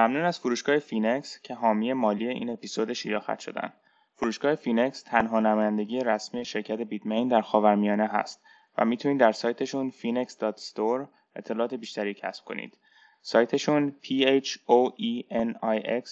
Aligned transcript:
ممنون 0.00 0.24
از 0.24 0.38
فروشگاه 0.38 0.78
Phoenix 0.78 1.40
که 1.42 1.54
حامی 1.54 1.92
مالی 1.92 2.28
این 2.28 2.50
اپیزود 2.50 2.92
شیر 2.92 3.15
یا 3.15 3.21
خط 3.21 3.38
شدن. 3.38 3.72
فروشگاه 4.14 4.54
Phoenix 4.54 5.02
تنها 5.02 5.40
نمایندگی 5.40 6.00
رسمی 6.00 6.44
شرکت 6.44 6.80
Bitmain 6.80 7.28
در 7.28 7.40
خاورمیانه 7.40 8.06
هست 8.06 8.42
و 8.78 8.84
می‌تونید 8.84 9.20
در 9.20 9.32
سایتشون 9.32 9.90
phoenix.store 9.90 11.08
اطلاعات 11.36 11.74
بیشتری 11.74 12.14
کسب 12.14 12.44
کنید. 12.44 12.78
سایتشون 13.20 13.96
p 14.02 14.06
h 14.42 14.48
o 14.48 14.90
e 14.98 15.24
n 15.32 15.54
i 15.62 16.02
x 16.02 16.06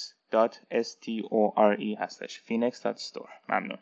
s 0.70 0.88
t 1.02 1.22
o 1.30 1.54
r 1.56 1.80
e 1.80 2.00
هستش. 2.00 2.40
phoenix.store 2.40 3.30
ممنون. 3.48 3.78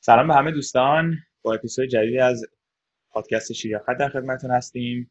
سلام 0.00 0.28
به 0.28 0.34
همه 0.34 0.50
دوستان. 0.50 1.14
با 1.42 1.54
اپیزود 1.54 1.88
جدیدی 1.88 2.18
از 2.18 2.44
پادکست 3.10 3.52
شیر 3.52 3.75
یا 3.75 3.81
خط 3.81 3.98
در 3.98 4.08
خدمتتون 4.08 4.50
هستیم. 4.50 5.10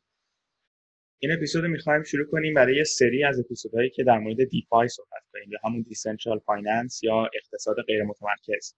این 1.20 1.32
اپیزود 1.32 1.64
رو 1.64 1.70
می‌خوایم 1.70 2.04
شروع 2.04 2.26
کنیم 2.26 2.54
برای 2.54 2.76
یه 2.76 2.84
سری 2.84 3.23
از 3.23 3.40
اپیزودهایی 3.40 3.90
که 3.90 4.04
در 4.04 4.20
مورد 4.20 4.44
DeFi 4.44 4.88
صحبت 4.88 5.23
کنیم 5.34 5.52
یا 5.52 5.59
همون 5.64 5.82
decentralized 5.81 6.39
finance 6.39 7.03
یا 7.04 7.30
اقتصاد 7.36 7.76
غیر 7.88 8.04
متمرکز 8.04 8.76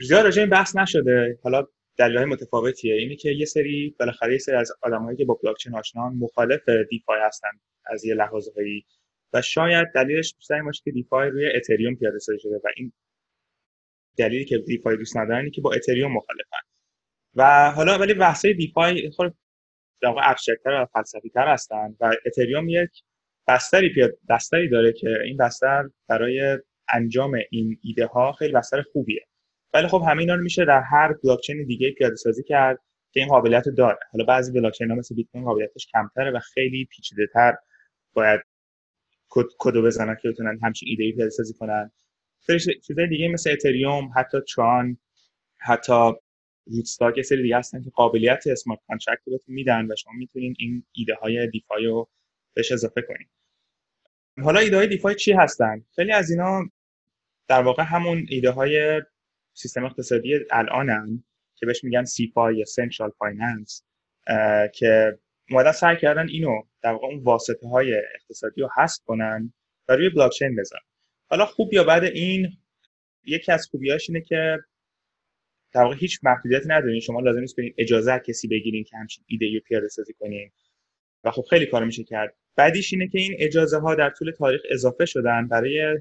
زیاد 0.00 0.24
راجع 0.24 0.40
این 0.42 0.50
بحث 0.50 0.76
نشده. 0.76 1.38
حالا 1.42 1.66
دلایل 1.98 2.28
متفاوتیه. 2.28 2.94
اینه 2.94 3.16
که 3.16 3.30
یه 3.30 3.44
سری 3.44 3.96
بالاخره 3.98 4.32
یه 4.32 4.38
سری 4.38 4.56
از 4.56 4.72
آدمایی 4.82 5.16
که 5.16 5.24
با 5.24 5.34
بلاکچین 5.34 5.74
آشنان 5.74 6.14
مخالف 6.14 6.68
DeFi 6.90 7.20
هستن 7.22 7.48
از 7.86 8.04
یه 8.04 8.14
لحاظهایی 8.14 8.84
و 9.32 9.42
شاید 9.42 9.88
دلیلش 9.94 10.34
بیشتر 10.34 10.54
این 10.54 10.64
باشه 10.64 10.82
که 10.84 10.90
DeFi 10.90 11.30
روی 11.30 11.56
اتریوم 11.56 11.94
پیاده 11.94 12.18
سازی 12.18 12.38
شده 12.38 12.56
و 12.64 12.68
این 12.76 12.92
دلیلی 14.16 14.44
که 14.44 14.58
دیفای 14.58 14.96
دوست 14.96 15.16
ندارن 15.16 15.50
که 15.50 15.60
با 15.60 15.72
اتریوم 15.72 16.12
مخالفن. 16.12 16.68
و 17.34 17.70
حالا 17.70 17.98
ولی 17.98 18.14
بحثای 18.14 18.54
دیفای 18.54 19.10
خود 19.10 19.34
در 20.02 20.08
واقع 20.08 20.34
و 20.66 20.86
فلسفی 20.92 21.30
تر 21.30 21.48
هستن 21.48 21.96
و 22.00 22.12
اتریوم 22.26 22.68
یک 22.68 22.90
بستری 23.48 23.92
پیاد 23.94 24.10
بستری 24.28 24.68
داره 24.68 24.92
که 24.92 25.08
این 25.24 25.36
بستر 25.36 25.88
برای 26.08 26.58
انجام 26.94 27.32
این 27.50 27.78
ایده 27.82 28.06
ها 28.06 28.32
خیلی 28.32 28.52
بستر 28.52 28.82
خوبیه. 28.92 29.26
ولی 29.74 29.88
خب 29.88 30.02
همه 30.08 30.20
اینا 30.20 30.34
رو 30.34 30.42
میشه 30.42 30.64
در 30.64 30.80
هر 30.80 31.14
بلاکچین 31.24 31.66
دیگه 31.66 31.90
پیاده 31.90 32.16
سازی 32.16 32.42
کرد 32.42 32.78
که 33.12 33.20
این 33.20 33.28
قابلیت 33.28 33.64
داره. 33.76 33.98
حالا 34.12 34.24
بعضی 34.24 34.52
بلاکچین 34.52 34.90
ها 34.90 34.96
مثل 34.96 35.14
بیت 35.14 35.26
کوین 35.32 35.44
قابلیتش 35.44 35.86
کمتره 35.92 36.30
و 36.30 36.38
خیلی 36.38 36.88
پیچیده 36.90 37.26
تر 37.34 37.56
باید 38.12 38.40
کد 39.58 39.74
بزنن 39.74 40.16
که 40.22 40.28
بتونن 40.28 40.58
همچین 40.62 40.88
ایده 40.88 41.04
ای 41.04 41.12
پیاده 41.12 41.30
سازی 41.30 41.54
کنن 41.54 41.90
چیزای 42.86 43.08
دیگه 43.08 43.28
مثل 43.28 43.50
اتریوم 43.50 44.10
حتی 44.16 44.38
Tron 44.54 44.98
حتی 45.58 46.12
Rootstock 46.68 47.16
یه 47.16 47.22
سری 47.22 47.42
دیگه 47.42 47.58
هستن 47.58 47.82
که 47.82 47.90
قابلیت 47.90 48.46
smart 48.46 48.80
contract 48.88 49.22
رو 49.26 49.32
بهتون 49.32 49.54
میدن 49.54 49.86
و 49.90 49.96
شما 49.96 50.12
می‌تونین 50.12 50.54
این 50.58 50.84
ایده 50.92 51.14
های 51.14 51.46
DeFi 51.46 51.84
رو 51.84 52.08
بهش 52.54 52.72
اضافه 52.72 53.02
کنید 53.02 53.28
حالا 54.42 54.60
ایده 54.60 54.76
های 54.76 54.86
DeFi 54.86 55.14
چی 55.14 55.32
هستن؟ 55.32 55.84
خیلی 55.94 56.12
از 56.12 56.30
اینا 56.30 56.70
در 57.48 57.62
واقع 57.62 57.82
همون 57.82 58.26
ایده 58.28 58.50
های 58.50 59.02
سیستم 59.54 59.84
اقتصادی 59.84 60.38
الانن 60.50 61.24
که 61.56 61.66
بهش 61.66 61.84
میگن 61.84 62.04
CeFi 62.04 62.52
یا 62.52 62.64
central 62.64 63.10
finance 63.18 63.84
که 64.74 65.18
اومدن 65.50 65.72
سعی 65.72 65.96
کردن 65.96 66.28
اینو 66.28 66.62
در 66.82 66.92
واقع 66.92 67.06
اون 67.06 67.22
واسطه 67.22 67.68
های 67.68 67.94
اقتصادی 68.14 68.60
رو 68.60 68.68
حذف 68.76 69.04
کنن 69.04 69.52
و 69.88 69.96
روی 69.96 70.08
بلاکچین 70.08 70.56
بذارن. 70.56 70.82
حالا 71.30 71.46
خوب 71.46 71.72
یا 71.72 71.84
بعد 71.84 72.04
این 72.04 72.48
یکی 73.24 73.52
از 73.52 73.66
خوبیاش 73.66 74.10
اینه 74.10 74.20
که 74.20 74.58
در 75.72 75.82
واقع 75.82 75.96
هیچ 75.96 76.20
محدودیتی 76.22 76.68
ندارین 76.68 77.00
شما 77.00 77.20
لازم 77.20 77.40
نیست 77.40 77.56
برین 77.56 77.74
اجازه 77.78 78.18
کسی 78.26 78.48
بگیرین 78.48 78.84
که 78.84 78.96
همچین 78.96 79.24
ایده 79.26 79.46
رو 79.54 79.60
پیاده 79.60 79.88
سازی 79.88 80.12
کنین. 80.12 80.50
و 81.24 81.30
خب 81.30 81.42
خیلی 81.50 81.66
کار 81.66 81.84
میشه 81.84 82.04
کرد. 82.04 82.36
بعدیش 82.56 82.92
اینه 82.92 83.08
که 83.08 83.18
این 83.18 83.36
اجازه 83.38 83.78
ها 83.78 83.94
در 83.94 84.10
طول 84.10 84.30
تاریخ 84.30 84.60
اضافه 84.70 85.04
شدن 85.04 85.48
برای 85.48 86.00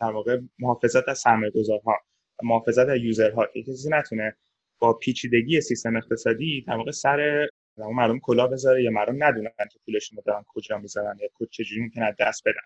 در 0.00 0.10
واقع 0.10 0.38
محافظت 0.58 1.08
از 1.08 1.18
سرمایه 1.18 1.50
گذارها 1.50 1.94
و 2.38 2.46
محافظت 2.46 2.88
از 2.88 2.98
یوزرها. 3.00 3.46
که 3.54 3.62
کسی 3.62 3.88
نتونه 3.90 4.36
با 4.78 4.92
پیچیدگی 4.92 5.60
سیستم 5.60 5.96
اقتصادی 5.96 6.64
در 6.66 6.74
واقع 6.74 6.90
سر 6.90 7.48
مردم 7.76 8.18
کلا 8.18 8.46
بذاره 8.46 8.82
یا 8.82 8.90
مردم 8.90 9.24
ندونن 9.24 9.50
که 9.72 9.78
پولشون 9.86 10.16
رو 10.16 10.22
دارن 10.26 10.44
کجا 10.46 10.78
می‌ذارن 10.78 11.16
یا 11.20 11.28
کجا 11.34 11.48
چجوری 11.50 11.80
ممکنه 11.82 12.14
دست 12.20 12.42
بدن. 12.46 12.60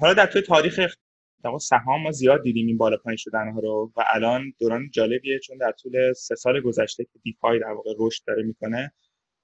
حالا 0.00 0.14
در 0.14 0.26
طول 0.26 0.42
تاریخ 0.42 0.96
در 1.44 1.58
سهام 1.58 2.02
ما 2.02 2.10
زیاد 2.10 2.42
دیدیم 2.42 2.66
این 2.66 2.76
بالا 2.76 2.96
پایین 2.96 3.16
شدن 3.16 3.52
ها 3.52 3.60
رو 3.60 3.92
و 3.96 4.04
الان 4.14 4.52
دوران 4.58 4.90
جالبیه 4.92 5.38
چون 5.38 5.58
در 5.58 5.72
طول 5.72 6.12
سه 6.12 6.34
سال 6.34 6.60
گذشته 6.60 7.04
که 7.04 7.18
دیفای 7.22 7.58
در 7.58 7.72
واقع 7.72 7.90
رشد 7.98 8.24
داره 8.26 8.42
می‌کنه 8.42 8.92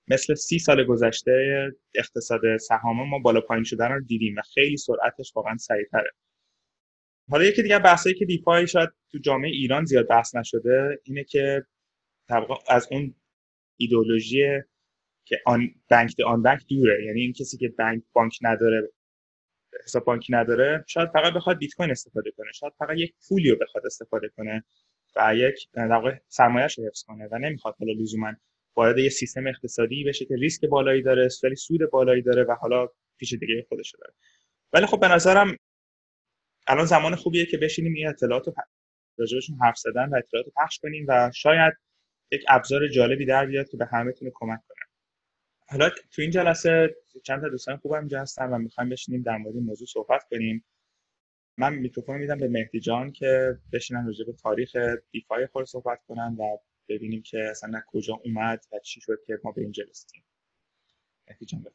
مثل 0.09 0.35
سی 0.35 0.59
سال 0.59 0.85
گذشته 0.85 1.33
اقتصاد 1.95 2.57
سهام 2.57 3.09
ما 3.09 3.19
بالا 3.19 3.41
پایین 3.41 3.65
شدن 3.65 3.93
رو 3.93 4.01
دیدیم 4.01 4.35
و 4.39 4.43
خیلی 4.55 4.77
سرعتش 4.77 5.33
واقعا 5.37 5.57
سریعتره. 5.57 6.11
حالا 7.31 7.45
یکی 7.45 7.63
دیگه 7.63 7.79
بحثایی 7.79 8.15
که 8.15 8.25
دیفای 8.25 8.67
شاید 8.67 8.91
تو 9.11 9.19
جامعه 9.19 9.51
ایران 9.51 9.85
زیاد 9.85 10.09
بحث 10.09 10.35
نشده 10.35 11.01
اینه 11.05 11.25
که 11.25 11.67
از 12.69 12.89
اون 12.91 13.15
ایدولوژی 13.77 14.43
که 15.25 15.41
آن 15.47 15.75
بانک 15.91 16.15
آن 16.27 16.43
بانک 16.43 16.67
دوره 16.69 17.05
یعنی 17.05 17.21
این 17.21 17.33
کسی 17.33 17.57
که 17.57 17.69
بانک 17.69 18.03
بانک 18.13 18.39
نداره 18.43 18.93
حساب 19.85 20.05
بانکی 20.05 20.33
نداره 20.33 20.85
شاید 20.87 21.09
فقط 21.09 21.33
بخواد 21.33 21.59
بیت 21.59 21.75
کوین 21.75 21.91
استفاده 21.91 22.31
کنه 22.31 22.53
شاید 22.53 22.73
فقط 22.79 22.97
یک 22.99 23.15
پولی 23.29 23.51
رو 23.51 23.57
بخواد 23.57 23.87
استفاده 23.87 24.29
کنه 24.29 24.65
و 25.17 25.37
یک 25.37 25.69
در 25.73 25.87
واقع 25.93 26.19
سرمایه‌اش 26.29 26.79
رو 26.79 26.87
حفظ 26.87 27.03
کنه 27.03 27.29
و 27.33 27.39
نمی‌خواد 27.39 27.77
حالا 27.79 27.93
لزوما 27.93 28.33
وارد 28.77 28.99
یه 28.99 29.09
سیستم 29.09 29.47
اقتصادی 29.47 30.05
بشه 30.05 30.25
که 30.25 30.37
ریسک 30.37 30.65
بالایی 30.65 31.03
داره 31.03 31.29
ولی 31.45 31.57
سود 31.57 31.81
بالایی 31.93 32.23
داره 32.23 32.45
و 32.45 32.55
حالا 32.55 32.89
پیش 33.19 33.33
دیگه 33.33 33.67
خودش 33.69 33.95
داره. 34.01 34.15
ولی 34.73 34.87
خب 34.87 35.01
به 35.01 35.09
نظرم 35.09 35.57
الان 36.67 36.85
زمان 36.85 37.17
خوبیه 37.17 37.47
که 37.47 37.59
بشینیم 37.59 37.95
این 37.95 38.09
اطلاعات 38.09 38.47
رو 38.47 38.55
راجبشون 39.19 39.59
حرف 39.63 39.77
زدن 39.79 40.09
و 40.09 40.17
اطلاعات 40.17 40.47
پخش 40.57 40.79
کنیم 40.79 41.07
و 41.09 41.31
شاید 41.35 41.75
یک 42.33 42.45
ابزار 42.49 42.89
جالبی 42.89 43.27
در 43.27 43.47
بیاد 43.47 43.69
که 43.69 43.77
به 43.77 43.87
همه 43.93 44.13
کمک 44.13 44.61
کنه. 44.69 44.82
حالا 45.73 45.91
تو 46.11 46.23
این 46.23 46.31
جلسه 46.31 46.97
چند 47.25 47.41
تا 47.41 47.49
دوستان 47.49 47.77
خوبم 47.77 47.99
اینجا 47.99 48.21
هستن 48.21 48.51
و 48.51 48.59
می‌خوایم 48.59 48.91
بشینیم 48.91 49.23
در 49.23 49.37
مورد 49.37 49.57
موضوع 49.57 49.87
صحبت 49.87 50.29
کنیم. 50.31 50.65
من 51.57 51.75
میکروفون 51.75 52.19
میدم 52.19 52.39
به 52.39 52.49
مهدی 52.49 52.81
جان 52.81 53.13
که 53.13 53.59
بشینن 53.73 54.07
راجع 54.07 54.25
به 54.25 54.33
تاریخ 54.33 54.77
دیفای 55.11 55.47
خود 55.47 55.67
صحبت 55.67 56.05
کنن 56.09 56.37
و 56.39 56.57
ببینیم 56.89 57.23
که 57.23 57.49
اصلا 57.51 57.83
کجا 57.87 58.21
اومد 58.25 58.65
و 58.73 58.79
چی 58.79 59.01
شد 59.01 59.19
که 59.27 59.39
ما 59.45 59.53
به 59.53 59.63
اینجا 59.63 59.85
رسیدیم. 59.91 60.25
مهدی 61.29 61.47
جان 61.47 61.67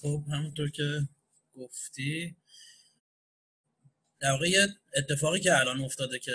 خب 0.00 0.24
همونطور 0.32 0.70
که 0.70 1.08
گفتی 1.56 2.36
در 4.20 4.30
واقع 4.30 4.66
اتفاقی 4.96 5.40
که 5.40 5.58
الان 5.60 5.80
افتاده 5.80 6.18
که 6.18 6.32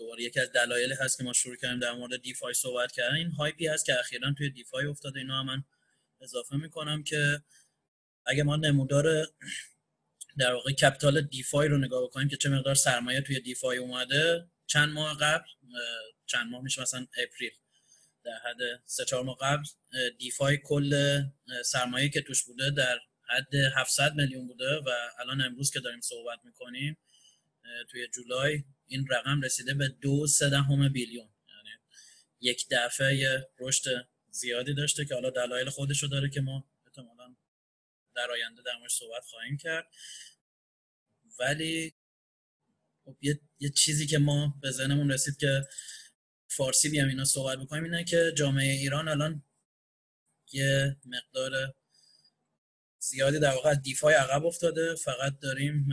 دوباره 0.00 0.22
یکی 0.22 0.40
از 0.40 0.52
دلایلی 0.52 0.94
هست 0.94 1.18
که 1.18 1.24
ما 1.24 1.32
شروع 1.32 1.56
کردیم 1.56 1.78
در 1.78 1.92
مورد 1.92 2.22
DeFi 2.22 2.54
صحبت 2.54 2.92
کردن. 2.92 3.14
این 3.14 3.30
hype 3.30 3.59
ی 3.59 3.66
هست 3.66 3.86
که 3.86 3.98
اخیرا 3.98 4.34
توی 4.38 4.50
DeFi 4.50 4.86
افتاده. 4.86 5.18
اینو 5.18 5.34
هم 5.34 5.46
من 5.46 5.64
اضافه 6.20 6.56
می‌کنم 6.56 7.02
که 7.02 7.42
اگه 8.26 8.42
ما 8.42 8.56
نمودار 8.56 9.26
در 10.38 10.52
واقع 10.52 10.72
capital 10.72 11.20
DeFi 11.20 11.68
رو 11.68 11.78
نگاه 11.78 12.04
بکنیم 12.04 12.28
که 12.28 12.36
چه 12.36 12.48
مقدار 12.48 12.74
سرمایه 12.74 13.20
توی 13.20 13.40
DeFi 13.40 13.78
اومده 13.78 14.50
چند 14.66 14.88
ماه 14.88 15.18
قبل 15.18 15.44
چند 16.26 16.50
ماه 16.50 16.62
میشه 16.62 16.82
مثلا 16.82 17.06
اپریل 17.16 17.52
در 18.24 18.38
حد 18.44 18.82
سه 18.84 19.04
چهار 19.04 19.24
ماه 19.24 19.36
قبل 19.40 19.64
دیفای 20.18 20.58
کل 20.64 21.22
سرمایه 21.64 22.08
که 22.08 22.20
توش 22.20 22.44
بوده 22.44 22.70
در 22.70 22.98
حد 23.28 23.54
700 23.54 24.14
میلیون 24.14 24.46
بوده 24.46 24.76
و 24.76 24.90
الان 25.18 25.40
امروز 25.40 25.70
که 25.70 25.80
داریم 25.80 26.00
صحبت 26.00 26.38
می‌کنیم 26.44 26.98
توی 27.90 28.08
جولای 28.08 28.64
این 28.86 29.06
رقم 29.10 29.40
رسیده 29.40 29.74
به 29.74 29.88
دو 29.88 30.26
سه 30.26 30.50
بیلیون. 30.92 31.28
یعنی 31.48 31.70
یک 32.40 32.66
دفعه 32.70 33.46
رشد 33.58 34.08
زیادی 34.30 34.74
داشته 34.74 35.04
که 35.04 35.14
حالا 35.14 35.30
دلایل 35.30 35.70
خودشو 35.70 36.06
داره 36.06 36.30
که 36.30 36.40
ما 36.40 36.64
احتمالا 36.86 37.36
در 38.14 38.30
آینده 38.30 38.62
در 38.62 38.88
صحبت 38.88 39.24
خواهیم 39.24 39.56
کرد. 39.56 39.86
ولی 41.38 41.94
خب 43.04 43.16
یه، 43.20 43.40
یه 43.58 43.70
چیزی 43.70 44.06
که 44.06 44.18
ما 44.18 44.58
به 44.62 44.70
ذهنمون 44.70 45.10
رسید 45.10 45.36
که 45.36 45.62
فارسی 46.48 46.88
بیام 46.88 47.08
اینا 47.08 47.24
صحبت 47.24 47.58
بکنیم 47.58 47.84
اینه 47.84 48.04
که 48.04 48.32
جامعه 48.36 48.72
ایران 48.72 49.08
الان 49.08 49.44
یه 50.52 50.96
مقدار 51.04 51.74
زیادی 53.02 53.38
در 53.38 53.54
واقع 53.54 53.74
DeFi 53.74 54.14
عقب 54.14 54.46
افتاده. 54.46 54.94
فقط 54.94 55.38
داریم 55.38 55.88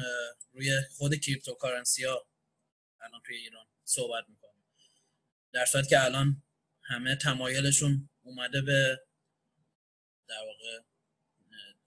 روی 0.51 0.81
خود 0.98 1.15
cryptocurrency 1.16 2.04
ها 2.04 2.27
الان 3.01 3.21
توی 3.25 3.36
ایران 3.36 3.65
صحبت 3.83 4.25
می‌کنیم. 4.30 4.63
در 5.51 5.65
صورت 5.65 5.89
که 5.89 6.04
الان 6.04 6.44
همه 6.81 7.15
تمایلشون 7.15 8.09
اومده 8.24 8.62
به 8.62 9.01
در 10.27 10.44
واقع 10.45 10.80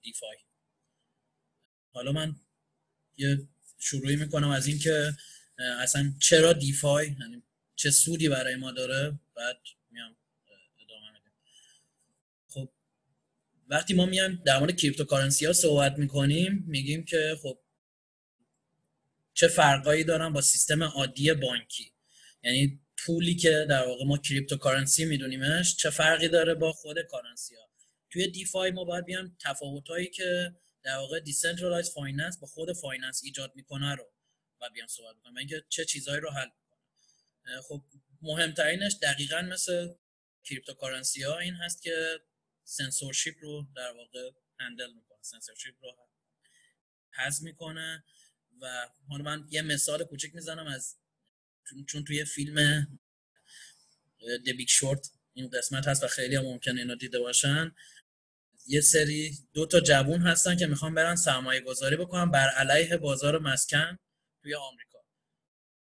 DeFi. 0.00 0.36
حالا 1.92 2.12
من 2.12 2.36
یه 3.16 3.48
شروعی 3.78 4.16
می‌کنم 4.16 4.48
از 4.48 4.66
اینکه 4.66 5.12
اصلا 5.58 6.12
چرا 6.20 6.52
DeFi؟ 6.52 7.16
یعنی 7.20 7.42
چه 7.74 7.90
سودی 7.90 8.28
برای 8.28 8.56
ما 8.56 8.72
داره؟ 8.72 9.18
بعد 9.34 9.60
میام 9.90 10.16
ادامه 10.78 11.10
میدم 11.12 11.32
خب 12.48 12.72
وقتی 13.70 13.94
ما 13.94 14.06
میایم 14.06 14.42
در 14.46 14.58
مورد 14.58 14.76
cryptocurrency 14.76 15.46
ها 15.46 15.52
صحبت 15.52 15.98
می‌کنیم 15.98 16.64
میگیم 16.66 17.04
که 17.04 17.36
خب 17.42 17.58
چه 19.34 19.48
فرقایی 19.48 20.04
دارن 20.04 20.32
با 20.32 20.40
سیستم 20.40 20.82
عادی 20.82 21.32
بانکی؟ 21.32 21.92
یعنی 22.42 22.80
پولی 22.98 23.34
که 23.34 23.66
در 23.68 23.86
واقع 23.86 24.04
ما 24.04 24.18
cryptocurrency 24.18 25.04
میدونیمش 25.04 25.76
چه 25.76 25.90
فرقی 25.90 26.28
داره 26.28 26.54
با 26.54 26.72
خود 26.72 27.02
currency 27.02 27.54
ها؟ 27.54 27.70
توی 28.10 28.28
DeFi 28.28 28.70
ما 28.70 28.84
باید 28.84 29.04
بیام 29.04 29.36
تفاوتایی 29.40 30.06
که 30.06 30.54
در 30.82 30.96
واقع 30.96 31.20
decentralized 31.20 31.90
finance 31.90 32.38
با 32.38 32.46
خود 32.46 32.72
finance 32.72 33.20
ایجاد 33.24 33.52
می‌کنه 33.54 33.94
رو 33.94 34.12
و 34.60 34.70
بیام 34.70 34.86
صحبت 34.86 35.16
کنم 35.24 35.36
اینکه 35.36 35.64
چه 35.68 35.84
چیزهایی 35.84 36.20
رو 36.20 36.30
حل 36.30 36.48
می‌کنه. 36.48 37.60
خب 37.62 37.82
مهمترینش 38.22 38.96
دقیقا 39.02 39.40
مثل 39.40 39.88
cryptocurrency 40.44 41.22
ها 41.22 41.38
این 41.38 41.54
هست 41.54 41.82
که 41.82 42.20
سنسورشیپ 42.70 43.34
رو 43.40 43.66
در 43.76 43.92
واقع 43.92 44.30
هندل 44.58 44.92
می‌کنه 44.92 45.18
سنسورشیپ 45.22 45.74
رو 45.82 46.08
حذف 47.10 47.42
می‌کنه 47.42 48.04
و 48.60 48.88
حالا 49.08 49.24
من 49.24 49.46
یه 49.50 49.62
مثال 49.62 50.04
کوچک 50.04 50.34
می‌زنم 50.34 50.66
از 50.66 50.96
چون 51.88 52.04
توی 52.04 52.24
فیلم 52.24 52.86
The 54.46 54.48
Big 54.48 54.68
Short 54.68 55.10
این 55.32 55.48
قسمت 55.48 55.88
هست 55.88 56.04
و 56.04 56.06
خیلی 56.06 56.36
هم 56.36 56.44
ممکنه 56.44 56.80
اینو 56.80 56.94
دیده 56.94 57.18
باشن. 57.18 57.74
یه 58.66 58.80
سری 58.80 59.38
دو 59.52 59.66
تا 59.66 59.80
جوون 59.80 60.22
هستن 60.22 60.56
که 60.56 60.66
می‌خوان 60.66 60.94
برن 60.94 61.16
سرمایه 61.16 61.60
گذاری 61.60 61.96
بکنن 61.96 62.30
بر 62.30 62.48
علیه 62.48 62.96
بازار 62.96 63.38
مسکن 63.38 63.98
توی 64.42 64.54
آمریکا. 64.54 64.98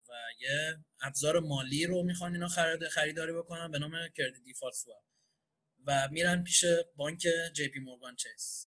و 0.09 0.13
یه 0.41 0.79
ابزار 1.01 1.41
مالی 1.41 1.87
رو 1.87 2.03
می‌خوان 2.03 2.33
اینا 2.33 2.49
خرید 2.49 2.89
خریداری 2.89 3.33
بکنن 3.33 3.71
به 3.71 3.79
نام 3.79 3.93
credit 4.17 4.43
default 4.45 4.75
و 5.87 6.09
میرن 6.11 6.45
پیش 6.45 6.65
بانک 6.97 7.27
JPMorgan 7.53 8.17
Chase. 8.17 8.67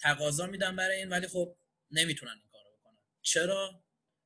تقاضا 0.00 0.46
میدن 0.46 0.76
برای 0.76 0.96
این 0.96 1.08
ولی 1.08 1.26
خب 1.26 1.56
نمی‌تونن 1.90 2.32
این 2.32 2.48
کارو 2.52 2.70
بکنن. 2.80 2.98
چرا؟ 3.22 3.84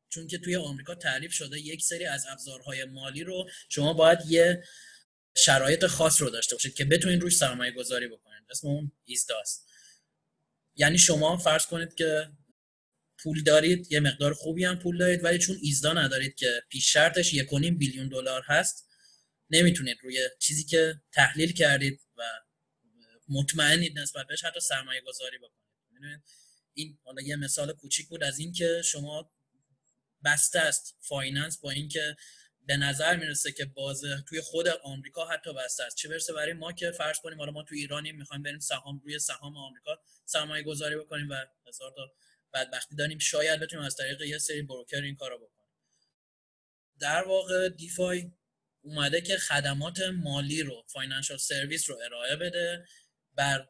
چون 0.08 0.26
که 0.26 0.38
توی 0.38 0.56
آمریکا 0.56 0.94
تعریف 0.94 1.32
شده 1.32 1.60
یک 1.60 1.82
سری 1.82 2.06
از 2.06 2.26
ابزارهای 2.26 2.84
مالی 2.84 3.24
رو 3.24 3.50
شما 3.68 3.92
باید 3.92 4.18
یه 4.28 4.64
شرایط 5.36 5.86
خاص 5.86 6.22
رو 6.22 6.30
داشته 6.30 6.54
باشید 6.54 6.74
که 6.74 6.84
بتونید 6.84 7.22
روش 7.22 7.36
سرمایه 7.36 7.72
گذاری 7.72 8.08
بکنید. 8.08 8.42
اسم 8.50 8.68
اون 8.68 8.92
ایزداست 9.04 9.68
یعنی 10.76 10.98
شما 10.98 11.36
فرض 11.36 11.66
کنید 11.66 11.94
که 11.94 12.30
پول 13.18 13.42
دارید 13.42 13.92
یه 13.92 14.00
مقدار 14.00 14.34
خوبی 14.34 14.64
هم 14.64 14.78
پول 14.78 14.98
دارید 14.98 15.24
ولی 15.24 15.38
چون 15.38 15.56
ایزدا 15.62 15.92
ندارید 15.92 16.34
که 16.34 16.62
پیش 16.68 16.92
شرطش 16.92 17.34
1.5 17.34 17.78
بیلیون 17.78 18.08
دلار 18.08 18.42
هست 18.46 18.88
نمی‌تونید 19.50 19.98
روی 20.02 20.28
چیزی 20.38 20.64
که 20.64 21.00
تحلیل 21.12 21.52
کردید 21.52 22.00
و 22.16 22.22
مطمئنید 23.28 23.98
نسبت 23.98 24.26
بهش 24.26 24.44
حتی 24.44 24.60
سرمایه 24.60 25.00
گذاری 25.00 25.38
بکنید 25.38 26.22
این 26.74 26.98
حالا 27.04 27.22
یه 27.22 27.36
مثال 27.36 27.72
کوچیک 27.72 28.08
بود 28.08 28.24
از 28.24 28.38
اینکه 28.38 28.82
شما 28.84 29.32
بسته 30.24 30.58
است 30.58 30.96
finance 31.00 31.58
با 31.58 31.70
اینکه 31.70 32.16
به 32.66 32.76
نظر 32.76 33.16
می‌رسه 33.16 33.52
که 33.52 33.64
بازه 33.64 34.24
توی 34.28 34.40
خود 34.40 34.68
آمریکا 34.68 35.26
حتی 35.26 35.52
بسته 35.54 35.84
است. 35.84 35.96
چه 35.96 36.08
برسه 36.08 36.32
برای 36.32 36.52
ما 36.52 36.72
که 36.72 36.90
فرض 36.90 37.18
کنیم 37.18 37.38
حالا 37.38 37.52
ما 37.52 37.62
توی 37.62 37.78
ایرانی 37.78 38.12
می‌خوایم 38.12 38.42
بریم 38.42 38.58
سهام 38.58 39.00
روی 39.04 39.18
سهام 39.18 39.56
آمریکا 39.56 40.00
سرمایه 40.24 40.62
گذاری 40.62 40.96
بکنیم 40.96 41.30
و 41.30 41.34
هزار 41.68 41.92
تا 41.96 42.12
بدبختی 42.52 42.96
داریم. 42.96 43.18
شاید 43.18 43.60
بتونیم 43.60 43.84
از 43.84 43.96
طریق 43.96 44.22
یه 44.22 44.38
سری 44.38 44.62
broker 44.62 45.02
این 45.02 45.16
کارو 45.16 45.38
بکنیم. 45.38 45.70
در 46.98 47.22
واقع 47.22 47.68
DeFi 47.68 48.30
اومده 48.86 49.20
که 49.20 49.36
خدمات 49.36 50.00
مالی 50.00 50.62
رو 50.62 50.84
financial 50.86 51.36
service 51.36 51.90
رو 51.90 51.98
ارائه 52.04 52.36
بده 52.36 52.86
بر 53.34 53.68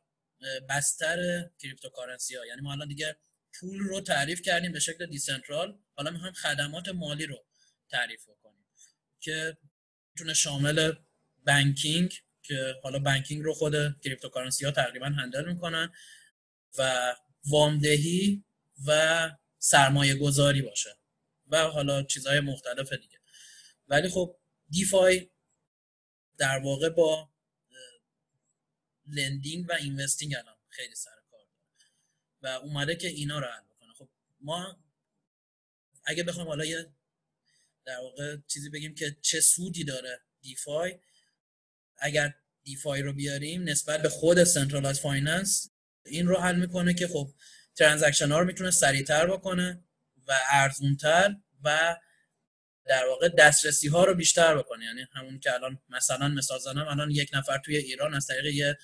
بستر 0.69 1.51
cryptocurrency 1.59 2.37
ها. 2.37 2.47
یعنی 2.47 2.61
ما 2.61 2.73
الان 2.73 2.89
دیگه 2.89 3.17
پول 3.61 3.79
رو 3.79 4.01
تعریف 4.01 4.43
کردیم 4.43 4.73
به 4.73 4.81
شکل 4.81 5.07
decentral 5.07 5.79
حالا 5.95 6.11
می‌خوایم 6.11 6.35
خدمات 6.35 6.89
مالی 6.89 7.27
رو 7.27 7.45
تعریف 7.91 8.27
کنیم 8.43 8.65
که 9.21 9.57
می‌تونه 10.15 10.35
شامل 10.35 10.93
banking 11.47 12.13
که 12.43 12.75
حالا 12.83 12.99
banking 12.99 13.43
رو 13.43 13.55
خود 13.55 14.01
cryptocurrency 14.01 14.65
ها 14.65 14.71
تقریبا 14.71 15.07
handle 15.07 15.45
می‌کنن 15.45 15.93
و 16.79 17.15
وامدهی 17.45 18.45
و 18.87 19.31
سرمایه 19.59 20.15
گذاری 20.15 20.63
باشه 20.63 20.97
و 21.47 21.59
حالا 21.59 22.03
چیزهای 22.03 22.41
مختلف 22.41 22.93
دیگه. 22.93 23.19
ولی 23.89 24.09
خب 24.09 24.37
DeFi 24.69 25.31
در 26.39 26.59
واقع 26.59 26.89
با 26.89 27.31
lending 29.07 29.67
و 29.69 29.73
investing 29.73 30.35
الان 30.35 30.57
خیلی 30.69 30.95
سر 30.95 31.11
کار 31.31 31.41
داره. 31.41 31.91
و 32.43 32.65
اومده 32.65 32.97
که 32.97 33.09
اینا 33.09 33.39
رو 33.39 33.47
حل 33.47 33.63
بکنه. 33.63 33.93
خب 33.93 34.09
ما 34.41 34.79
اگه 36.05 36.23
بخوایم 36.23 36.49
حالا 36.49 36.65
یه 36.65 36.93
در 37.85 37.99
واقع 37.99 38.37
چیزی 38.47 38.71
بگیم 38.71 38.95
که 38.95 39.17
چه 39.23 39.41
سودی 39.41 39.85
داره 39.85 40.21
DeFi 40.41 40.99
اگر 41.97 42.35
DeFi 42.63 43.03
رو 43.03 43.13
بیاریم 43.13 43.63
نسبت 43.63 44.03
به 44.03 44.09
خود 44.09 44.45
centralized 44.45 45.01
finance 45.01 45.71
این 46.05 46.27
رو 46.27 46.37
حل 46.37 46.57
می‌کنه 46.57 46.95
که 46.95 47.09
خب 47.09 47.35
transaction 47.77 48.33
ها 48.33 48.39
رو 48.39 48.47
می‌تونه 48.47 48.71
سریعتر 48.71 49.27
بکنه 49.27 49.85
و 50.27 50.39
ارزونتر 50.51 51.37
و 51.65 51.97
در 52.87 53.07
واقع 53.07 53.29
دسترسی 53.29 53.89
ها 53.89 54.05
رو 54.05 54.15
بیشتر 54.15 54.59
بکنه. 54.59 54.85
یعنی 54.85 55.07
همون 55.13 55.41
که 55.41 55.55
الان 55.55 55.79
مثلا 55.89 56.29
مثال 56.29 56.59
زنم 56.59 56.89
الان 56.89 57.11
یک 57.11 57.31
نفر 57.33 57.59
توی 57.59 57.77
ایران 57.77 58.15
از 58.15 58.27
طریق 58.27 58.45
یه 58.45 58.79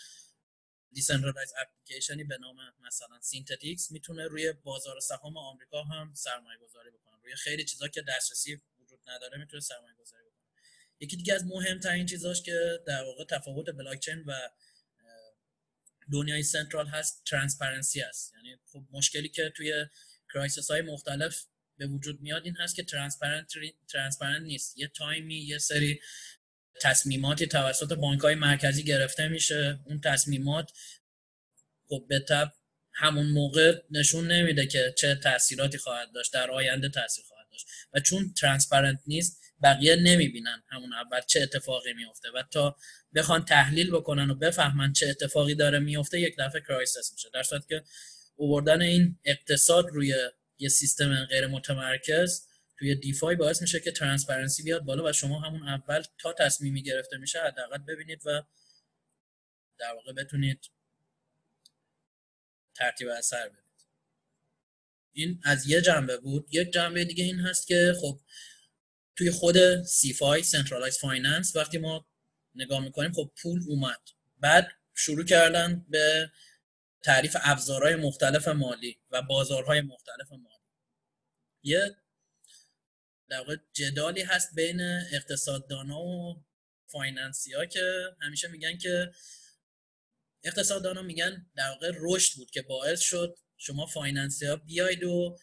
decentralized 0.93 1.53
application 1.59 2.19
ی 2.19 2.25
به 2.25 2.39
نام 2.39 2.57
مثلا 2.81 3.21
Synthetix 3.21 3.91
می‌تونه 3.91 4.27
روی 4.27 4.53
بازار 4.53 5.01
سهام 5.01 5.37
آمریکا 5.37 5.83
هم 5.83 6.15
سرمایه 6.15 6.59
گذاری 6.59 6.91
بکنه. 6.91 7.17
روی 7.23 7.35
خیلی 7.35 7.65
چیزا 7.65 7.89
که 7.89 8.03
دسترسی 8.03 8.61
وجود 8.81 9.01
نداره 9.07 9.39
می‌تونه 9.39 9.61
سرمایه 9.61 9.95
گذاری 9.95 10.23
بکنه. 10.25 10.53
یکی 11.01 11.17
دیگه 11.17 11.35
از 11.35 11.45
مهمترین 11.45 12.07
چیزاش 12.07 12.43
که 12.43 12.81
در 12.87 13.03
واقع 13.05 13.25
تفاوت 13.25 13.71
بلاکچین 13.71 14.25
و 14.27 14.49
دنیای 16.13 16.43
central 16.43 16.87
هست 16.87 17.23
transparency 17.27 18.03
است. 18.03 18.35
یعنی 18.35 18.59
خب 18.73 18.85
مشکلی 18.91 19.29
که 19.29 19.53
توی 19.57 19.87
crisis 20.33 20.71
های 20.71 20.83
مختلف 20.83 21.45
به 21.83 21.89
وجود 21.89 22.21
میاد 22.21 22.45
این 22.45 22.57
هست 22.57 22.77
که 22.77 22.83
transparent 22.83 23.53
transparent 23.93 24.43
نیست. 24.43 24.79
یه 24.79 24.89
time 24.89 25.26
ی 25.26 25.35
یه 25.35 25.59
سری 25.59 26.01
تصمیماتی 26.81 27.47
توسط 27.47 27.93
بانک 27.93 28.21
های 28.21 28.35
مرکزی 28.35 28.85
گرفته 28.85 29.29
میشه. 29.29 29.81
اون 29.87 30.01
تصمیمات 30.01 30.71
خب 31.89 32.05
به 32.09 32.21
تبع 32.21 32.53
همون 32.93 33.27
موقع 33.27 33.83
نشون 33.91 34.33
نمیده 34.33 34.67
که 34.67 34.95
چه 34.99 35.15
تاثیراتی 35.15 35.79
خواهد 35.79 36.13
داشت 36.15 36.33
در 36.33 36.51
آینده 36.51 36.89
تاثیر 36.89 37.25
خواهد 37.25 37.47
داشت. 37.51 37.67
و 37.93 38.01
چون 38.01 38.35
transparent 38.35 39.01
نیست 39.07 39.43
بقیه 39.63 39.97
نمی‌بینن 39.97 40.63
همون 40.69 40.93
اول 40.93 41.21
چه 41.21 41.41
اتفاقی 41.41 41.93
میفته 41.93 42.29
و 42.35 42.43
تا 42.51 42.77
بخوان 43.15 43.45
تحلیل 43.45 43.91
بکنن 43.91 44.31
و 44.31 44.35
بفهمن 44.35 44.93
چه 44.93 45.09
اتفاقی 45.09 45.55
داره 45.55 45.79
میفته 45.79 46.21
یک 46.21 46.35
دفعه 46.39 46.61
crisis 46.61 47.13
میشه. 47.13 47.29
در 47.35 47.43
صورت 47.43 47.69
که 47.69 47.83
اووردن 48.37 48.83
این 48.83 49.19
اقتصاد 49.25 49.87
روی 49.93 50.15
یه 50.63 50.69
سیستم 50.69 51.25
غیر 51.25 51.47
متمرکز 51.47 52.47
توی 52.79 52.95
DeFi 52.95 53.37
باعث 53.37 53.63
میشه 53.63 53.81
که 53.81 53.93
transparency 53.93 54.63
بیاد 54.63 54.83
بالا 54.83 55.05
و 55.05 55.13
شما 55.13 55.41
همون 55.41 55.69
اول 55.69 56.03
تا 56.19 56.33
تصمیمی 56.33 56.83
گرفته 56.83 57.17
میشه 57.17 57.43
حداقل 57.43 57.79
ببینید 57.79 58.27
و 58.27 58.43
در 59.79 59.95
واقع 59.95 60.13
بتونید 60.13 60.71
ترتیب 62.75 63.09
اثر 63.09 63.49
بدید. 63.49 63.63
این 65.13 65.41
از 65.45 65.67
یه 65.67 65.81
جنبه 65.81 66.17
بود. 66.17 66.49
یک 66.55 66.73
جنبه 66.73 67.05
دیگه 67.05 67.25
این 67.25 67.41
هست 67.41 67.67
که 67.67 67.95
خب 68.01 68.21
توی 69.17 69.31
خود 69.31 69.83
CeFi 69.83 70.43
centralized 70.43 70.99
finance 70.99 71.57
وقتی 71.57 71.79
ما 71.79 72.07
نگاه 72.55 72.81
می‌کنیم 72.81 73.13
خب 73.13 73.33
پول 73.43 73.63
اومد. 73.69 74.01
بعد 74.41 74.69
شروع 74.95 75.25
کردن 75.25 75.87
به 75.89 76.31
تعریف 77.03 77.37
ابزارهای 77.43 77.97
مختلف 77.97 78.49
مالی 78.49 78.99
و 79.11 79.23
بازارهای 79.23 79.81
مختلف 79.81 80.33
مالی. 80.33 80.52
یه 81.63 81.97
در 83.29 83.39
واقع 83.39 83.57
جدالی 83.73 84.23
هست 84.23 84.55
بین 84.55 84.81
اقتصاددانا 85.13 86.01
و 86.01 86.45
finance 86.87 87.44
ی 87.45 87.53
ها 87.53 87.67
که 87.67 88.05
همیشه 88.21 88.49
میگن 88.49 88.79
که 88.79 89.13
اقتصاددانا 90.45 91.03
میگن 91.03 91.51
در 91.57 91.69
واقع 91.69 91.93
رشد 92.01 92.37
بود 92.37 92.51
که 92.51 92.63
باعث 92.63 93.01
شد 93.01 93.39
شما 93.57 93.87
finance 93.87 94.39
ی 94.39 94.47
ها 94.47 94.57
بیاید 94.57 95.05
و 95.05 95.39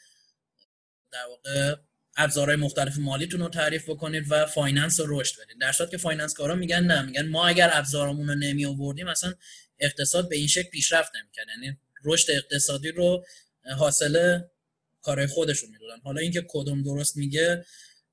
در 1.11 1.25
واقع 1.25 1.75
ابزارهای 2.17 2.57
مختلف 2.57 2.97
مالیتون 2.97 3.39
رو 3.39 3.49
تعریف 3.49 3.89
بکنید 3.89 4.25
و 4.29 4.45
finance 4.45 4.99
رو 4.99 5.19
رشد 5.19 5.41
بدید. 5.41 5.61
در 5.61 5.71
صورت 5.71 5.91
که 5.91 5.97
finance 5.97 6.33
کارا 6.33 6.55
میگن 6.55 6.83
نه 6.83 7.01
میگن 7.01 7.27
ما 7.27 7.47
اگر 7.47 7.69
ابزارمون 7.73 8.27
رو 8.27 8.35
نمی 8.35 8.65
آوردیم 8.65 9.07
اصلا 9.07 9.33
اقتصاد 9.79 10.29
به 10.29 10.35
این 10.35 10.47
شکل 10.47 10.69
پیشرفت 10.69 11.11
نمی‌کرد. 11.15 11.47
یعنی 11.47 11.77
رشد 12.03 12.31
اقتصادی 12.31 12.91
رو 12.91 13.25
حاصل 13.77 14.39
کارهای 15.01 15.27
خودشون 15.27 15.69
می‌دونن. 15.69 16.01
حالا 16.03 16.21
اینکه 16.21 16.45
کدوم 16.49 16.83
درست 16.83 17.17
میگه 17.17 17.65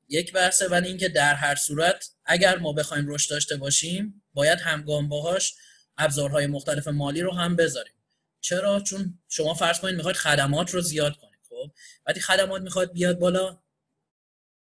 یک 0.08 0.32
بحثه 0.32 0.68
ولی 0.68 0.88
اینکه 0.88 1.08
در 1.08 1.34
هر 1.34 1.54
صورت 1.54 2.10
اگر 2.24 2.58
ما 2.58 2.72
بخوایم 2.72 3.08
رشد 3.08 3.30
داشته 3.30 3.56
باشیم 3.56 4.22
باید 4.34 4.60
همگام 4.60 5.08
باهاش 5.08 5.54
ابزارهای 5.98 6.46
مختلف 6.46 6.88
مالی 6.88 7.20
رو 7.20 7.32
هم 7.32 7.56
بذاریم. 7.56 7.92
چرا؟ 8.40 8.80
چون 8.80 9.18
شما 9.28 9.54
فرض 9.54 9.80
کنید 9.80 9.96
می‌خواید 9.96 10.16
خدمات 10.16 10.70
رو 10.70 10.80
زیاد 10.80 11.16
کنید 11.16 11.40
خب؟ 11.48 11.72
وقتی 12.06 12.20
خدمات 12.20 12.62
می‌خواد 12.62 12.92
بیاد 12.92 13.18
بالا 13.18 13.62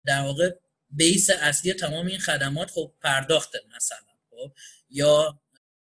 در 0.04 0.20
واقع 0.20 0.50
بیس 0.90 1.30
اصلی 1.30 1.72
تمام 1.72 2.06
این 2.06 2.18
خدمات 2.18 2.70
خب 2.70 2.94
پرداخته 3.00 3.60
مثلا 3.76 3.98
خب؟ 4.30 4.52
یا 4.90 5.40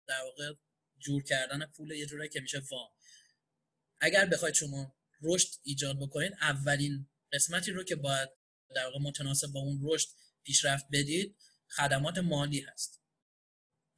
در 0.06 0.22
واقع 0.24 0.52
جور 0.98 1.22
کردن 1.22 1.66
پول 1.66 1.90
یه 1.90 2.06
جوری 2.06 2.28
که 2.28 2.40
میشه 2.40 2.62
وام. 2.70 2.88
اگر 4.00 4.26
بخواید 4.26 4.54
شما 4.54 4.94
رشد 5.24 5.48
ایجاد 5.62 5.98
بکنید 6.00 6.32
اولین 6.40 7.08
قسمتی 7.32 7.70
رو 7.70 7.84
که 7.84 7.96
باید 7.96 8.28
در 8.74 8.84
واقع 8.84 8.98
متناسب 8.98 9.48
با 9.52 9.60
اون 9.60 9.80
رشد 9.82 10.08
پیشرفت 10.42 10.86
بدید 10.92 11.36
خدمات 11.68 12.18
مالی 12.18 12.60
هست. 12.60 13.02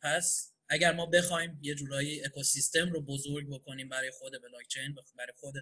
پس 0.02 0.52
اگر 0.68 0.92
ما 0.92 1.06
بخوایم 1.06 1.58
یه 1.62 1.74
جورایی 1.74 2.24
اکوسیستم 2.24 2.92
رو 2.92 3.00
بزرگ 3.00 3.48
بکنیم 3.50 3.88
برای 3.88 4.10
خود 4.10 4.42
بلاکچین 4.42 4.94
برای 5.18 5.32
خود 5.36 5.54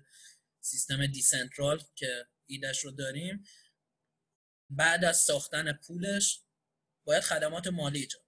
سیستم 0.61 1.07
دیسنترال 1.07 1.83
که 1.95 2.27
ایدش 2.47 2.85
رو 2.85 2.91
داریم 2.91 3.45
بعد 4.71 5.05
از 5.05 5.19
ساختن 5.19 5.73
پولش 5.73 6.41
باید 7.05 7.23
خدمات 7.23 7.67
مالی 7.67 7.99
ایجاد 7.99 8.25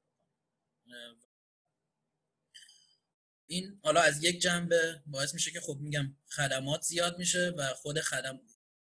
این 3.46 3.80
حالا 3.82 4.00
از 4.00 4.24
یک 4.24 4.40
جنبه 4.40 5.02
باعث 5.06 5.34
میشه 5.34 5.50
که 5.50 5.60
خب 5.60 5.78
میگم 5.80 6.16
خدمات 6.28 6.82
زیاد 6.82 7.18
میشه 7.18 7.54
و 7.56 7.74
خود 7.74 8.00
خدم 8.00 8.40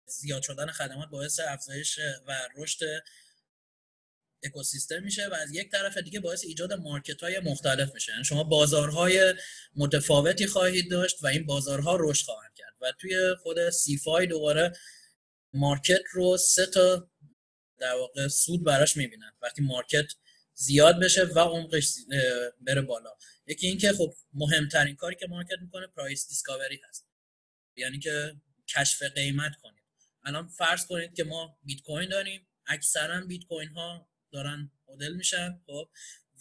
زیاد 0.05 0.41
شدن 0.41 0.67
خدمات 0.67 1.09
باعث 1.09 1.39
افزایش 1.39 1.99
و 2.27 2.47
رشد 2.57 2.85
اکوسیستم 4.43 5.03
میشه 5.03 5.27
و 5.27 5.33
از 5.33 5.51
یک 5.51 5.71
طرف 5.71 5.97
دیگه 5.97 6.19
باعث 6.19 6.43
ایجاد 6.43 6.73
مارکت 6.73 7.23
های 7.23 7.39
مختلف 7.39 7.93
میشه. 7.93 8.11
یعنی 8.11 8.23
شما 8.23 8.43
بازارهای 8.43 9.33
متفاوتی 9.75 10.47
خواهید 10.47 10.91
داشت 10.91 11.23
و 11.23 11.27
این 11.27 11.45
بازارها 11.45 11.97
رشد 11.99 12.25
خواهند 12.25 12.53
کرد 12.55 12.73
و 12.81 12.91
توی 12.99 13.35
خود 13.35 13.69
سیفای 13.69 14.27
دوباره 14.27 14.73
market 15.53 16.01
رو 16.11 16.37
سه 16.37 16.65
تا 16.65 17.09
در 17.77 17.93
واقع 17.93 18.27
سود 18.27 18.63
براش 18.63 18.97
می‌بینن. 18.97 19.31
وقتی 19.41 19.61
market 19.61 20.05
زیاد 20.53 20.99
بشه 20.99 21.23
و 21.23 21.39
عمقش 21.39 21.93
بره 22.61 22.81
بالا. 22.81 23.09
یکی 23.51 23.67
اینکه 23.67 23.93
خب 23.93 24.13
مهمترین 24.33 24.95
کاری 24.95 25.15
که 25.15 25.27
market 25.27 25.59
می‌کنه 25.61 25.87
price 25.87 26.27
discovery 26.27 26.79
هست. 26.89 27.07
یعنی 27.75 27.99
که 27.99 28.35
کشف 28.67 29.03
قیمت 29.03 29.51
کنید. 29.61 29.83
الان 30.23 30.47
فرض 30.47 30.85
کنید 30.85 31.15
که 31.15 31.23
ما 31.23 31.59
بیت 31.63 31.81
کوین 31.81 32.09
داریم 32.09 32.47
اکثرا 32.65 33.21
بیت 33.21 33.43
کوین 33.43 33.69
ها 33.69 34.09
دارن 34.31 34.71
هودل 34.87 35.13
میشن 35.13 35.61
خب؟ 35.65 35.89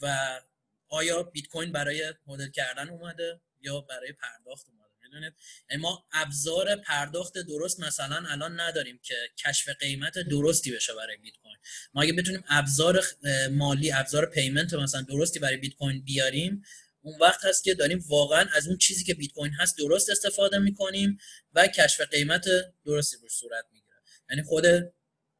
و 0.02 0.40
آیا 0.88 1.23
بیت 1.23 1.47
کوین 1.47 1.73
برای 1.73 2.14
هودل 2.26 2.50
کردن 2.50 2.88
اومده 2.88 3.40
یا 3.61 3.81
برای 3.81 4.12
پرداخت 4.12 4.69
اومده؟ 4.69 4.90
می‌دونید؟ 5.02 5.33
ما 5.79 6.05
ابزار 6.12 6.76
پرداخت 6.76 7.38
درست 7.38 7.81
مثلا 7.81 8.25
الان 8.29 8.61
نداریم 8.61 9.00
که 9.02 9.14
کشف 9.47 9.69
قیمت 9.69 10.19
درستی 10.19 10.73
بشه 10.73 10.95
برای 10.95 11.17
بیت 11.17 11.35
کوین 11.43 11.57
ما 11.95 12.02
اگه 12.02 12.12
بتونیم 12.12 12.45
ابزار 12.49 13.05
مالی 13.50 13.93
ابزار 13.93 14.26
payment 14.26 14.75
مثلا 14.75 15.02
درستی 15.02 15.38
برای 15.38 15.57
بیت 15.57 15.75
کوین 15.75 16.05
بیاریم 16.05 16.62
اون 17.02 17.19
وقت 17.21 17.45
هست 17.45 17.64
که 17.64 17.75
داریم 17.75 18.04
واقعا 18.09 18.49
از 18.52 18.66
اون 18.69 18.78
چیزی 18.78 19.04
که 19.04 19.14
بیت 19.14 19.30
کوین 19.30 19.52
هست 19.52 19.78
درست 19.78 20.11
استفاده 20.11 20.59
می‌کنیم 20.59 21.19
و 21.52 21.66
کشف 21.66 22.00
قیمت 22.00 22.45
درستی 22.85 23.16
روش 23.23 23.33
صورت 23.33 23.64
می‌گیره. 23.73 23.97
یعنی 24.30 24.42
خود 24.42 24.64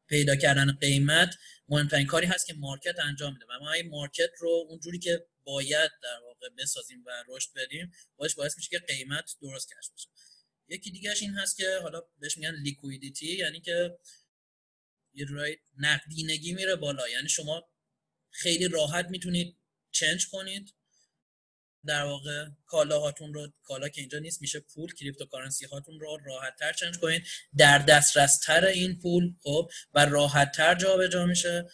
پیدا 0.07 0.35
کردن 0.35 0.71
قیمت 0.71 1.35
مهمترین 1.67 2.07
کاری 2.07 2.27
هست 2.27 2.47
که 2.47 2.53
market 2.53 2.99
انجام 2.99 3.33
میده 3.33 3.45
و 3.49 3.59
ما 3.59 3.71
این 3.71 3.89
market 3.89 4.29
رو 4.39 4.65
اونجوری 4.69 4.99
که 4.99 5.25
باید 5.43 5.91
در 6.03 6.19
واقع 6.25 6.49
بسازیم 6.57 7.03
و 7.05 7.23
رشد 7.27 7.49
بدیم 7.55 7.91
باش 8.17 8.35
باعث 8.35 8.57
میشه 8.57 8.69
که 8.69 8.79
قیمت 8.79 9.35
درست 9.41 9.67
کشف 9.67 9.91
بشه. 9.93 10.09
یکی 10.67 10.91
دیگهش 10.91 11.21
این 11.21 11.33
هست 11.33 11.57
که 11.57 11.79
حالا 11.81 12.01
بهش 12.19 12.37
میگن 12.37 12.55
liquidity 12.55 13.37
یعنی 13.37 13.61
که 13.61 13.97
یه 15.13 15.25
جورایی 15.25 15.57
نقدینگی 15.77 16.53
میره 16.53 16.75
بالا. 16.75 17.09
یعنی 17.09 17.29
شما 17.29 17.69
خیلی 18.29 18.67
راحت 18.67 19.05
می‌تونید 19.05 19.57
change 19.91 20.27
کنید. 20.29 20.73
در 21.85 22.03
واقع 22.03 22.45
کالاهاتون 22.65 23.33
رو 23.33 23.47
کالا 23.63 23.89
که 23.89 24.01
اینجا 24.01 24.19
نیست 24.19 24.41
میشه 24.41 24.59
پول 24.59 24.93
cryptocurrency 24.93 25.65
هاتون 25.65 25.99
رو 25.99 26.17
راحت 26.25 26.55
تر 26.55 26.73
change 26.73 26.97
کنید 26.99 27.27
در 27.57 27.77
دسترس 27.77 28.39
تر 28.39 28.65
این 28.65 28.99
پول 28.99 29.33
خب 29.43 29.69
و 29.93 30.05
راحت 30.05 30.51
تر 30.51 30.75
جابجا 30.75 31.25
میشه. 31.25 31.69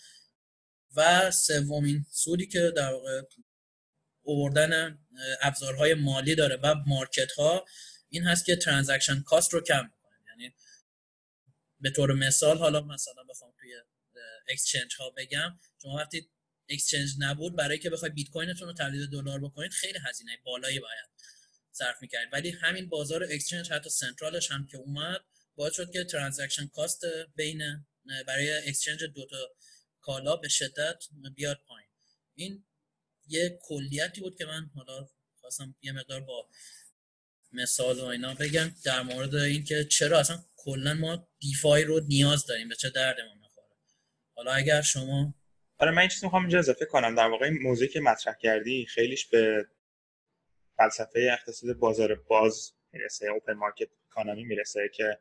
و 0.96 1.32
سومین 1.32 2.06
سودی 2.12 2.48
که 2.48 2.72
در 2.76 2.94
واقع 2.94 3.22
اووردن 4.22 5.00
ابزارهای 5.42 5.94
مالی 5.94 6.36
داره 6.36 6.56
و 6.56 6.76
market 6.88 7.32
ها 7.32 7.66
این 8.10 8.24
هست 8.24 8.46
که 8.46 8.56
transaction 8.56 9.22
cost 9.22 9.54
رو 9.54 9.62
کم 9.62 9.84
می‌کنه 9.84 10.18
یعنی 10.30 10.54
به 11.80 11.90
طور 11.90 12.14
مثال 12.14 12.58
حالا 12.58 12.82
مثلا 12.82 13.24
بخوام 13.30 13.54
توی 13.60 13.74
exchange 14.48 14.96
ها 15.00 15.10
بگم 15.10 15.60
شما 15.82 15.96
وقتی 15.96 16.30
exchange 16.70 17.10
نبود 17.20 17.56
برای 17.56 17.80
که 17.80 17.90
بخواید 17.90 18.14
بیت 18.14 18.30
کوینتون 18.30 18.68
رو 18.68 18.74
تبدیل 18.74 19.08
دلار 19.08 19.40
بکنید 19.40 19.72
خیلی 19.72 20.00
هزینه 20.06 20.38
بالایی 20.44 20.80
باید 20.80 21.10
صرف 21.72 22.02
می‌کردید. 22.02 22.34
ولی 22.34 22.50
همین 22.50 22.90
بازار 22.90 23.24
exchange 23.24 23.72
حتی 23.72 23.90
central 23.90 24.38
ش 24.38 24.52
هم 24.52 24.68
که 24.68 24.78
اومد 24.78 25.22
باعث 25.56 25.74
شد 25.74 25.92
که 25.92 26.04
transaction 26.04 26.68
cost 26.68 27.02
بین 27.36 27.86
برای 28.28 28.68
exchange 28.68 29.04
دو 29.04 29.26
تا 29.26 29.38
کالا 30.02 30.36
به 30.36 30.48
شدت 30.48 31.04
بیاد 31.36 31.62
پایین. 31.68 31.90
این 32.36 32.66
یه 33.28 33.60
کلیتی 33.62 34.22
بود 34.22 34.38
که 34.38 34.46
من 34.46 34.70
حالا 34.76 35.10
خواستم 35.36 35.76
یه 35.82 35.92
مقدار 35.92 36.22
با 36.22 36.50
مثال 37.52 38.00
و 38.00 38.06
اینا 38.06 38.34
بگم 38.34 38.76
در 38.84 39.02
مورد 39.02 39.36
اینکه 39.36 39.84
چرا 39.84 40.20
اصلا 40.20 40.46
کلا 40.56 40.94
ما 40.94 41.28
دیفای 41.40 41.84
رو 41.84 42.00
نیاز 42.00 42.46
داریم 42.46 42.70
به 42.70 42.76
چه 42.76 42.90
دردمون 42.90 43.38
می‌خوره. 43.38 43.76
حالا 44.36 44.52
اگر 44.52 44.82
شما 44.82 45.36
آره 45.80 45.92
من 45.92 46.00
این 46.00 46.08
چیزی 46.10 46.26
می‌خوام 46.26 46.42
اینجا 46.42 46.60
اضافه 46.60 46.86
کنم. 46.86 47.16
در 47.16 47.28
واقع 47.28 47.50
موضوعی 47.50 47.90
که 47.90 48.00
مطرح 48.00 48.34
کردی 48.34 48.86
خیلیش 48.86 49.26
به 49.26 49.68
فلسفه 50.78 51.30
اقتصاد 51.34 51.76
بازار 51.76 52.16
باز 52.16 52.74
می‌رسه 52.92 53.28
اوپن 53.28 53.54
مارکت 53.54 53.88
اکانومی 54.12 54.44
می‌رسه 54.44 54.90
که 54.94 55.18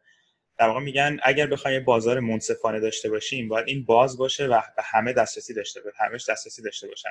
در 0.59 0.69
واقع 0.69 0.81
میگن 0.81 1.19
اگر 1.23 1.47
بخوایم 1.47 1.85
بازار 1.85 2.21
منصفانه 2.21 2.81
داشته 2.81 3.11
باشیم 3.11 3.49
باید 3.49 3.69
این 3.69 3.85
باز 3.85 4.19
باشه 4.19 4.47
و 4.47 4.61
به 4.77 4.83
همه 4.83 5.13
دسترسی 5.13 5.55
داشته 5.55 5.81
باشه 5.81 5.97
همش 6.01 6.29
دسترسی 6.29 6.63
داشته 6.63 6.89
باشن. 6.89 7.11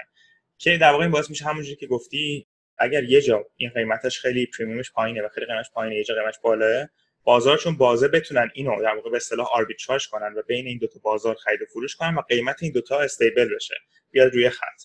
که 0.58 0.78
در 0.78 0.92
واقع 0.92 1.04
این 1.04 1.12
باعث 1.12 1.30
میشه 1.30 1.46
همونجوری 1.46 1.76
که 1.76 1.88
گفتی 1.88 2.48
اگر 2.78 3.04
یه 3.04 3.22
جا 3.22 3.46
این 3.56 3.70
قیمتش 3.70 4.20
خیلی 4.20 4.46
premium 4.46 4.82
ش 4.82 4.92
پایینه 4.92 5.22
و 5.22 5.30
خیلی 5.30 5.46
قیمتش 5.46 5.72
پایینه 5.72 5.96
یه 5.98 6.04
جا 6.04 6.16
قیمتش 6.16 6.40
بالاه 6.40 6.90
بازارشون 7.26 7.78
بازه 7.78 8.08
بتونن 8.08 8.52
اینو 8.54 8.82
در 8.82 8.96
واقع 8.96 9.10
به 9.10 9.18
اصطلاح 9.18 9.48
آربیتراژ 9.54 10.08
کنن 10.08 10.34
و 10.34 10.42
بین 10.42 10.68
این 10.68 10.78
دوتا 10.78 11.00
بازار 11.04 11.36
خرید 11.36 11.62
و 11.62 11.66
فروش 11.66 11.96
کنن 11.96 12.16
و 12.16 12.22
قیمت 12.22 12.64
این 12.64 12.72
دوتا 12.72 13.00
stable 13.00 13.56
بشه 13.56 13.76
بیاد 14.12 14.34
روی 14.34 14.50
خط. 14.50 14.82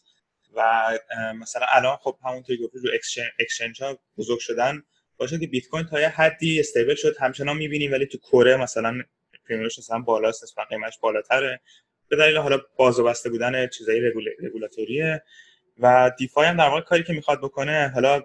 و 0.54 0.90
مثلا 1.34 1.66
الان 1.70 1.96
خب 1.96 2.18
همونطوری 2.24 2.58
گفتی 2.58 2.78
رو 2.78 2.90
exchange 3.38 3.82
ها 3.82 3.98
بزرگ 4.18 4.38
شدن 4.38 4.82
باشه 5.16 5.38
که 5.38 5.46
بیت 5.46 5.66
کوین 5.66 5.86
تا 5.86 6.00
یه 6.00 6.08
حدی 6.08 6.60
استیبل 6.60 6.94
شد 6.94 7.16
همچنان 7.20 7.56
می‌بینیم 7.56 7.92
ولی 7.92 8.06
تو 8.06 8.18
کره 8.18 8.56
مثلا 8.56 9.02
پریمیومش 9.48 9.78
مثلا 9.78 9.98
بالاست 9.98 10.42
نسبت 10.42 10.66
قیمتش 10.68 10.98
بالاتره. 10.98 11.60
به 12.08 12.16
دلیل 12.16 12.36
حالا 12.36 12.60
باز 12.76 12.98
و 12.98 13.04
بسته 13.04 13.30
بودن 13.30 13.68
چیزای 13.68 14.00
رگولاتوریه. 14.40 15.22
و 15.78 16.10
دیفای 16.18 16.46
هم 16.46 16.56
در 16.56 16.68
واقع 16.68 16.80
کاری 16.80 17.02
که 17.02 17.12
می‌خواد 17.12 17.38
بکنه 17.38 17.88
حالا 17.94 18.22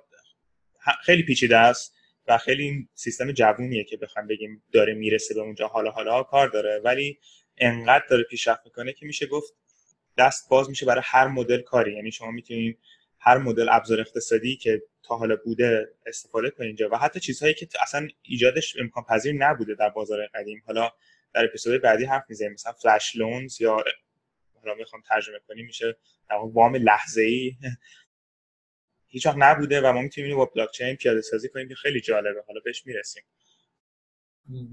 خیلی 1.03 1.23
پیچیده 1.23 1.57
است. 1.57 1.94
و 2.27 2.37
خیلی 2.37 2.89
سیستم 2.93 3.31
جوونیه 3.31 3.83
که 3.83 3.97
بخوام 3.97 4.27
بگیم 4.27 4.63
داره 4.71 4.93
می‌رسه 4.93 5.33
به 5.33 5.41
اونجا. 5.41 5.67
حالا 5.67 5.91
حالا 5.91 6.23
کار 6.23 6.47
داره 6.47 6.81
ولی 6.83 7.19
انقدر 7.57 8.05
داره 8.09 8.23
پیشرفت 8.23 8.61
می‌کنه 8.65 8.93
که 8.93 9.05
میشه 9.05 9.25
گفت 9.25 9.53
دست 10.17 10.49
باز 10.49 10.69
میشه 10.69 10.85
برای 10.85 11.01
هر 11.05 11.27
مدل 11.27 11.61
کاری. 11.61 11.95
یعنی 11.95 12.11
شما 12.11 12.31
می‌تونید 12.31 12.79
هر 13.19 13.37
مدل 13.37 13.69
ابزار 13.69 13.99
اقتصادی 13.99 14.55
که 14.55 14.81
تا 15.03 15.15
حالا 15.17 15.35
بوده 15.35 15.93
استفاده 16.05 16.49
کنید 16.49 16.67
اینجا. 16.67 16.89
و 16.91 16.95
حتی 16.95 17.19
چیزهایی 17.19 17.53
که 17.53 17.67
اصلا 17.81 18.07
ایجادش 18.21 18.75
امکان 18.79 19.03
پذیر 19.03 19.33
نبوده 19.33 19.75
در 19.75 19.89
بازار 19.89 20.27
قدیم. 20.27 20.63
حالا 20.65 20.91
در 21.33 21.45
اپیزود 21.45 21.81
بعدی 21.81 22.05
حرف 22.05 22.23
می‌زنیم. 22.29 22.51
مثلا 22.51 22.73
فلش 22.73 23.15
لونز 23.15 23.61
یا 23.61 23.83
حالا 24.61 24.75
می‌خوام 24.75 25.01
ترجمه 25.09 25.39
کنیم 25.47 25.65
میشه 25.65 25.97
در 26.29 26.35
وام 26.35 26.75
لحظه 26.75 27.21
ای 27.21 27.55
هیچ 29.15 29.25
وقت 29.25 29.35
نبوده 29.39 29.81
و 29.81 29.93
ما 29.93 30.01
می‌تونیم 30.01 30.37
با 30.37 30.45
بلاک 30.45 30.71
چین 30.71 30.95
پیاده 30.95 31.21
سازی 31.21 31.49
کنیم 31.49 31.67
که 31.67 31.75
خیلی 31.75 32.01
جالبه. 32.01 32.43
حالا 32.47 32.59
بهش 32.65 32.85
می‌رسیم. 32.85 33.23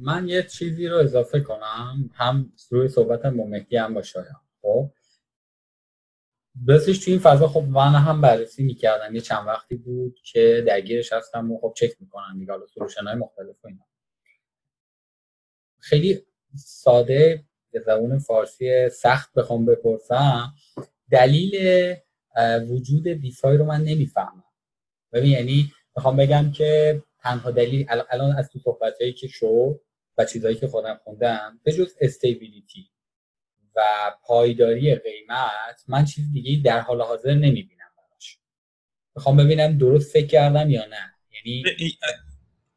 من 0.01 0.29
یه 0.29 0.43
چیزی 0.43 0.89
رو 0.89 0.97
اضافه 0.97 1.41
کنم. 1.41 2.11
هم 2.15 2.53
روی 2.71 2.89
صحبتم 2.89 3.37
با 3.37 3.45
مهدی 3.45 3.77
هم 3.77 3.95
با 3.95 4.03
شایان. 4.03 4.41
خب؟ 4.63 4.91
بسش 6.69 6.99
توی 6.99 7.13
این 7.13 7.23
فضا 7.23 7.49
خب 7.49 7.63
من 7.63 7.95
هم 7.95 8.21
بررسی 8.21 8.63
می‌کردم. 8.63 9.15
یه 9.15 9.21
چند 9.21 9.47
وقتی 9.47 9.77
بود 9.77 10.21
که 10.25 10.65
درگیرش 10.67 11.13
هستم 11.13 11.53
و 11.53 11.59
خب 11.59 11.75
چک 11.77 11.91
می‌کنم 12.01 12.39
دیگه. 12.39 12.53
حالا 12.53 12.67
سلوشن 12.67 13.05
های 13.05 13.17
مختلف 13.17 13.65
اینا. 13.65 13.87
خیلی 15.79 16.27
ساده 16.57 17.45
به 17.71 17.81
زبون 17.81 18.19
فارسی 18.19 18.89
سخت 18.89 19.35
بخوام 19.35 19.65
بپرسم. 19.65 20.55
دلیل 21.11 21.55
وجود 22.69 23.09
دیفای 23.09 23.57
رو 23.57 23.65
من 23.65 23.81
نمی‌فهمم. 23.81 24.45
ببین 25.13 25.31
یعنی 25.31 25.73
می‌خوام 25.97 26.17
بگم 26.17 26.53
که 26.53 27.03
تنها 27.23 27.51
دلیل 27.51 27.87
الان 27.89 28.37
از 28.37 28.49
تو 28.49 28.59
صحبتهایی 28.59 29.13
که 29.13 29.29
شو 29.29 29.81
و 30.19 30.25
چیزهایی 30.25 30.57
که 30.57 30.69
خودم 30.69 31.01
خوندم 31.05 31.61
به 31.65 31.73
جز 31.73 31.95
استیبیلیتی 32.01 32.91
و 33.77 33.83
پایداری 34.23 34.95
قیمت 34.95 35.85
من 35.89 36.05
چیز 36.05 36.33
دیگه 36.33 36.63
در 36.65 36.81
حال 36.81 37.03
حاضر 37.03 37.35
نمی‌بینم 37.35 37.91
براش. 37.97 38.39
می‌خوام 39.17 39.37
ببینم 39.37 39.79
درست 39.79 40.13
فکر 40.13 40.27
کردم 40.27 40.71
یا 40.71 40.85
نه. 40.87 41.15
یعنی 41.33 41.65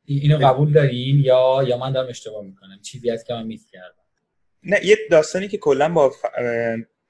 اینو 0.06 0.38
قبول 0.38 0.74
دارین 0.74 1.20
یا 1.20 1.64
یا 1.68 1.78
من 1.78 1.92
دارم 1.92 2.10
اشتباه 2.10 2.44
می‌کنم؟ 2.44 2.82
چیزی 2.82 3.10
هست 3.10 3.26
که 3.26 3.34
من 3.34 3.46
میس 3.48 3.66
کردم. 3.72 4.06
نه 4.64 4.86
یه 4.86 4.98
داستانی 5.12 5.48
که 5.48 5.58
کلا 5.58 5.90
با 5.90 6.14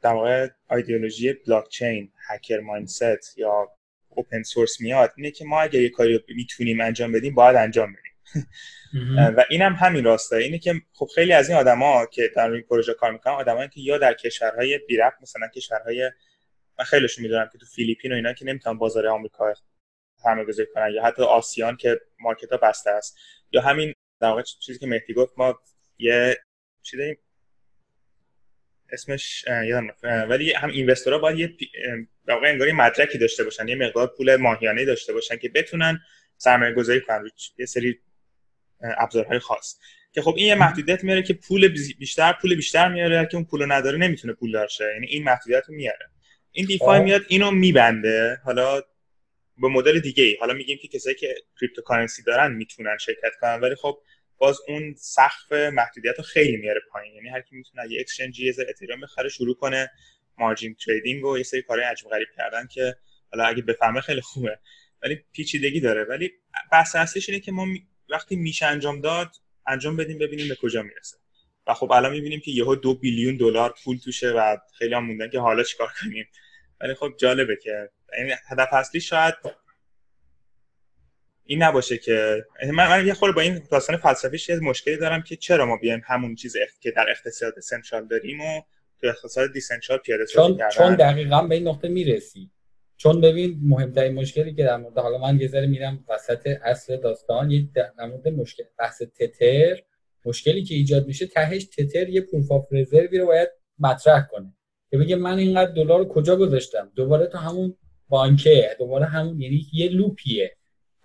در 0.02 0.14
واقع 0.14 0.48
ایدئولوژی 0.72 1.34
بلاک 1.34 1.70
چین 1.70 2.12
هکر 2.28 2.60
مایندست 2.60 3.38
یا 3.38 3.72
اوپن 4.10 4.44
سورس 4.44 4.82
میاد 4.82 5.14
اینه 5.18 5.32
که 5.32 5.46
ما 5.46 5.62
اگه 5.62 5.82
یه 5.82 5.90
کاری 5.90 6.24
می‌تونیم 6.28 6.82
انجام 6.82 7.12
بدیم 7.12 7.36
باید 7.36 7.56
انجام 7.56 7.94
بدیم. 7.94 8.48
و 9.38 9.46
اینم 9.50 9.74
هم 9.74 9.88
همین 9.88 10.04
راسته 10.04 10.36
اینه 10.36 10.60
که 10.60 10.74
خب 10.94 11.08
خیلی 11.16 11.34
از 11.34 11.50
این 11.50 11.58
آدما 11.58 12.06
که 12.06 12.32
در 12.36 12.48
روی 12.48 12.62
پروژه 12.62 12.94
کار 12.94 13.12
می‌کنن 13.12 13.34
آدمایی 13.34 13.70
که 13.70 13.82
یا 13.82 13.98
در 13.98 14.14
کشورهای 14.14 14.78
بیرق 14.88 15.14
مثلا 15.22 15.48
کشورهای 15.48 16.12
من 16.80 16.86
خیلیشون 16.86 17.24
می‌دونم 17.24 17.50
که 17.52 17.58
تو 17.58 17.66
فیلیپین 17.66 18.12
و 18.12 18.16
اینا 18.16 18.34
که 18.34 18.46
نمی‌تونن 18.46 18.78
بازار 18.78 19.08
آمریکا 19.08 19.54
سرمایه 20.24 20.48
گذاری 20.48 20.70
کنن 20.74 20.92
یا 20.94 21.04
حتی 21.04 21.22
آسیان 21.24 21.78
که 21.78 22.02
مارکت 22.20 22.52
ها 22.52 22.58
بسته 22.58 22.90
است 22.90 23.18
یا 23.52 23.62
همین 23.62 23.94
در 24.22 24.28
واقع 24.28 24.42
چیزی 24.42 24.80
که 24.80 24.88
مهدی 24.88 25.14
گفت 25.14 25.34
ما 25.38 25.60
یه 25.98 26.38
چی 26.82 26.98
داریم 26.98 27.18
اسمش 28.92 29.46
یادم 29.48 29.94
ولی 30.30 30.54
هم 30.54 30.70
اینوستورها 30.70 31.20
باید 31.20 31.40
یه 31.40 31.54
در 32.28 32.34
واقع 32.34 32.48
انگاری 32.48 32.72
مدرکی 32.72 33.18
داشته 33.18 33.44
باشن 33.44 33.68
یه 33.68 33.76
مقدار 33.76 34.08
پول 34.08 34.36
ماهیانه 34.36 34.86
داشته 34.86 35.14
باشن 35.14 35.38
که 35.38 35.50
بتونن 35.50 36.00
سرمایه 36.38 36.74
گذاری 36.74 37.02
کنن 37.02 37.30
یه 37.58 37.66
سری 37.66 38.00
ابزارهای 38.82 39.40
خاص. 39.40 39.78
که 40.12 40.22
خب 40.22 40.34
این 40.38 40.48
یه 40.48 40.56
محدودیت 40.56 41.04
میاره 41.04 41.24
که 41.24 41.34
پول 41.34 41.68
بیشتر 42.00 42.34
پول 42.42 42.56
بیشتر 42.56 42.90
میاره 42.90 43.28
که 43.32 43.38
اون 43.38 43.46
پول 43.46 43.72
نداره 43.72 43.98
نمی‌تونه 43.98 44.34
پول 44.34 44.52
داشته 44.52 44.86
یعنی 44.94 45.08
این 45.08 45.24
محدودیت 45.24 45.64
رو 45.68 45.76
میاره. 45.76 46.10
این 46.52 46.66
DeFi 46.66 47.00
میاد 47.00 47.22
اینو 47.28 47.52
میبنده. 47.52 48.40
حالا 48.44 48.82
به 49.58 49.68
مدل 49.68 50.00
دیگه 50.00 50.24
ای 50.24 50.38
حالا 50.40 50.54
میگیم 50.54 50.78
که 50.82 50.88
کسایی 50.88 51.16
که 51.16 51.36
cryptocurrency 51.62 52.24
دارن 52.24 52.54
می‌تونن 52.54 52.98
شرکت 52.98 53.32
کنن 53.42 53.60
ولی 53.60 53.76
خب 53.76 54.02
باز 54.38 54.58
اون 54.68 54.96
سقف 54.98 55.52
محدودیت 55.52 56.18
رو 56.18 56.24
خیلی 56.24 56.58
میاره 56.58 56.82
پایین. 56.92 57.16
یعنی 57.16 57.30
هر 57.30 57.42
کی 57.42 57.56
می‌تونه 57.56 57.92
یه 57.92 58.00
exchange 58.00 58.41
ی 58.41 58.46
یه 58.46 58.54
اتریوم 58.70 59.02
بخره 59.02 59.30
شروع 59.30 59.56
کنه 59.56 59.92
margin 60.38 60.76
trading 60.86 61.26
و 61.26 61.38
یه 61.38 61.44
سری 61.44 61.62
کارهای 61.62 61.88
عجیب 61.88 62.10
غریب 62.10 62.28
کردن 62.38 62.68
که 62.68 62.96
حالا 63.32 63.46
اگه 63.46 63.62
بفهمه 63.62 64.02
خیلی 64.02 64.22
خوبه. 64.22 64.60
ولی 65.02 65.24
پیچیدگی 65.32 65.80
داره. 65.80 66.04
ولی 66.04 66.32
بحث 66.72 66.96
اصلیش 66.96 67.30
اینه 67.30 67.42
که 67.42 67.52
ما 67.52 67.68
وقتی 68.10 68.36
میشه 68.36 68.66
انجام 68.66 69.02
داد 69.02 69.36
انجام 69.68 69.98
بدیم 69.98 70.18
ببینیم 70.18 70.50
به 70.50 70.56
کجا 70.56 70.82
می‌رسه. 70.82 71.18
و 71.68 71.74
خب 71.74 71.92
الان 71.92 72.12
می‌بینیم 72.12 72.40
که 72.40 72.52
یهو 72.52 72.76
دو 72.76 72.96
بیلیون 72.96 73.38
دلار 73.38 73.76
پول 73.84 73.98
توشه 73.98 74.32
و 74.32 74.58
خیلی 74.78 74.94
هم 74.94 75.06
موندن 75.06 75.30
که 75.30 75.40
حالا 75.40 75.64
چیکار 75.64 75.94
کنیم. 76.02 76.28
ولی 76.82 76.94
خب 76.94 77.14
جالبه 77.18 77.58
که 77.64 77.90
یعنی 78.18 78.34
هدف 78.48 78.74
اصلی 78.74 79.02
شاید 79.02 79.36
این 81.46 81.64
نباشه 81.64 81.98
که 81.98 82.46
من, 82.74 82.88
من 82.90 83.08
یه 83.08 83.14
خورده 83.14 83.36
با 83.36 83.42
این 83.42 83.62
داستان 83.72 83.98
فلسفیش 83.98 84.50
یه 84.50 84.60
مشکلی 84.60 84.98
دارم 84.98 85.22
که 85.22 85.36
چرا 85.36 85.66
ما 85.66 85.78
بیایم 85.78 86.02
همون 86.06 86.36
چیز 86.36 86.56
که 86.80 86.92
در 86.92 87.06
اقتصاد 87.10 87.60
سنترال 87.60 88.08
داریم 88.08 88.42
و 88.42 88.62
تو 89.02 89.08
اقتصاد 89.08 89.54
decentral 89.54 90.00
پیاده 90.00 90.26
سازی 90.26 90.54
چون, 90.54 90.70
چون 90.70 90.96
دقیقا 90.96 91.42
به 91.42 91.56
این 91.56 91.68
نقطه 91.68 91.88
می‌رسی. 91.88 92.52
چون 92.98 93.22
ببین 93.22 93.60
مهمترین 93.64 94.14
مشکلی 94.14 94.54
که 94.56 94.64
در 94.64 94.78
مورد 94.78 94.98
حالا 94.98 95.18
من 95.18 95.40
یه 95.40 95.48
ذره 95.48 95.68
میرم 95.68 96.06
وسط 96.10 96.48
اصل 96.64 96.98
داستان 96.98 97.52
یه 97.52 97.68
در 97.76 98.06
مورد 98.06 98.28
مشکل 98.28 98.64
بحث 98.80 99.02
تتر. 99.02 99.82
مشکلی 100.26 100.64
که 100.64 100.76
ایجاد 100.76 101.08
میشه 101.08 101.28
تهش 101.28 101.66
تتر 101.66 102.10
یه 102.10 102.22
proof 102.22 102.52
of 102.52 102.68
reserve 102.72 103.12
ی 103.12 103.18
رو 103.18 103.26
باید 103.26 103.50
مطرح 103.80 104.28
کنه. 104.32 104.54
که 104.92 104.98
بگه 104.98 105.16
من 105.16 105.38
اینقدر 105.38 105.72
دلار 105.72 106.00
رو 106.00 106.06
کجا 106.06 106.36
گذاشتم؟ 106.36 106.92
دوباره 106.96 107.28
تو 107.28 107.38
همون 107.38 107.78
بانکه 108.10 108.76
دوباره 108.80 109.06
همون 109.06 109.42
یعنی 109.42 109.68
یه 109.74 109.90
loop 109.90 110.34
یه 110.34 110.56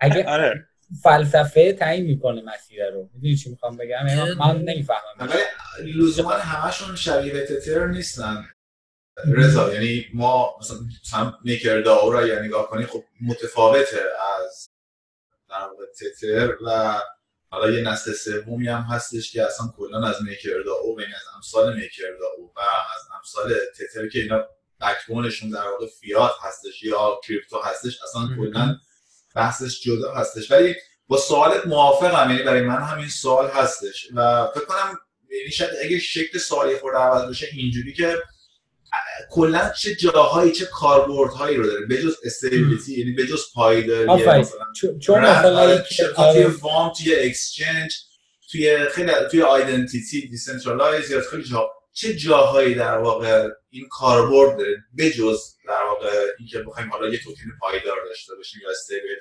اگه 0.01 0.25
آره. 0.35 0.67
فلسفه 1.03 1.73
تعیین 1.73 2.05
می‌کنه 2.05 2.41
مسیر 2.41 2.89
رو. 2.89 3.09
می‌دونی 3.13 3.35
چی 3.35 3.49
می‌خوام 3.49 3.77
بگم؟ 3.77 4.07
یعنی 4.07 4.33
من 4.33 4.61
نمی‌فهمم. 4.61 5.29
ولی 5.79 5.91
لزوما 5.91 6.31
همشون 6.31 6.95
شبیه 6.95 7.45
تتر 7.45 7.87
نیستن. 7.87 8.45
رضا 9.25 9.73
یعنی 9.73 10.05
ما 10.13 10.55
مثلا 10.59 10.77
هم 11.13 11.37
میکر 11.43 11.81
داو 11.81 12.11
را 12.11 12.27
یا 12.27 12.41
نگاه 12.41 12.69
کنی 12.69 12.85
خب 12.85 13.03
متفاوته 13.21 14.01
از 14.39 14.67
در 15.49 15.67
واقع 15.67 15.85
تتر 15.99 16.55
و 16.65 16.99
حالا 17.49 17.69
یه 17.71 17.81
نسل 17.81 18.11
سومی 18.13 18.67
هم 18.67 18.81
هستش 18.81 19.31
که 19.31 19.43
اصلا 19.43 19.67
کلا 19.77 20.07
از 20.07 20.15
میکر 20.23 20.61
داو 20.65 20.97
و 20.97 21.01
از 21.01 21.35
امثال 21.35 21.75
میکر 21.75 22.11
داو 22.19 22.53
و 22.55 22.59
از 22.95 23.01
امثال 23.17 23.53
تتر 23.79 24.07
که 24.07 24.19
اینا 24.19 24.47
بکبونشون 24.81 25.49
در 25.49 25.67
واقع 25.67 25.87
فیات 25.87 26.33
هستش 26.41 26.83
یا 26.83 27.19
کریپتو 27.27 27.61
هستش 27.61 27.99
اصلا 28.03 28.21
کلا 28.37 28.77
بحثش 29.35 29.81
جدا 29.81 30.13
هستش. 30.13 30.51
ولی 30.51 30.75
با 31.07 31.17
سوالت 31.17 31.67
موافقم 31.67 32.29
یعنی 32.29 32.43
برای 32.43 32.61
من 32.61 32.81
همین 32.81 33.09
سوال 33.09 33.49
هستش. 33.49 34.07
و 34.13 34.47
فکر 34.55 34.65
کنم 34.65 34.97
یعنی 35.39 35.51
شاید 35.51 35.71
اگه 35.83 35.99
شکل 35.99 36.39
سوالی 36.39 36.77
خورده 36.77 36.97
عوض 36.97 37.29
بشه 37.29 37.47
اینجوری 37.53 37.93
که 37.93 38.15
کلا 39.29 39.71
چه 39.79 39.95
جاهایی 39.95 40.51
چه 40.51 40.65
کاربردهایی 40.65 41.57
رو 41.57 41.65
داره. 41.65 41.85
بجز 41.85 42.15
stability 42.23 42.99
یعنی 42.99 43.11
بجز 43.11 43.41
پایداری 43.53 44.07
مثلا 44.23 44.43
چون 44.99 45.19
مثلا 45.19 45.77
توی 46.33 46.43
وام 46.43 46.93
توی 46.93 47.15
exchange 47.15 47.93
توی 48.51 48.85
خیلی 48.85 49.11
توی 49.31 49.41
identity 49.41 50.27
decentralize 50.27 51.11
یا 51.11 51.21
خیلی 51.31 51.43
جا 51.43 51.69
چه 51.93 52.15
جاهایی 52.15 52.75
در 52.75 52.97
واقع 52.97 53.47
این 53.69 53.87
کاربرد 53.89 54.57
داره 54.57 54.83
بجز 54.97 55.39
در 55.67 55.83
واقع 55.83 56.25
اینکه 56.39 56.59
بخوایم 56.59 56.89
حالا 56.89 57.09
یه 57.09 57.19
توکن 57.19 57.57
پایدار 57.61 57.97
داشته 58.05 58.35
باشیم 58.35 58.61
یا 58.63 58.69
stable 58.69 59.15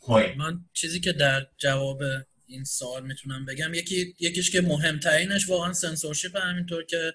کوین؟ 0.00 0.34
من 0.38 0.60
چیزی 0.72 1.00
که 1.00 1.12
در 1.12 1.46
جواب 1.58 2.02
این 2.46 2.64
سوال 2.64 3.06
می‌تونم 3.06 3.46
بگم 3.46 3.74
یکی 3.74 4.16
یکیش 4.18 4.50
که 4.50 4.60
مهمترینش 4.60 5.48
واقعا 5.48 5.72
سنسورشیپ 5.72 6.36
همینطور 6.36 6.84
که 6.84 7.12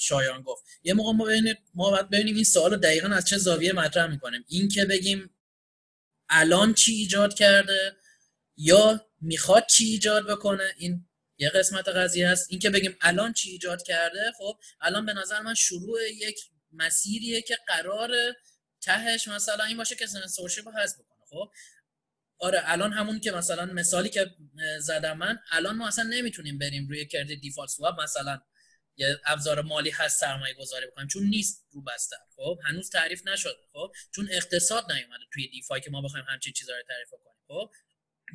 شایان 0.00 0.42
گفت. 0.42 0.64
یه 0.82 0.94
موقع 0.94 1.12
ما 1.12 1.24
ببینیم 1.24 1.54
ما 1.74 1.90
باید 1.90 2.10
ببینیم 2.10 2.34
این 2.34 2.44
سوال 2.44 2.76
دقیقا 2.76 3.08
از 3.08 3.28
چه 3.28 3.38
زاویه 3.38 3.72
مطرح 3.72 4.10
می‌کنیم. 4.10 4.44
این 4.48 4.68
که 4.68 4.84
بگیم 4.84 5.30
الان 6.28 6.74
چی 6.74 6.92
ایجاد 6.92 7.34
کرده 7.34 7.96
یا 8.56 9.00
می‌خواد 9.20 9.66
چی 9.66 9.84
ایجاد 9.84 10.26
بکنه 10.26 10.74
این 10.78 11.07
یه 11.38 11.50
قسمت 11.50 11.88
قضیه 11.88 12.28
هست. 12.28 12.46
این 12.50 12.60
که 12.60 12.70
بگیم 12.70 12.96
الان 13.00 13.32
چی 13.32 13.50
ایجاد 13.50 13.82
کرده 13.82 14.32
خب 14.38 14.58
الان 14.80 15.06
به 15.06 15.12
نظر 15.12 15.40
من 15.40 15.54
شروع 15.54 16.00
یک 16.12 16.50
مسیریه 16.72 17.42
که 17.42 17.58
قرار 17.66 18.10
تهش 18.80 19.28
مثلا 19.28 19.64
این 19.64 19.76
باشه 19.76 19.96
که 19.96 20.06
سنسورشیپ 20.06 20.68
رو 20.68 20.72
حذف 20.72 20.96
بکنه 20.98 21.24
خب؟ 21.30 21.52
آره 22.38 22.60
الان 22.64 22.92
همون 22.92 23.20
که 23.20 23.32
مثلا 23.32 23.64
مثالی 23.64 24.08
که 24.08 24.30
زدم 24.80 25.18
من 25.18 25.38
الان 25.50 25.76
ما 25.76 25.88
اصلا 25.88 26.04
نمی‌تونیم 26.04 26.58
بریم 26.58 26.88
روی 26.88 27.06
کرده 27.06 27.34
دیفالت 27.34 27.70
سواب 27.70 28.00
مثلا 28.02 28.40
یه 28.96 29.20
ابزار 29.24 29.62
مالی 29.62 29.90
هست 29.90 30.20
سرمایه 30.20 30.54
گذاری 30.54 30.86
بکنیم 30.86 31.08
چون 31.08 31.22
نیست 31.22 31.66
رو 31.70 31.82
بستر 31.82 32.16
خب؟ 32.36 32.58
هنوز 32.64 32.90
تعریف 32.90 33.26
نشده 33.26 33.68
خب؟ 33.72 33.92
چون 34.14 34.28
اقتصاد 34.30 34.92
نیومده 34.92 35.24
توی 35.32 35.48
دیفای 35.48 35.80
که 35.80 35.90
ما 35.90 36.02
بخوایم 36.02 36.26
همچین 36.28 36.52
چیزا 36.52 36.72
رو 36.76 36.82
تعریف 36.88 37.10
کنیم 37.10 37.42
خب؟ 37.48 37.70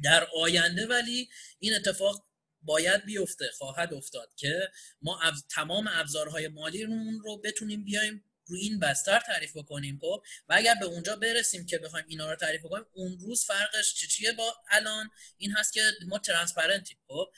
در 0.04 0.28
آینده 0.36 0.88
ولی 0.88 1.30
این 1.60 1.76
اتفاق 1.76 2.26
باید 2.64 3.06
بیفته 3.06 3.46
خواهد 3.58 3.94
افتاد 3.94 4.34
که 4.36 4.72
ما 5.02 5.20
تمام 5.50 5.90
ابزارهای 5.92 6.48
مالی 6.48 6.84
رو 7.24 7.38
بتونیم 7.44 7.84
بیایم 7.84 8.24
روی 8.46 8.62
این 8.62 8.80
بستر 8.80 9.20
تعریف 9.20 9.58
بکنیم 9.58 10.00
خب؟ 10.02 10.24
و 10.50 10.54
اگر 10.58 10.76
به 10.76 10.86
اونجا 10.86 11.16
برسیم 11.16 11.66
که 11.66 11.78
بخوایم 11.78 12.06
اینا 12.08 12.30
رو 12.30 12.36
تعریف 12.36 12.66
بکنیم 12.66 12.86
اون 12.94 13.20
روز 13.20 13.46
فرقش 13.46 13.96
چه 13.96 14.08
چیه 14.08 14.32
با 14.32 14.56
الان؟ 14.70 15.10
این 15.38 15.52
هست 15.52 15.74
که 15.74 15.82
ما 16.08 16.20
transparent 16.20 16.86
یم 16.86 16.98
خب؟ 17.08 17.32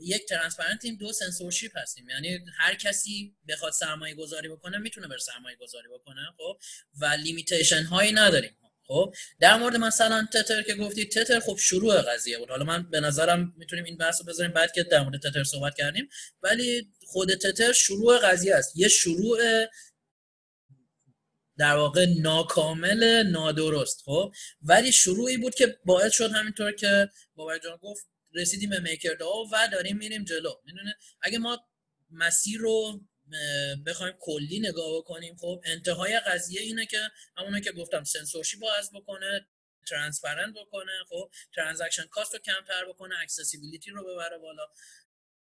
یک 0.00 0.28
ترانسپرنتیم 0.28 0.96
دو 0.96 1.12
سنسورشیپ 1.12 1.78
هستیم. 1.78 2.08
یعنی 2.08 2.38
هر 2.58 2.74
کسی 2.74 3.36
بخواد 3.48 3.72
سرمایه 3.72 4.14
گذاری 4.14 4.48
بکنه 4.48 4.78
می‌تونه 4.78 5.08
بر 5.08 5.18
سرمایه 5.18 5.56
گذاری 5.56 5.88
بکنه 5.88 6.34
خب؟ 6.36 6.58
و 7.00 7.04
limitation 7.04 7.82
هایی 7.82 8.12
نداریم 8.12 8.56
خب 8.90 9.14
در 9.40 9.56
مورد 9.56 9.76
مثلا 9.76 10.26
تتر 10.32 10.62
که 10.62 10.74
گفتی 10.74 11.04
تتر 11.04 11.40
خب 11.40 11.56
شروع 11.56 12.02
قضیه 12.02 12.38
بود. 12.38 12.50
حالا 12.50 12.64
من 12.64 12.90
به 12.90 13.00
نظرم 13.00 13.54
می‌تونیم 13.56 13.84
این 13.84 13.96
بحث 13.96 14.20
رو 14.20 14.26
بذاریم 14.26 14.52
بعد 14.52 14.72
که 14.72 14.82
در 14.82 15.02
مورد 15.02 15.20
تتر 15.20 15.44
صحبت 15.44 15.74
کردیم. 15.74 16.08
ولی 16.42 16.92
خود 17.06 17.34
تتر 17.34 17.72
شروع 17.72 18.18
قضیه 18.18 18.54
است. 18.54 18.76
یه 18.76 18.88
شروع 18.88 19.38
در 21.58 21.76
واقع 21.76 22.06
ناکامل 22.20 23.22
نادرست. 23.22 24.02
خب 24.04 24.32
ولی 24.62 24.92
شروعی 24.92 25.36
بود 25.36 25.54
که 25.54 25.78
باعث 25.84 26.12
شد 26.12 26.32
همینطور 26.32 26.72
که 26.72 27.08
باور 27.34 27.58
جان 27.58 27.76
گفت 27.82 28.06
رسیدیم 28.34 28.70
به 28.70 28.80
Maker 28.80 29.16
و 29.52 29.68
داریم 29.72 29.96
میریم 29.96 30.24
جلو. 30.24 30.54
می‌دونه 30.64 30.96
اگه 31.22 31.38
ما 31.38 31.58
مسیر 32.10 32.60
رو 32.60 33.00
بخوایم 33.86 34.14
کلی 34.20 34.60
نگاه 34.60 34.98
بکنیم. 34.98 35.36
خب 35.36 35.62
انتهای 35.64 36.20
قضیه 36.20 36.60
اینه 36.60 36.86
که 36.86 37.00
همونه 37.36 37.60
که 37.60 37.72
گفتم 37.72 38.04
سنسورشی 38.04 38.56
باز 38.56 38.90
بکنه 38.92 39.46
transparent 39.88 40.54
بکنه 40.54 40.92
خب 41.08 41.30
transaction 41.54 42.06
cost 42.06 42.34
رو 42.34 42.40
کمتر 42.40 42.84
بکنه 42.88 43.14
accessibility 43.22 43.90
رو 43.90 44.04
ببره 44.04 44.38
بالا. 44.38 44.66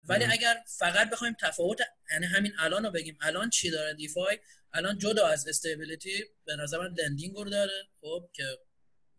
ولی 0.03 0.25
اگر 0.25 0.63
فقط 0.79 1.09
بخوایم 1.09 1.35
تفاوت 1.41 1.81
یعنی 2.11 2.25
همین 2.25 2.53
الان 2.59 2.85
رو 2.85 2.91
بگیم 2.91 3.17
الان 3.21 3.49
چی 3.49 3.71
داره 3.71 3.93
DeFi؟ 3.93 4.39
الان 4.73 4.97
جدا 4.97 5.27
از 5.27 5.47
stability 5.47 6.23
به 6.45 6.55
نظر 6.55 6.77
من 6.77 6.93
lending 6.93 7.35
رو 7.35 7.49
داره 7.49 7.87
خب 8.01 8.29
که 8.33 8.43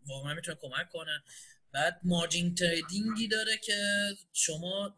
واقعا 0.05 0.33
می‌تونه 0.33 0.57
کمک 0.61 0.89
کنه. 0.89 1.23
بعد 1.73 1.99
margin 2.03 2.55
trading 2.55 3.18
ی 3.18 3.27
داره 3.27 3.57
که 3.57 3.75
شما 4.33 4.95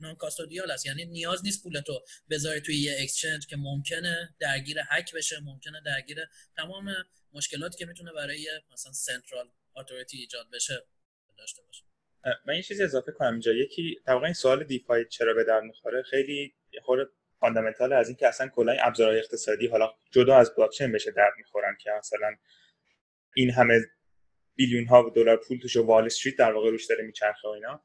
non-custodial 0.00 0.70
است. 0.70 0.86
یعنی 0.86 1.04
نیاز 1.04 1.44
نیست 1.44 1.62
پولتو 1.62 2.00
بذاری 2.30 2.60
توی 2.60 2.76
یه 2.76 2.96
exchange 3.00 3.46
که 3.46 3.56
ممکنه 3.56 4.34
درگیر 4.40 4.78
هک 4.88 5.14
بشه 5.14 5.40
ممکنه 5.40 5.80
درگیر 5.86 6.18
تمام 6.56 6.94
مشکلاتی 7.32 7.78
که 7.78 7.86
می‌تونه 7.86 8.12
برای 8.12 8.48
مثلا 8.72 8.92
central 8.92 9.50
authority 9.76 10.18
ایجاد 10.18 10.46
بشه 10.52 10.86
داشته 11.38 11.62
باشه. 11.62 11.84
من 12.46 12.54
یه 12.54 12.62
چیزی 12.62 12.82
اضافه 12.82 13.12
کنم 13.12 13.32
اینجا. 13.32 13.52
یکی 13.52 14.00
در 14.06 14.14
این 14.14 14.32
سوال 14.32 14.64
DeFi 14.64 15.04
چرا 15.10 15.34
به 15.34 15.44
درد 15.44 15.60
می‌خوره؟ 15.60 16.02
خیلی 16.02 16.54
خورده 16.82 17.10
fundamental 17.40 17.92
از 17.92 18.08
اینکه 18.08 18.28
اصلا 18.28 18.48
کلا 18.48 18.76
ابزارهای 18.80 19.18
اقتصادی 19.18 19.66
حالا 19.66 19.94
جدا 20.10 20.36
از 20.36 20.54
بلاکچین 20.56 20.92
به 20.92 20.99
چه 20.99 21.10
درد 21.10 21.30
می‌خورن 21.38 21.76
که 21.80 21.90
مثلا 21.98 22.36
این 23.34 23.50
همه 23.50 23.80
billion 24.60 24.86
ها 24.86 25.12
دلار 25.16 25.36
پول 25.36 25.58
توش 25.58 25.76
وال 25.76 26.06
استریت 26.06 26.36
در 26.36 26.52
واقع 26.52 26.70
روش 26.70 26.86
داره 26.86 27.04
میچرخه 27.04 27.48
و 27.48 27.50
اینا 27.50 27.82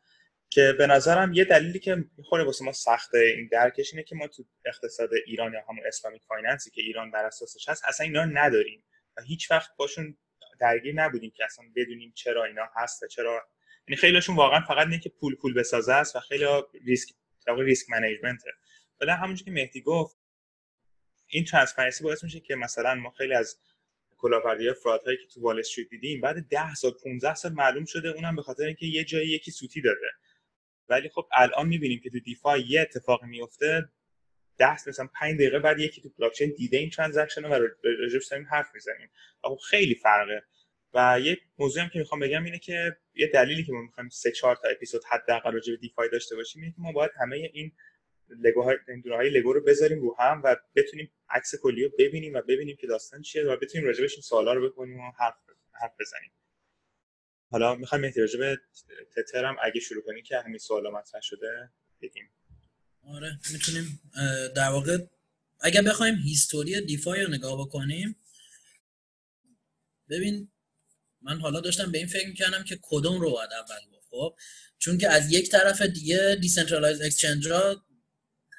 که 0.50 0.74
به 0.78 0.88
نظرم 0.88 1.34
یه 1.34 1.44
دلیلی 1.44 1.80
که 1.80 2.06
می‌خوره 2.18 2.44
واسه 2.44 2.66
ما 2.66 2.72
سخته 2.72 3.18
این 3.18 3.50
درکش 3.52 3.94
اینه 3.94 4.04
که 4.04 4.16
ما 4.16 4.28
تو 4.28 4.44
اقتصاد 4.66 5.10
ایران 5.26 5.54
یا 5.54 5.60
همون 5.70 5.88
Islamic 5.88 6.22
finance 6.24 6.66
ی 6.66 6.72
که 6.72 6.82
ایران 6.82 7.12
بر 7.12 7.26
اساسش 7.26 7.70
هست 7.70 7.86
اصلا 7.86 8.06
اینا 8.06 8.26
نداریم. 8.26 8.84
و 9.18 9.22
هیچ 9.22 9.52
وقت 9.52 9.70
باشون 9.78 10.18
درگیر 10.60 10.96
نبودیم 10.96 11.32
که 11.36 11.46
اصلا 11.46 11.66
بدونیم 11.76 12.12
چرا 12.16 12.44
اینا 12.44 12.70
هست 12.76 13.04
و 13.04 13.08
چرا. 13.08 13.42
یعنی 13.88 13.98
خیلیشون 13.98 14.36
واقعا 14.36 14.62
فقط 14.62 14.88
اینه 14.88 15.00
که 15.00 15.10
پول 15.10 15.36
پول 15.36 15.54
بسازه 15.54 15.94
است 15.94 16.16
و 16.16 16.20
خیلی 16.20 16.46
ریسک 16.86 17.10
risk 17.48 17.90
management 17.90 18.44
ولی 19.02 19.12
همونجوری 19.12 19.46
که 19.46 19.52
مهدی 19.52 19.82
گفت 19.82 20.18
این 21.28 21.46
transparency 21.46 22.04
باعث 22.04 22.24
میشه 22.24 22.40
که 22.40 22.56
مثلا 22.56 22.96
ما 22.96 23.10
خیلی 23.10 23.34
از 23.34 23.60
کلاهبرداری 24.26 24.74
fraud 24.74 25.06
هایی 25.06 25.18
که 25.18 25.28
تو 25.34 25.42
وال 25.42 25.60
استریت 25.60 25.90
دیدیم 25.90 26.22
بعد 26.22 26.50
10 26.50 26.74
سال 26.74 26.92
15 27.04 27.36
سال 27.36 27.54
معلوم 27.54 27.86
شده 27.86 28.10
اونم 28.10 28.36
به 28.36 28.42
خاطر 28.42 28.64
اینکه 28.64 28.86
یه 28.86 29.04
جایی 29.04 29.30
یکی 29.30 29.52
سوتی 29.52 29.82
داده. 29.82 30.08
ولی 30.90 31.10
خب 31.10 31.28
الان 31.34 31.68
می‌بینیم 31.68 32.00
که 32.00 32.10
تو 32.10 32.20
DeFi 32.20 32.62
یه 32.62 32.82
اتفاق 32.82 33.24
میفته 33.24 33.90
10 34.58 34.74
مثلا 34.88 35.10
5 35.14 35.36
دقیقه 35.36 35.60
بعد 35.60 35.80
یکی 35.80 36.02
تو 36.02 36.10
بلاک 36.20 36.34
چین 36.34 36.54
دیده 36.58 36.78
این 36.78 36.90
ترانزکشن 36.90 37.46
و 37.46 37.68
راجعش 37.84 38.28
داریم 38.28 38.48
حرف 38.52 38.68
می‌زنیم. 38.74 39.10
خب 39.42 39.60
خیلی 39.70 39.96
فرقه. 39.96 40.44
و 40.94 41.20
یه 41.20 41.38
موضوعی 41.58 41.84
هم 41.84 41.90
که 41.90 42.00
می‌خوام 42.00 42.22
بگم 42.22 42.44
اینه 42.44 42.60
که 42.60 42.98
یه 43.16 43.28
دلیلی 43.28 43.64
که 43.64 43.72
ما 43.72 43.82
می‌خوایم 43.82 44.10
سه 44.10 44.32
چهار 44.32 44.56
تا 44.56 44.68
اپیزود 44.70 45.02
حداقل 45.12 45.52
راجع 45.54 45.74
به 45.74 45.78
DeFi 45.78 46.10
داشته 46.10 46.36
باشیم 46.36 46.62
اینه 46.62 46.74
که 46.74 46.82
ما 46.82 46.92
باید 46.92 47.12
همه 47.20 47.36
این 47.54 47.72
لگو 48.30 48.62
های 48.62 48.78
های 49.06 49.30
لگو 49.30 49.54
رو 49.54 49.62
بذاریم 49.64 50.02
رو 50.02 50.16
هم 50.20 50.42
و 50.44 50.56
بتونیم 50.76 51.12
عکس 51.30 51.56
کلی 51.56 51.84
رو 51.84 51.90
ببینیم 52.00 52.34
و 52.34 52.42
ببینیم 52.42 52.76
که 52.76 52.88
داستان 52.88 53.22
چیه 53.22 53.44
و 53.44 53.58
بتونیم 53.58 53.88
راجبش 53.88 54.14
این 54.14 54.22
سوالا 54.22 54.54
رو 54.54 54.70
بکنیم 54.70 55.00
و 55.00 55.12
حرف 55.20 55.36
حرف 55.72 55.92
بزنیم. 56.00 56.32
حالا 57.52 57.76
می‌خوایم 57.76 58.02
مهدی 58.02 58.22
راجب 58.22 58.56
تتر 59.16 59.46
هم 59.46 59.56
اگه 59.62 59.80
شروع 59.80 60.04
کنیم 60.04 60.24
که 60.24 60.38
همین 60.38 60.58
سوالا 60.58 60.92
مطرح 60.92 61.22
شده 61.22 61.70
بگیم. 62.02 62.30
آره 63.04 63.40
می‌تونیم 63.54 64.02
در 64.56 64.70
واقع 64.70 64.98
اگر 65.60 65.82
بخوایم 65.82 66.16
history 66.16 66.82
DeFi 66.82 67.22
رو 67.22 67.32
نگاه 67.32 67.68
بکنیم 67.68 68.16
ببین 70.10 70.52
من 71.22 71.40
حالا 71.40 71.60
داشتم 71.60 71.92
به 71.92 71.98
این 71.98 72.08
فکر 72.08 72.28
می‌کنم 72.28 72.64
که 72.64 72.80
کدوم 72.82 73.22
رو 73.22 73.32
باید 73.32 73.50
اول 73.54 73.96
خب؟ 74.16 74.36
چون 74.78 74.98
که 74.98 75.10
از 75.10 75.34
یک 75.34 75.50
طرف 75.50 75.82
دیگه 75.82 76.38
decentralized 76.42 77.02
exchange 77.02 77.48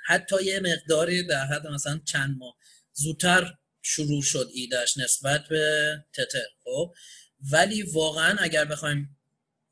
حتی 0.07 0.45
یه 0.45 0.61
مقداری 0.61 1.23
در 1.23 1.47
حد 1.47 1.67
مثلا 1.67 2.01
چند 2.05 2.37
ماه 2.39 2.57
زودتر 2.93 3.55
شروع 3.83 4.23
شد 4.23 4.51
ایدهش 4.53 4.97
نسبت 4.97 5.49
به 5.49 5.95
تتر 6.13 6.47
خب؟ 6.65 6.95
ولی 7.53 7.83
واقعا 7.83 8.37
اگر 8.39 8.65
بخوایم 8.65 9.17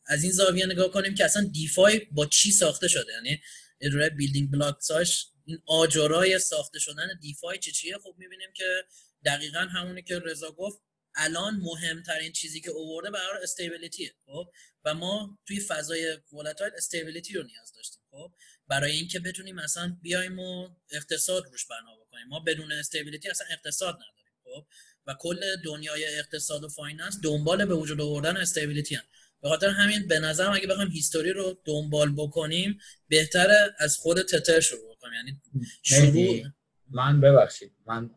از 0.07 0.23
این 0.23 0.33
زاویه 0.33 0.67
نگاه 0.67 0.91
کنیم 0.91 1.15
که 1.15 1.25
اصلا 1.25 1.51
DeFi 1.53 2.01
با 2.13 2.27
چی 2.27 2.53
ساخته 2.53 2.89
شده؟ 2.89 3.13
یعنی 3.13 3.41
اداره 3.81 4.11
building 4.11 4.51
block 4.51 4.98
ساش 4.98 5.27
این 5.45 5.63
آجرای 5.67 6.39
ساخته 6.39 6.79
شدن 6.79 7.09
DeFi 7.21 7.59
چه 7.59 7.73
چیه؟ 7.73 7.99
خب 7.99 8.15
می‌بینیم 8.19 8.49
که 8.55 8.85
دقیقا 9.25 9.59
همونی 9.59 10.03
که 10.03 10.19
رضا 10.19 10.51
گفت 10.51 10.79
الان 11.17 11.55
مهمترین 11.55 12.33
چیزی 12.33 12.61
که 12.61 12.71
اوورده 12.71 13.11
برای 13.11 13.43
stability 13.43 14.08
ه 14.08 14.15
خب؟ 14.27 14.47
و 14.85 14.95
ما 14.95 15.39
توی 15.47 15.61
فضای 15.61 16.19
volatile 16.33 16.73
stability 16.77 17.35
رو 17.35 17.43
نیاز 17.43 17.73
داشتیم 17.73 18.03
خب؟ 18.11 18.33
برای 18.69 18.93
اینکه 18.93 19.21
بتونیم 19.21 19.55
مثلا 19.55 19.97
بیایم 20.03 20.39
و 20.39 20.69
اقتصاد 20.93 21.45
روش 21.53 21.67
بنا 21.67 21.97
بکنیم. 22.07 22.27
ما 22.29 22.41
بدون 22.41 22.73
stability 22.73 23.29
اصلا 23.29 23.47
اقتصاد 23.51 23.95
نداریم 23.95 24.33
خب؟ 24.45 24.67
و 25.07 25.15
کل 25.19 25.41
دنیای 25.65 26.19
اقتصاد 26.19 26.65
و 26.65 26.69
finance 26.69 27.21
دنبال 27.23 27.65
به 27.65 27.75
وجود 27.75 28.01
آوردن 28.01 28.37
stability 28.37 28.95
هم. 28.95 29.03
به 29.43 29.49
خاطر 29.49 29.69
همین 29.69 30.09
به 30.09 30.19
نظرم 30.19 30.53
اگه 30.53 30.67
بخوایم 30.67 30.91
هیستوری 30.91 31.31
رو 31.31 31.61
دنبال 31.65 32.15
بکنیم 32.17 32.79
بهتره 33.09 33.75
از 33.79 33.97
خود 33.97 34.23
تتر 34.23 34.61
شروع 34.61 34.97
کنیم. 35.01 35.15
یعنی 35.15 35.41
شروع 35.83 36.51
من 36.91 37.21
ببخشید. 37.21 37.73
من 37.87 38.11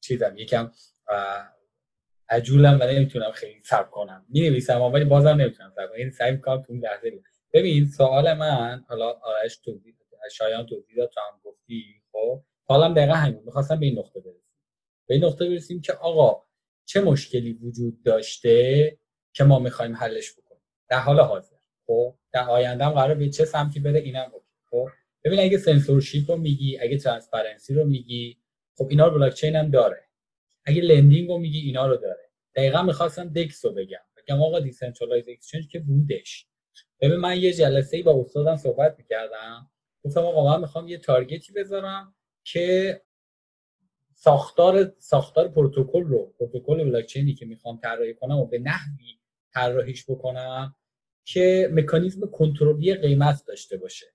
چیزم 0.00 0.38
یکم 0.38 0.72
عجولم 2.28 2.78
و 2.80 2.84
نمی‌تونم 2.84 3.32
خیلی 3.32 3.62
سب 3.64 3.90
کنم. 3.90 4.26
می 4.28 4.40
نویسم 4.40 4.80
ولی 4.80 5.04
بازم 5.04 5.28
نمی‌تونم 5.28 5.70
سب 5.70 5.86
کنم. 5.86 5.96
این 5.96 6.10
سعی 6.10 6.32
می‌کنم 6.32 6.62
تو 6.62 6.74
لحظه 6.74 7.10
ببین 7.56 7.86
سوال 7.86 8.32
من 8.32 8.84
حالا 8.88 9.12
آرش 9.12 9.56
توضیح 9.56 9.94
شایان 10.32 10.66
توضیح 10.66 10.96
داد 10.96 11.10
تو 11.10 11.20
هم 11.20 11.40
گفتی 11.44 12.02
خب؟ 12.12 12.42
حالا 12.64 12.94
دقیقا 12.94 13.12
همین 13.14 13.42
می‌خواستم 13.44 13.80
به 13.80 13.86
این 13.86 13.98
نقطه 13.98 14.20
برسیم. 14.20 14.42
به 15.08 15.14
این 15.14 15.24
نقطه 15.24 15.48
برسیم 15.48 15.80
که 15.80 15.92
آقا 15.92 16.46
چه 16.84 17.00
مشکلی 17.00 17.52
وجود 17.52 18.02
داشته 18.02 18.98
که 19.32 19.44
ما 19.44 19.58
می‌خوایم 19.58 19.96
حلش 19.96 20.32
بکنیم؟ 20.32 20.62
در 20.88 20.98
حال 20.98 21.20
حاضر 21.20 21.56
خب؟ 21.86 22.14
در 22.32 22.50
آینده 22.50 22.84
هم 22.84 22.90
قرار 22.92 23.14
به 23.14 23.28
چه 23.28 23.44
سمتی 23.44 23.80
بره؟ 23.80 24.00
اینم 24.00 24.32
خب؟ 24.70 24.88
ببین 25.24 25.40
اگه 25.40 25.58
سنسورشیپ 25.58 26.30
رو 26.30 26.36
میگی 26.36 26.78
اگه 26.78 26.98
transparency 26.98 27.74
رو 27.74 27.84
میگی 27.84 28.38
خب 28.78 28.86
اینا 28.90 29.06
رو 29.06 29.14
بلاک 29.18 29.34
چین 29.34 29.56
هم 29.56 29.70
داره. 29.70 30.04
اگه 30.64 30.82
lending 30.82 31.28
رو 31.28 31.38
میگی 31.38 31.60
اینا 31.60 31.86
رو 31.86 31.96
داره. 31.96 32.30
دقیقا 32.56 32.82
می‌خواستم 32.82 33.28
DEX 33.28 33.64
رو 33.64 33.72
بگم. 33.72 34.04
بگم 34.16 34.42
آقا 34.42 34.60
decentralized 34.60 35.28
exchange 35.28 35.68
که 35.68 35.78
بودش. 35.78 36.48
ببین 37.00 37.16
من 37.16 37.38
یه 37.38 37.52
جلسه 37.52 37.96
ای 37.96 38.02
با 38.02 38.20
استادم 38.20 38.56
صحبت 38.56 38.94
می‌کردم. 38.98 39.70
گفتم 40.04 40.20
آقا 40.20 40.52
من 40.54 40.60
می‌خوام 40.60 40.88
یه 40.88 40.98
target 40.98 41.44
ی 41.44 41.52
بذارم 41.52 42.14
که 42.44 43.00
ساختار 44.14 44.92
ساختار 44.98 45.48
پروتکل 45.48 46.02
رو 46.02 46.34
پروتکل 46.38 46.84
بلاکچینی 46.84 47.34
که 47.34 47.46
می‌خوام 47.46 47.78
طراحی 47.82 48.14
کنم 48.14 48.36
و 48.36 48.46
به 48.46 48.58
نحوی 48.58 49.18
طراحیش 49.52 50.10
بکنم 50.10 50.74
که 51.24 51.70
مکانیزم 51.72 52.26
کنترلی 52.26 52.94
قیمت 52.94 53.42
داشته 53.46 53.76
باشه. 53.76 54.06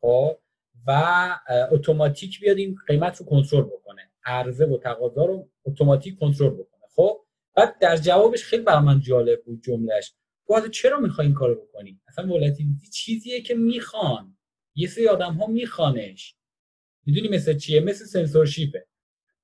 خب؟ 0.00 0.38
و 0.86 1.30
اتوماتیک 1.70 2.40
بیاد 2.40 2.56
این 2.56 2.76
قیمت 2.86 3.16
رو 3.16 3.26
کنترل 3.26 3.62
بکنه. 3.64 4.10
عرضه 4.24 4.66
و 4.66 4.78
تقاضا 4.78 5.24
رو 5.24 5.50
اتوماتیک 5.64 6.18
کنترل 6.18 6.50
بکنه. 6.50 6.86
خب؟ 6.96 7.20
بعد 7.54 7.78
در 7.78 7.96
جوابش 7.96 8.44
خیلی 8.44 8.62
برای 8.62 8.84
من 8.84 9.00
جالب 9.00 9.44
بود 9.44 9.62
جملهش 9.62 10.14
گفت 10.48 10.70
چرا 10.70 11.00
می‌خوای 11.00 11.26
این 11.26 11.34
کارو 11.34 11.54
بکنی؟ 11.54 12.00
اصلا 12.08 12.34
ولتیلیتی 12.34 12.88
چیزیه 12.90 13.40
که 13.40 13.54
می‌خوان. 13.54 14.36
یه 14.74 14.88
سری 14.88 15.08
آدم 15.08 15.34
ها 15.34 15.46
میخوانش. 15.46 16.36
می‌دونی 17.06 17.28
مثل 17.28 17.58
چیه؟ 17.58 17.80
مثل 17.80 18.04
سنسورشیپه 18.04 18.86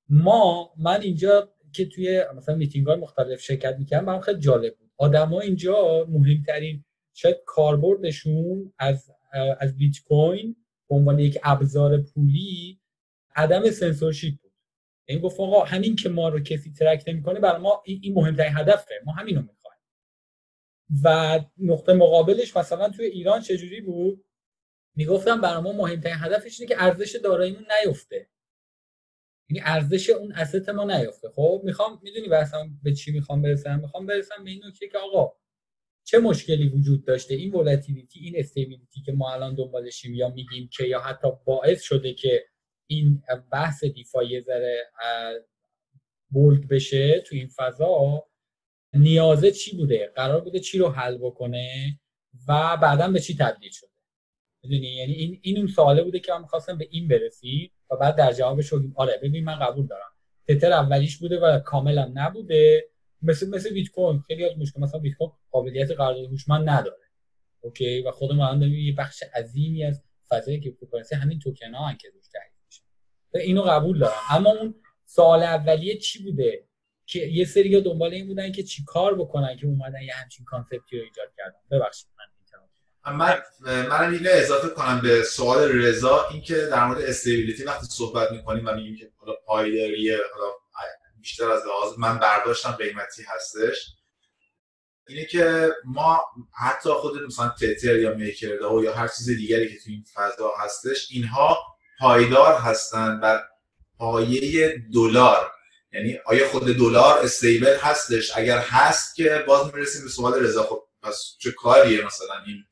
ما 0.08 0.74
من 0.78 1.00
اینجا 1.00 1.54
که 1.72 1.86
توی 1.86 2.24
مثلا 2.36 2.54
میتینگ 2.54 2.86
های 2.86 2.96
مختلف 2.96 3.40
شرکت 3.40 3.76
می‌کردم 3.78 4.06
برام 4.06 4.20
خیلی 4.20 4.40
جالب 4.40 4.76
بود. 4.76 4.90
آدما 4.96 5.40
اینجا 5.40 6.06
مهمترین 6.08 6.84
شاید 7.14 7.36
کاربردشون 7.46 8.72
از 8.78 9.10
از 9.60 9.76
بیت 9.76 9.94
کوین 10.04 10.56
به 10.88 10.94
عنوان 10.94 11.18
یک 11.18 11.38
ابزار 11.42 11.98
پولی 12.02 12.80
عدم 13.36 13.70
سنسورشیپ 13.70 14.34
بود. 14.42 14.52
این 15.08 15.18
گفت 15.18 15.40
آقا 15.40 15.64
همین 15.64 15.96
که 15.96 16.08
ما 16.08 16.28
رو 16.28 16.40
کسی 16.40 16.72
ترک 16.72 17.04
نمی‌کنه 17.06 17.40
برای 17.40 17.60
ما 17.60 17.82
این 17.84 18.14
مهمترین 18.14 18.52
هدفه. 18.56 18.94
ما 19.04 19.12
همین 19.12 19.36
رو 19.36 19.42
می‌خوایم 19.42 19.63
و 21.02 21.40
نقطه 21.58 21.92
مقابلش 21.92 22.56
مثلا 22.56 22.88
توی 22.88 23.06
ایران 23.06 23.40
چجوری 23.40 23.80
بود؟ 23.80 24.24
می‌گفتم 24.96 25.40
برای 25.40 25.62
ما 25.62 25.72
مهمترین 25.72 26.16
هدفش 26.18 26.60
اینه 26.60 26.74
که 26.74 26.82
ارزش 26.82 27.16
داراییمون 27.16 27.66
نیفته. 27.84 28.28
یعنی 29.50 29.62
ارزش 29.64 30.10
اون 30.10 30.32
اسست 30.32 30.68
ما 30.68 30.84
نیفته. 30.84 31.28
خب 31.28 31.60
می‌خوام 31.64 32.00
می‌دونی 32.02 32.28
مثلا 32.28 32.70
به 32.82 32.92
چی 32.92 33.12
می‌خوام 33.12 33.42
برسم؟ 33.42 33.80
می‌خوام 33.80 34.06
برسم 34.06 34.44
به 34.44 34.50
این 34.50 34.62
نکته 34.66 34.88
که 34.88 34.98
آقا 34.98 35.32
چه 36.06 36.18
مشکلی 36.18 36.68
وجود 36.68 37.04
داشته؟ 37.06 37.34
این 37.34 37.54
ولتیلیتی 37.54 38.20
این 38.20 38.34
استیبیلیتی 38.36 39.02
که 39.02 39.12
ما 39.12 39.32
الان 39.32 39.54
دنبالشیم 39.54 40.14
یا 40.14 40.28
میگیم 40.28 40.68
که 40.72 40.84
یا 40.84 41.00
حتی 41.00 41.28
باعث 41.44 41.82
شده 41.82 42.14
که 42.14 42.44
این 42.86 43.22
بحث 43.52 43.84
دیفای 43.84 44.42
ذره 44.42 44.90
bold 46.30 46.68
بشه 46.68 47.20
تو 47.20 47.36
این 47.36 47.48
فضا 47.48 47.86
نیازه 48.94 49.50
چی 49.50 49.76
بوده؟ 49.76 50.12
قرار 50.16 50.40
بوده 50.40 50.60
چی 50.60 50.78
رو 50.78 50.88
حل 50.88 51.18
بکنه 51.18 51.98
و 52.48 52.76
بعدا 52.76 53.08
به 53.08 53.20
چی 53.20 53.36
تبدیل 53.36 53.70
شده؟ 53.70 53.90
می‌دونی؟ 54.62 54.86
یعنی 54.86 55.12
این 55.12 55.40
این 55.42 55.58
اون 55.58 55.66
سواله 55.66 56.02
بوده 56.02 56.20
که 56.20 56.32
من 56.32 56.40
می‌خواستم 56.40 56.78
به 56.78 56.88
این 56.90 57.08
برسی 57.08 57.70
و 57.90 57.96
بعد 57.96 58.16
در 58.16 58.32
جوابش 58.32 58.72
بگیم 58.72 58.92
آره 58.96 59.20
ببین 59.22 59.44
من 59.44 59.58
قبول 59.58 59.86
دارم. 59.86 60.10
تتر 60.48 60.72
اولیش 60.72 61.18
بوده 61.18 61.38
و 61.40 61.58
کاملا 61.58 62.12
نبوده. 62.14 62.88
مثل 63.22 63.48
مثل 63.50 63.70
بیت 63.70 63.90
کوین. 63.90 64.20
خیلی 64.20 64.44
از 64.44 64.58
مشکل 64.58 64.80
مثلا 64.80 65.00
بیت 65.00 65.14
کوین 65.14 65.30
قابلیت 65.50 65.90
قرارداد 65.90 66.24
هوشمند 66.24 66.68
نداره. 66.68 67.04
okay؟ 67.60 68.02
و 68.02 68.10
خود 68.10 68.32
ما 68.32 68.54
داریم 68.54 68.74
یه 68.74 68.94
بخش 68.94 69.22
عظیمی 69.34 69.84
از 69.84 70.02
فضای 70.28 70.60
cryptocurrency 70.60 71.14
همین 71.14 71.38
توکن 71.38 71.74
ها 71.74 71.94
که 71.94 72.08
روش 72.14 72.24
تحلیل 72.32 72.58
میشه. 72.66 72.82
اینو 73.34 73.62
قبول 73.62 73.98
دارم. 73.98 74.14
اما 74.30 74.50
اون 74.50 74.74
سوال 75.04 75.42
اولیه 75.42 75.98
چی 75.98 76.22
بوده؟ 76.22 76.68
که 77.06 77.18
یه 77.18 77.44
سری 77.44 77.80
دنبال 77.80 78.12
این 78.12 78.26
بودن 78.26 78.52
که 78.52 78.62
چی 78.62 78.84
کار 78.86 79.14
بکنن 79.14 79.56
که 79.56 79.66
اومدن 79.66 80.02
یه 80.02 80.14
همچین 80.14 80.44
concept 80.44 80.91
ی 80.92 80.98
رو 80.98 81.04
ایجاد 81.04 81.28
کردن. 81.36 81.58
ببخشید 81.70 82.08
من 82.16 82.24
من 83.06 83.42
من 83.86 84.14
اینو 84.14 84.30
اضافه 84.32 84.68
کنم 84.68 85.00
به 85.02 85.22
سوال 85.22 85.72
رضا 85.72 86.28
اینکه 86.30 86.54
در 86.54 86.84
مورد 86.84 87.00
stability 87.00 87.64
وقتی 87.64 87.86
صحبت 87.86 88.32
می‌کنیم 88.32 88.66
و 88.66 88.74
میگیم 88.74 88.96
که 88.96 89.10
حالا 89.16 89.32
پایداری 89.46 90.10
حالا 90.10 90.52
بیشتر 91.20 91.50
از 91.50 91.62
لحاظ 91.66 91.98
من 91.98 92.18
برداشتم 92.18 92.70
قیمتی 92.72 93.22
هستش. 93.22 93.94
اینه 95.08 95.24
که 95.24 95.70
ما 95.84 96.20
حتی 96.64 96.90
خود 96.90 97.22
مثلا 97.22 97.48
تتر 97.48 97.96
یا 97.96 98.14
Maker 98.14 98.58
یا 98.82 98.94
هر 98.94 99.08
چیز 99.08 99.28
دیگری 99.28 99.68
که 99.68 99.78
تو 99.84 99.90
این 99.90 100.04
فضا 100.14 100.52
هستش 100.58 101.08
اینها 101.10 101.58
پایدار 101.98 102.54
هستن 102.54 103.20
و 103.22 103.38
پایه 103.98 104.74
دلار. 104.94 105.50
یعنی 105.94 106.18
آیا 106.24 106.48
خود 106.48 106.76
دلار 106.76 107.18
استیبل 107.18 107.76
هستش؟ 107.76 108.36
اگر 108.36 108.58
هست 108.58 109.14
که 109.16 109.44
باز 109.46 109.74
می‌رسیم 109.74 110.02
به 110.02 110.08
سوال 110.08 110.44
رضا 110.44 110.62
خب 110.62 110.84
پس 111.02 111.36
چه 111.38 111.52
کاریه 111.52 112.06
مثلا 112.06 112.34
این 112.46 112.64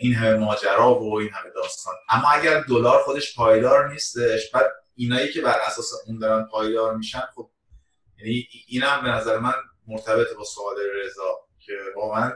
این 0.00 0.14
همه 0.14 0.36
ماجرا 0.36 0.94
و 0.94 1.18
این 1.18 1.30
همه 1.30 1.50
داستان؟ 1.54 1.94
اما 2.08 2.30
اگر 2.30 2.60
دلار 2.60 3.02
خودش 3.02 3.36
پایدار 3.36 3.92
نیستش 3.92 4.50
بعد 4.50 4.72
اینایی 4.94 5.32
که 5.32 5.40
بر 5.40 5.58
اساس 5.66 5.92
اون 6.06 6.18
دارن 6.18 6.46
پایدار 6.46 6.96
میشن 6.96 7.22
خب 7.34 7.50
یعنی 8.18 8.48
اینم 8.66 9.00
به 9.02 9.08
نظر 9.08 9.38
من 9.38 9.54
مرتبط 9.86 10.36
با 10.36 10.44
سوال 10.44 10.76
رضا 10.94 11.38
که 11.58 11.72
واقعا 11.96 12.32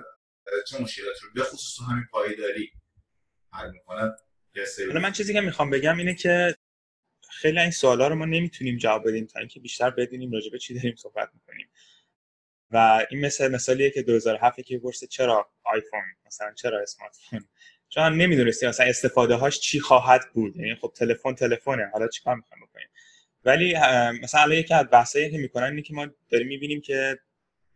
چه 0.67 0.83
مشکلاتی 0.83 1.21
رو 1.23 1.29
به 1.35 1.43
خصوص 1.43 1.77
تو 1.77 1.85
همین 1.85 2.05
پایداری 2.13 2.71
حل 3.53 3.71
می‌کنن 3.71 4.17
حالا 4.89 5.01
من 5.01 5.13
چیزی 5.13 5.33
که 5.33 5.41
می‌خوام 5.41 5.71
بگم 5.71 5.97
اینه 5.97 6.15
که 6.15 6.57
خیلی 7.35 7.59
این 7.59 7.71
سوالا 7.71 8.09
رو 8.09 8.15
ما 8.15 8.25
نمی‌تونیم 8.25 8.77
جواب 8.77 9.09
بدیم 9.09 9.27
تا 9.27 9.39
اینکه 9.39 9.61
بیشتر 9.61 9.91
بدونیم 9.91 10.33
راجع 10.33 10.51
به 10.51 10.59
چی 10.59 10.75
داریم 10.75 10.95
صحبت 10.95 11.31
می‌کنیم. 11.35 11.69
و 12.71 13.07
این 13.11 13.21
مثل 13.21 13.49
مثالیه 13.49 13.91
که 13.91 14.03
2007 14.03 14.61
که 14.61 14.79
پرسه 14.79 15.07
چرا 15.07 15.49
آیفون 15.65 16.01
مثلا 16.27 16.53
چرا 16.55 16.83
اسمارت 16.83 17.17
فون 17.31 17.45
چون 17.89 18.13
نمی‌دونستی 18.13 18.67
مثلا 18.67 18.87
استفاده 18.87 19.35
هاش 19.35 19.61
چی 19.61 19.81
خواهد 19.81 20.21
بود. 20.35 20.57
یعنی 20.57 20.75
خب 20.75 20.93
تلفن 20.97 21.35
تلفنه 21.35 21.91
حالا 21.93 22.09
چیکار 22.09 22.37
می‌خوایم 22.37 22.65
بکنیم؟ 22.65 22.89
ولی 23.45 23.75
مثلا 24.23 24.41
الان 24.41 24.59
یکی 24.59 24.75
از 24.75 24.87
بحثایی 24.93 25.31
که 25.31 25.39
می‌کنن 25.39 25.65
اینه 25.65 25.83
که 25.83 25.95
ما 25.95 26.07
داریم 26.31 26.47
می‌بینیم 26.49 26.81
که 26.81 27.19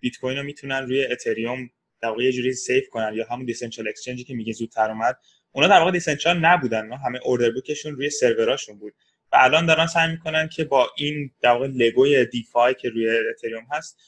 بیت 0.00 0.16
کوین 0.16 0.36
رو 0.36 0.42
می‌تونن 0.42 0.86
روی 0.86 1.06
اتریوم 1.06 1.70
در 2.00 2.08
واقع 2.08 2.22
یه 2.22 2.32
جوری 2.32 2.52
save 2.52 2.88
کنن 2.88 3.14
یا 3.14 3.26
همون 3.30 3.44
decentralized 3.44 3.88
exchange 3.88 4.20
ی 4.20 4.24
که 4.24 4.34
میگه 4.34 4.52
زودتر 4.52 4.90
اومد 4.90 5.18
اونا 5.52 5.68
در 5.68 5.78
واقع 5.78 5.90
decentralized 5.90 6.38
نبودن. 6.38 6.92
همه 6.92 7.18
order 7.22 7.50
book 7.50 7.72
شون 7.72 7.94
روی 7.94 8.10
سروراشون 8.10 8.78
بود. 8.78 8.94
الان 9.32 9.66
دارن 9.66 9.86
سعی 9.86 10.10
می‌کنن 10.10 10.48
که 10.48 10.64
با 10.64 10.90
این 10.96 11.30
در 11.40 11.50
واقع 11.50 11.66
لگوی 11.66 12.26
DeFi 12.26 12.74
که 12.74 12.88
روی 12.88 13.10
اتریوم 13.30 13.66
هست 13.70 13.98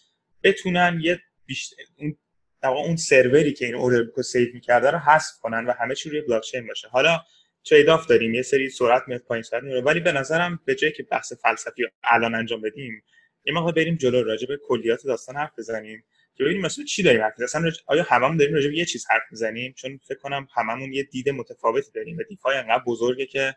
بتونن 0.42 1.00
یه 1.02 1.20
بیشتر 1.46 1.76
اون 1.98 2.16
در 2.62 2.68
اون 2.68 2.96
سروری 2.96 3.52
که 3.52 3.66
این 3.66 3.74
order 3.74 4.02
book 4.02 4.14
رو 4.14 4.22
save 4.22 4.48
می‌کرده 4.54 4.90
رو 4.90 4.98
حذف 4.98 5.38
کنن 5.40 5.66
و 5.66 5.72
همه 5.72 5.94
چی 5.94 6.11
روی 6.11 6.20
بلاک 6.20 6.42
چین 6.42 6.66
باشه. 6.66 6.88
حالا 6.88 7.20
trade-off 7.64 8.06
داریم 8.06 8.35
یه 8.35 8.42
سری 8.42 8.70
سرعت 8.70 9.02
میاد 9.06 9.20
پایین 9.20 9.42
سرعت 9.42 9.62
میاد 9.62 9.87
ولی 9.87 10.00
به 10.00 10.12
نظرم 10.12 10.61
به 10.64 10.74
جای 10.74 10.92
که 10.92 11.02
بحث 11.02 11.33
فلسفی 11.33 11.83
الان 12.04 12.35
انجام 12.35 12.61
بدیم 12.61 13.02
یه 13.44 13.52
موقع 13.54 13.72
بریم 13.72 13.96
جلو 13.96 14.22
راجع 14.22 14.46
به 14.46 14.59
کلیات 14.68 15.06
داستان 15.06 15.37
حرف 15.37 15.50
بزنیم 15.59 16.04
که 16.35 16.44
ببینیم 16.44 16.62
مثلا 16.62 16.85
چی 16.85 17.02
داریم 17.02 17.20
حرف 17.20 17.35
اصلا 17.42 17.70
آیا 17.87 18.02
هممون 18.02 18.37
داریم 18.37 18.54
راجع 18.54 18.68
به 18.68 18.76
یه 18.76 18.85
چیز 18.85 19.06
حرف 19.11 19.22
می‌زنیم؟ 19.30 19.72
چون 19.72 20.00
فکر 20.09 20.18
کنم 20.18 20.48
هممون 20.54 20.92
یه 20.92 21.02
دید 21.02 21.28
متفاوتی 21.28 21.90
داریم 21.94 22.18
و 22.18 22.22
دیفای 22.22 22.56
انقدر 22.56 22.85
بزرگه 22.87 23.26
که 23.26 23.54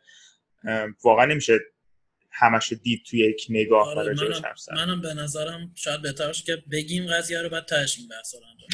واقعا 1.03 1.25
نمیشه 1.25 1.59
همش 2.31 2.73
دید 2.73 3.03
توی 3.09 3.19
یک 3.19 3.45
نگاه 3.49 3.87
آره 3.87 4.13
منم, 4.13 4.55
منم 4.75 5.01
به 5.01 5.13
نظرم 5.13 5.71
شاید 5.75 6.01
بهتر 6.01 6.27
باشه 6.27 6.43
که 6.43 6.63
بگیم 6.71 7.07
قضیه 7.07 7.41
رو 7.41 7.49
بعد 7.49 7.65
تهش 7.65 7.97
این 7.97 8.07
بحث 8.07 8.35
رو 8.35 8.41
انجام 8.51 8.69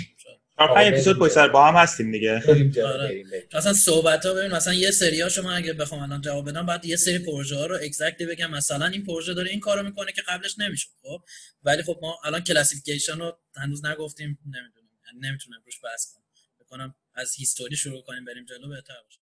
آره 0.57 0.87
اپیزود 0.87 1.19
پشت 1.19 1.33
سر 1.33 1.47
با 1.47 1.67
هم 1.67 1.75
هستیم 1.75 2.11
دیگه. 2.11 2.43
آره. 2.85 3.23
مثلا 3.53 3.73
صحبت 3.73 4.25
ها 4.25 4.33
ببین 4.33 4.51
مثلا 4.51 4.73
یه 4.73 4.91
سری 4.91 5.21
ها 5.21 5.29
شما 5.29 5.51
اگه 5.51 5.73
بخوام 5.73 6.01
الان 6.01 6.21
جواب 6.21 6.49
بدم 6.49 6.65
بعد 6.65 6.85
یه 6.85 6.95
سری 6.95 7.19
پروژه 7.19 7.55
ها 7.55 7.65
رو 7.65 7.75
اگزکتلی 7.75 8.27
بگم. 8.27 8.51
مثلا 8.51 8.85
این 8.85 9.03
پروژه 9.03 9.33
داره 9.33 9.49
این 9.49 9.59
کارو 9.59 9.83
می‌کنه 9.83 10.11
که 10.11 10.21
قبلش 10.21 10.59
نمی‌شد 10.59 10.89
خب؟ 11.01 11.23
ولی 11.63 11.83
خب 11.83 11.99
ما 12.01 12.19
الان 12.23 12.43
classification 12.43 13.19
رو 13.19 13.39
هنوز 13.55 13.85
نگفتیم 13.85 14.39
نمی‌دونیم 14.45 14.91
یعنی 15.05 15.27
نمی‌تونم 15.27 15.61
روش 15.65 15.79
بحث 15.83 16.13
کنم. 16.13 16.23
بکنم 16.59 16.95
از 17.15 17.35
history 17.35 17.75
شروع 17.75 18.03
کنیم 18.03 18.25
بریم 18.25 18.45
جلو 18.45 18.69
بهتر 18.69 18.93
باشه. 19.03 19.18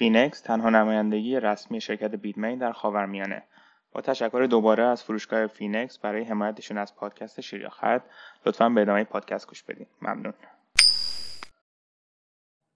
فینکس 0.00 0.40
تنها 0.40 0.70
نمایندگی 0.70 1.40
رسمی 1.40 1.80
شرکت 1.80 2.14
بیتمین 2.14 2.58
در 2.58 2.72
خاورمیانه. 2.72 3.42
با 3.92 4.00
تشکر 4.00 4.46
دوباره 4.50 4.82
از 4.82 5.02
فروشگاه 5.02 5.46
فینکس 5.46 5.98
برای 5.98 6.24
حمایتشون 6.24 6.78
از 6.78 6.94
پادکست 6.94 7.40
شیریاخت 7.40 8.02
لطفا 8.46 8.68
به 8.68 8.80
ادامه 8.80 9.04
پادکست 9.04 9.46
گوش 9.46 9.62
بدین. 9.62 9.86
ممنون. 10.02 10.34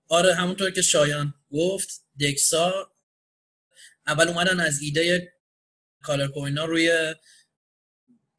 آره 0.08 0.34
همونطور 0.34 0.70
که 0.70 0.82
شایان 0.82 1.34
گفت 1.52 2.04
DEX 2.20 2.74
ا 2.74 2.92
اول 4.06 4.28
اومدن 4.28 4.60
از 4.60 4.82
ایده 4.82 5.32
colored 6.02 6.28
coin 6.28 6.56
روی 6.56 7.14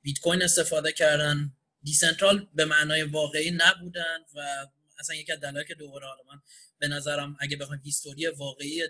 بیت 0.02 0.19
کوین 0.19 0.41
استفاده 0.41 0.91
کردن. 0.91 1.52
decentral 1.84 2.47
به 2.54 2.65
معنای 2.65 3.04
واقعی 3.04 3.52
نبودن 3.52 4.17
و 4.36 4.67
اصلا 5.00 5.15
یکی 5.15 5.32
از 5.32 5.39
دلایلی 5.39 5.67
که 5.67 5.76
دوباره 5.76 6.08
حالا 6.08 6.24
من 6.34 6.41
به 6.88 6.95
نظرم 6.95 7.38
اگه 7.39 7.58
بخوایم 7.58 7.82
history 7.81 8.27
واقعی 8.28 8.84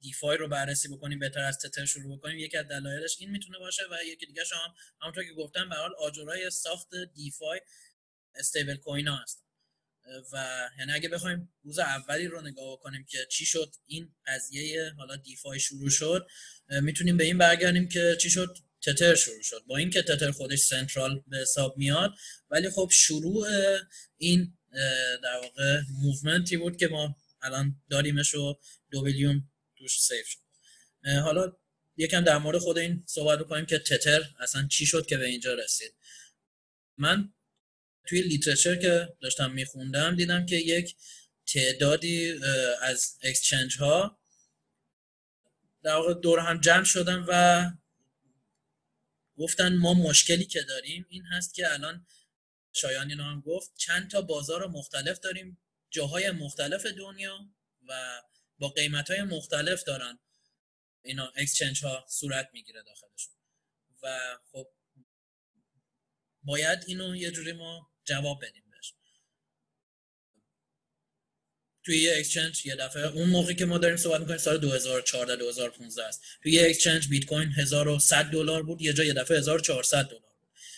DeFi 0.00 0.36
رو 0.36 0.48
بررسی 0.48 0.88
بکنیم 0.88 1.18
بهتر 1.18 1.40
از 1.40 1.58
تتر 1.58 1.84
شروع 1.84 2.16
بکنیم 2.16 2.38
یکی 2.38 2.56
از 2.56 2.68
دلایلش 2.68 3.16
این 3.20 3.30
می‌تونه 3.30 3.58
باشه 3.58 3.82
و 3.90 4.04
یکی 4.06 4.26
دیگه 4.26 4.42
هم 4.52 4.74
همونطور 5.00 5.24
که 5.24 5.32
گفتم 5.32 5.68
به 5.68 5.76
حال 5.76 5.94
آجرای 5.98 6.50
ساخت 6.50 6.88
DeFi 7.14 7.60
stablecoin 8.34 9.08
ها 9.08 9.16
هستن. 9.16 9.44
و 10.32 10.68
یعنی 10.78 10.92
اگه 10.92 11.08
بخوایم 11.08 11.52
روز 11.62 11.78
اولی 11.78 12.26
رو 12.26 12.40
نگاه 12.40 12.78
کنیم 12.80 13.04
که 13.04 13.26
چی 13.30 13.46
شد 13.46 13.74
این 13.86 14.14
قضیه 14.26 14.92
حالا 14.96 15.16
DeFi 15.16 15.60
شروع 15.60 15.90
شد 15.90 16.26
می‌تونیم 16.68 17.16
به 17.16 17.24
این 17.24 17.38
برگردیم 17.38 17.88
که 17.88 18.16
چی 18.20 18.30
شد 18.30 18.56
تتر 18.82 19.14
شروع 19.14 19.42
شد. 19.42 19.64
با 19.66 19.76
اینکه 19.76 20.02
تتر 20.02 20.30
خودش 20.30 20.58
central 20.58 21.22
به 21.26 21.36
حساب 21.36 21.78
میاد 21.78 22.14
ولی 22.50 22.70
خب 22.70 22.88
شروع 22.92 23.48
این 24.16 24.58
در 25.22 25.40
واقع 25.42 25.80
movement 26.02 26.50
ی 26.50 26.56
بود 26.56 26.76
که 26.76 26.88
ما 26.88 27.16
الان 27.42 27.82
داریمش 27.90 28.34
و 28.34 28.58
دو 28.90 29.02
billion 29.02 29.50
توش 29.76 30.00
save 30.00 30.26
شد. 30.28 30.38
حالا 31.22 31.52
یکم 31.96 32.20
در 32.20 32.38
مورد 32.38 32.58
خود 32.58 32.78
این 32.78 33.04
صحبت 33.06 33.46
کنیم 33.48 33.66
که 33.66 33.78
تتر 33.78 34.30
اصلا 34.40 34.68
چی 34.68 34.86
شد 34.86 35.06
که 35.06 35.16
به 35.16 35.26
اینجا 35.26 35.54
رسید. 35.54 35.94
من 36.98 37.32
توی 38.06 38.22
literature 38.22 38.76
که 38.76 39.08
داشتم 39.20 39.52
میخوندم 39.52 40.16
دیدم 40.16 40.46
که 40.46 40.56
یک 40.56 40.96
تعدادی 41.46 42.32
از 42.82 43.18
exchange 43.22 43.78
ها 43.78 44.18
در 45.82 45.94
واقع 45.94 46.14
دور 46.14 46.38
هم 46.38 46.60
جمع 46.60 46.84
شدن 46.84 47.24
و 47.28 47.70
گفتن 49.36 49.76
ما 49.76 49.94
مشکلی 49.94 50.44
که 50.44 50.62
داریم 50.62 51.06
این 51.08 51.22
هست 51.24 51.54
که 51.54 51.72
الان 51.72 52.06
شایان 52.74 53.10
اینو 53.10 53.22
هم 53.22 53.40
گفت 53.40 53.72
چند 53.76 54.10
تا 54.10 54.22
بازار 54.22 54.66
مختلف 54.66 55.18
داریم 55.18 55.58
جاهای 55.90 56.30
مختلف 56.30 56.86
دنیا 56.86 57.38
و 57.88 58.22
با 58.58 58.68
قیمت 58.68 59.10
های 59.10 59.22
مختلف 59.22 59.82
دارن 59.82 60.18
اینا 61.02 61.32
exchange 61.36 61.84
ها 61.84 62.06
صورت 62.08 62.50
می‌گیره 62.52 62.82
داخلشون. 62.82 63.34
و 64.02 64.38
خب 64.52 64.66
باید 66.42 66.84
اینو 66.86 67.16
یه 67.16 67.30
جوری 67.30 67.52
ما 67.52 67.90
جواب 68.04 68.44
بدیم 68.44 68.70
بهش. 68.70 68.94
توی 71.84 71.98
یه 71.98 72.18
اکسچنج 72.18 72.66
یه 72.66 72.76
دفعه 72.76 73.06
اون 73.06 73.28
موقعی 73.28 73.54
که 73.54 73.64
ما 73.64 73.78
داریم 73.78 73.96
صحبت 73.96 74.20
می‌کنیم 74.20 74.38
سال 74.38 74.58
2014 74.58 75.36
2015 75.36 76.04
است. 76.04 76.22
توی 76.42 76.52
یه 76.52 76.66
اکسچنج 76.68 77.08
بیت 77.08 77.24
کوین 77.24 77.48
1100 77.48 78.24
دلار 78.24 78.62
بود 78.62 78.82
یه 78.82 78.92
جا 78.92 79.04
یه 79.04 79.12
دفعه 79.12 79.38
1400 79.38 80.08
دلار. 80.08 80.33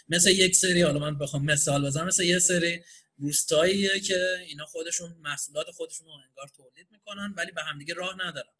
مثل 0.09 0.31
یک 0.31 0.57
سری 0.57 0.83
حالا 0.83 0.99
من 0.99 1.19
بخوام 1.19 1.45
مثال 1.45 1.87
بزنم 1.87 2.07
مثل 2.07 2.25
یه 2.25 2.39
سری 2.39 2.85
روستاییه 3.19 4.01
که 4.01 4.37
اینا 4.47 4.67
خودشون 4.67 5.13
محصولات 5.13 5.71
خودشون 5.71 6.07
رو 6.07 6.13
انگار 6.13 6.51
تولید 6.57 6.87
می‌کنن 6.91 7.35
ولی 7.37 7.53
به 7.53 7.63
همدیگه 7.63 7.95
راه 7.95 8.27
ندارن. 8.27 8.53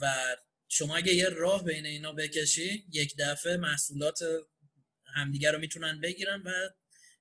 و 0.00 0.36
شما 0.68 0.96
اگه 0.96 1.14
یه 1.14 1.28
راه 1.28 1.64
بین 1.64 1.86
اینا 1.86 2.12
بکشی 2.12 2.84
یک 2.92 3.14
دفعه 3.18 3.56
محصولات 3.56 4.18
همدیگر 5.14 5.52
رو 5.52 5.58
می‌تونن 5.58 6.00
بگیرن 6.00 6.42
و 6.42 6.50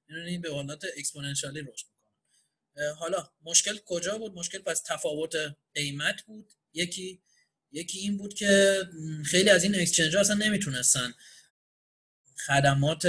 می‌دونی 0.08 0.38
به 0.38 0.54
حالت 0.54 0.84
اکسپوننشیالی 0.98 1.62
رشد 1.62 1.86
می‌کنن. 1.88 2.94
حالا 2.94 3.30
مشکل 3.44 3.78
کجا 3.86 4.18
بود؟ 4.18 4.34
مشکل 4.34 4.60
پس 4.60 4.84
تفاوت 4.86 5.34
قیمت 5.74 6.22
بود. 6.22 6.54
یکی 6.74 7.22
یکی 7.72 8.00
این 8.00 8.18
بود 8.18 8.34
که 8.34 8.84
خیلی 9.26 9.50
از 9.50 9.64
این 9.64 9.76
اکسچنج 9.76 10.16
ها 10.16 10.22
اصلا 10.22 10.36
نمی‌تونستن 10.36 11.14
خدمات 12.46 13.06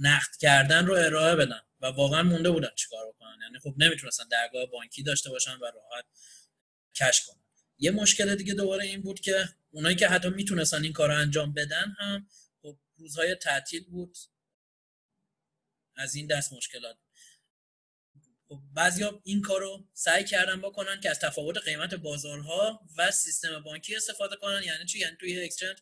نقد 0.00 0.36
کردن 0.40 0.86
رو 0.86 0.94
ارائه 0.94 1.36
بدن 1.36 1.60
و 1.80 1.86
واقعا 1.86 2.22
مونده 2.22 2.50
بودن 2.50 2.70
چیکار 2.76 3.08
بکنن. 3.08 3.38
یعنی 3.42 3.58
خب 3.58 3.74
نمی‌تونستن 3.76 4.28
درگاه 4.28 4.66
بانکی 4.66 5.02
داشته 5.02 5.30
باشن 5.30 5.56
و 5.56 5.64
راحت 5.64 6.04
کش 6.94 7.26
کنن. 7.26 7.42
یه 7.78 7.90
مشکل 7.90 8.34
دیگه 8.34 8.54
دوباره 8.54 8.84
این 8.84 9.02
بود 9.02 9.20
که 9.20 9.48
اونایی 9.70 9.96
که 9.96 10.08
حتی 10.08 10.28
می‌تونستن 10.28 10.82
این 10.82 10.92
کار 10.92 11.08
رو 11.08 11.14
انجام 11.14 11.54
بدن 11.54 11.94
هم 11.98 12.28
خب 12.62 12.78
روزهای 12.96 13.34
تعطیل 13.34 13.84
بود. 13.84 14.16
از 15.96 16.14
این 16.14 16.26
دست 16.26 16.52
مشکلات. 16.52 16.96
خب 18.48 18.60
بعضیا 18.74 19.20
این 19.24 19.42
کار 19.42 19.60
رو 19.60 19.88
سعی 19.92 20.24
کردن 20.24 20.60
بکنن 20.60 21.00
که 21.00 21.10
از 21.10 21.18
تفاوت 21.18 21.58
قیمت 21.58 21.94
بازارها 21.94 22.88
و 22.96 23.10
سیستم 23.10 23.62
بانکی 23.62 23.96
استفاده 23.96 24.36
کنن. 24.36 24.62
یعنی 24.62 24.84
چی؟ 24.84 24.98
یعنی 24.98 25.16
توی 25.20 25.44
اکسچنج 25.44 25.78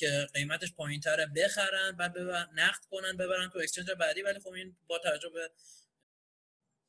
که 0.00 0.26
قیمتش 0.34 0.72
پایین 0.72 1.00
تره 1.00 1.26
بخرن 1.26 1.92
بعد. 1.92 2.18
نقد 2.54 2.84
کنن 2.90 3.16
ببرن 3.16 3.50
تو 3.50 3.58
اکسچنج 3.58 3.90
بعدی 3.90 4.22
ولی 4.22 4.38
خب 4.38 4.48
این 4.48 4.76
با 4.86 4.98
توجه 4.98 5.28
به 5.28 5.50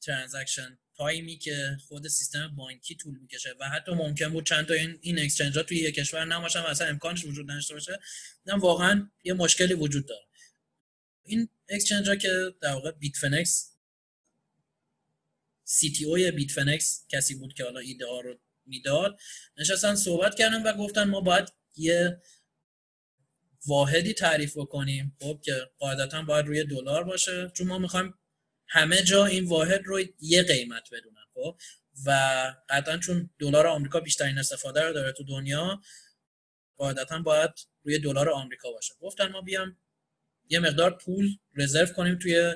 transaction 0.01 0.79
time 0.97 1.29
ی 1.29 1.37
که 1.37 1.77
خود 1.87 2.07
سیستم 2.07 2.55
بانکی 2.55 2.95
طول 2.95 3.17
می‌کشه 3.19 3.55
و 3.59 3.69
حتی 3.69 3.91
ممکن 3.91 4.29
بود 4.29 4.45
چند 4.45 4.65
تا 4.65 4.73
این 4.73 4.99
این 5.01 5.19
exchange 5.19 5.57
ها 5.57 5.63
توی 5.63 5.77
یک 5.77 5.95
کشور 5.95 6.25
نباشن 6.25 6.59
و 6.59 6.65
اصلا 6.65 6.87
امکانش 6.87 7.25
وجود 7.25 7.51
نداشته 7.51 7.73
باشه 7.73 7.99
نه 8.45 8.53
واقعا 8.53 9.11
یه 9.23 9.33
مشکلی 9.33 9.73
وجود 9.73 10.05
داره 10.05 10.25
این 11.23 11.49
exchange 11.69 12.09
ها 12.09 12.15
که 12.15 12.53
در 12.61 12.73
واقع 12.73 12.91
Bitfinex 12.91 13.71
CTO 15.63 16.05
ی 16.05 16.31
Bitfinex 16.31 17.05
کسی 17.09 17.35
بود 17.35 17.53
که 17.53 17.63
حالا 17.63 17.79
ایده 17.79 18.07
ها 18.07 18.21
رو 18.21 18.39
می‌داد 18.65 19.19
نشستن 19.57 19.95
صحبت 19.95 20.35
کردن 20.35 20.63
و 20.63 20.73
گفتن 20.73 21.03
ما 21.03 21.21
باید 21.21 21.49
یه 21.75 22.21
واحدی 23.67 24.13
تعریف 24.13 24.57
بکنیم. 24.57 25.17
خب 25.21 25.39
که 25.43 25.53
قاعدتا 25.77 26.21
باید 26.21 26.45
روی 26.45 26.63
دلار 26.63 27.03
باشه. 27.03 27.51
چون 27.55 27.67
ما 27.67 27.77
می‌خوایم 27.77 28.13
همه 28.67 29.03
جا 29.03 29.25
این 29.25 29.45
واحد 29.45 29.81
رو 29.85 29.99
یه 30.19 30.43
قیمت 30.43 30.89
بدونن 30.91 31.25
خب؟ 31.33 31.57
و 32.05 32.11
قطعا 32.69 32.97
چون 32.97 33.29
دلار 33.39 33.67
آمریکا 33.67 33.99
بیشترین 33.99 34.37
استفاده 34.37 34.81
رو 34.81 34.93
داره 34.93 35.11
تو 35.11 35.23
دنیا 35.23 35.81
قاعدتا 36.77 37.19
باید 37.19 37.51
روی 37.83 37.99
دلار 37.99 38.29
آمریکا 38.29 38.71
باشه. 38.71 38.93
گفتن 38.99 39.31
ما 39.31 39.41
بیام 39.41 39.77
یه 40.49 40.59
مقدار 40.59 40.97
پول 40.97 41.37
رزرو 41.55 41.85
کنیم 41.85 42.19
توی 42.19 42.55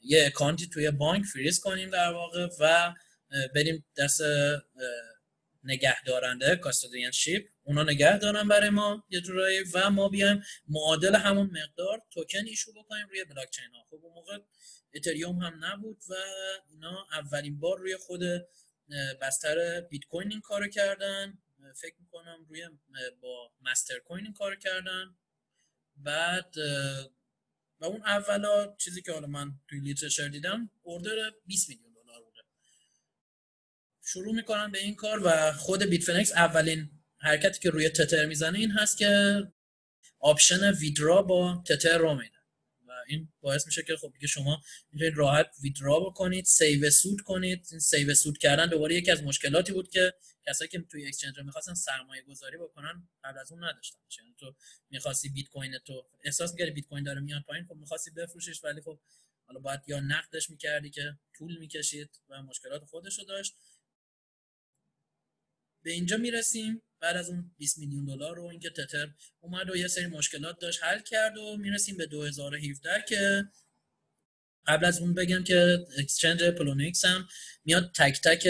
یه 0.00 0.26
اکانتی 0.26 0.68
توی 0.68 0.90
بانک 0.90 1.24
فریز 1.24 1.60
کنیم 1.60 1.90
در 1.90 2.12
واقع 2.12 2.48
و 2.60 2.94
بریم 3.54 3.86
دست 3.96 4.22
نگهدارنده 5.64 6.60
شیپ 7.12 7.48
اونا 7.66 7.82
نگه 7.82 8.18
دارن 8.18 8.48
برای 8.48 8.70
ما 8.70 9.04
یه 9.08 9.20
جورایی 9.20 9.64
و 9.74 9.90
ما 9.90 10.08
بیایم 10.08 10.42
معادل 10.68 11.14
همون 11.14 11.46
مقدار 11.46 12.02
توکن 12.10 12.46
ایشو 12.46 12.72
بکنیم 12.72 13.08
روی 13.08 13.24
بلاک 13.24 13.50
چین 13.50 13.74
ها. 13.74 13.84
خب 13.90 14.04
اون 14.04 14.14
موقع 14.14 14.38
اتریوم 14.94 15.38
هم 15.38 15.64
نبود 15.64 16.02
و 16.08 16.14
اینا 16.70 17.06
اولین 17.12 17.60
بار 17.60 17.78
روی 17.78 17.96
خود 17.96 18.20
بستر 19.20 19.80
بیت 19.80 20.04
کوین 20.04 20.32
این 20.32 20.40
کارو 20.40 20.68
کردن. 20.68 21.38
فکر 21.80 21.94
می‌کنم 22.00 22.46
روی 22.48 22.68
با 23.20 23.52
مستر 23.60 23.98
کوین 23.98 24.24
این 24.24 24.32
کارو 24.32 24.56
کردن. 24.56 25.16
بعد 25.96 26.54
و 27.80 27.84
اون 27.84 28.02
اولا 28.02 28.76
چیزی 28.76 29.02
که 29.02 29.12
حالا 29.12 29.26
من 29.26 29.50
توی 29.68 29.80
لیترشر 29.80 30.28
دیدم 30.28 30.70
اوردر 30.82 31.32
20 31.46 31.68
میلیون 31.68 31.92
دلار 31.92 32.22
بوده. 32.22 32.40
شروع 34.04 34.34
می‌کنن 34.34 34.70
به 34.70 34.78
این 34.78 34.94
کار 34.94 35.20
و 35.24 35.52
خود 35.52 35.82
بیت 35.82 36.02
فنکس 36.02 36.32
اولین 36.32 36.95
حرکتی 37.26 37.60
که 37.60 37.70
روی 37.70 37.88
تتر 37.88 38.26
می‌زنه 38.26 38.58
این 38.58 38.70
هست 38.70 38.98
که 38.98 39.42
option 40.18 40.70
withdraw 40.72 41.22
با 41.22 41.64
تتر 41.66 41.98
رو 41.98 42.14
میده. 42.14 42.36
و 42.86 42.92
این 43.06 43.32
باعث 43.40 43.66
میشه 43.66 43.82
که 43.82 43.96
خب 43.96 44.12
دیگه 44.12 44.26
شما 44.26 44.62
می‌تونید 44.92 45.16
راحت 45.16 45.50
withdraw 45.62 46.00
بکنید 46.00 46.44
save 46.44 46.90
سود 46.90 47.20
کنید. 47.20 47.66
این 47.70 47.80
save 47.80 48.14
سود 48.14 48.38
کردن 48.38 48.68
دوباره 48.68 48.94
یکی 48.94 49.10
از 49.10 49.22
مشکلاتی 49.22 49.72
بود 49.72 49.90
که 49.90 50.14
کسایی 50.46 50.68
که 50.68 50.80
توی 50.90 51.06
exchange 51.06 51.38
می‌خواستن 51.38 51.74
سرمایه 51.74 52.22
گذاری 52.22 52.56
بکنن 52.56 53.08
قبل 53.24 53.38
از 53.38 53.52
اون 53.52 53.64
نداشتن. 53.64 53.98
یعنی 54.18 54.34
تو 54.38 54.54
می‌خواستی 54.90 55.28
بیت 55.28 55.48
کوین 55.48 55.78
تو 55.78 56.08
احساس 56.24 56.52
می‌کردی 56.52 56.70
بیت 56.70 56.86
کوین 56.86 57.04
داره 57.04 57.20
میاد 57.20 57.42
پایین 57.42 57.64
خب 57.64 57.74
می‌خواستی 57.74 58.10
بفروشیش 58.10 58.64
ولی 58.64 58.80
خب 58.80 59.00
حالا 59.46 59.60
باید 59.60 59.80
یا 59.86 60.00
نقدش 60.00 60.50
می‌کردی 60.50 60.90
که 60.90 61.18
طول 61.38 61.58
می‌کشید 61.58 62.20
و 62.28 62.42
مشکلات 62.42 62.84
خودش 62.84 63.18
رو 63.18 63.24
داشت. 63.24 63.54
به 65.82 65.92
اینجا 65.92 66.16
می‌رسیم. 66.16 66.82
بعد 67.00 67.16
از 67.16 67.28
اون 67.28 67.54
20 67.58 67.78
میلیون 67.78 68.04
دلار 68.04 68.36
رو 68.36 68.44
اینکه 68.44 68.70
تتر 68.70 69.08
اومد 69.40 69.70
و 69.70 69.76
یه 69.76 69.88
سری 69.88 70.06
مشکلات 70.06 70.58
داشت 70.60 70.84
حل 70.84 71.00
کرد 71.00 71.38
و 71.38 71.56
می‌رسیم 71.56 71.96
به 71.96 72.06
2017 72.06 73.04
که 73.08 73.44
قبل 74.66 74.84
از 74.84 74.98
اون 74.98 75.14
بگم 75.14 75.44
که 75.44 75.86
exchange 75.98 76.44
Poloniex 76.44 77.04
هم 77.04 77.28
میاد 77.64 77.92
تک 77.94 78.20
تک 78.24 78.44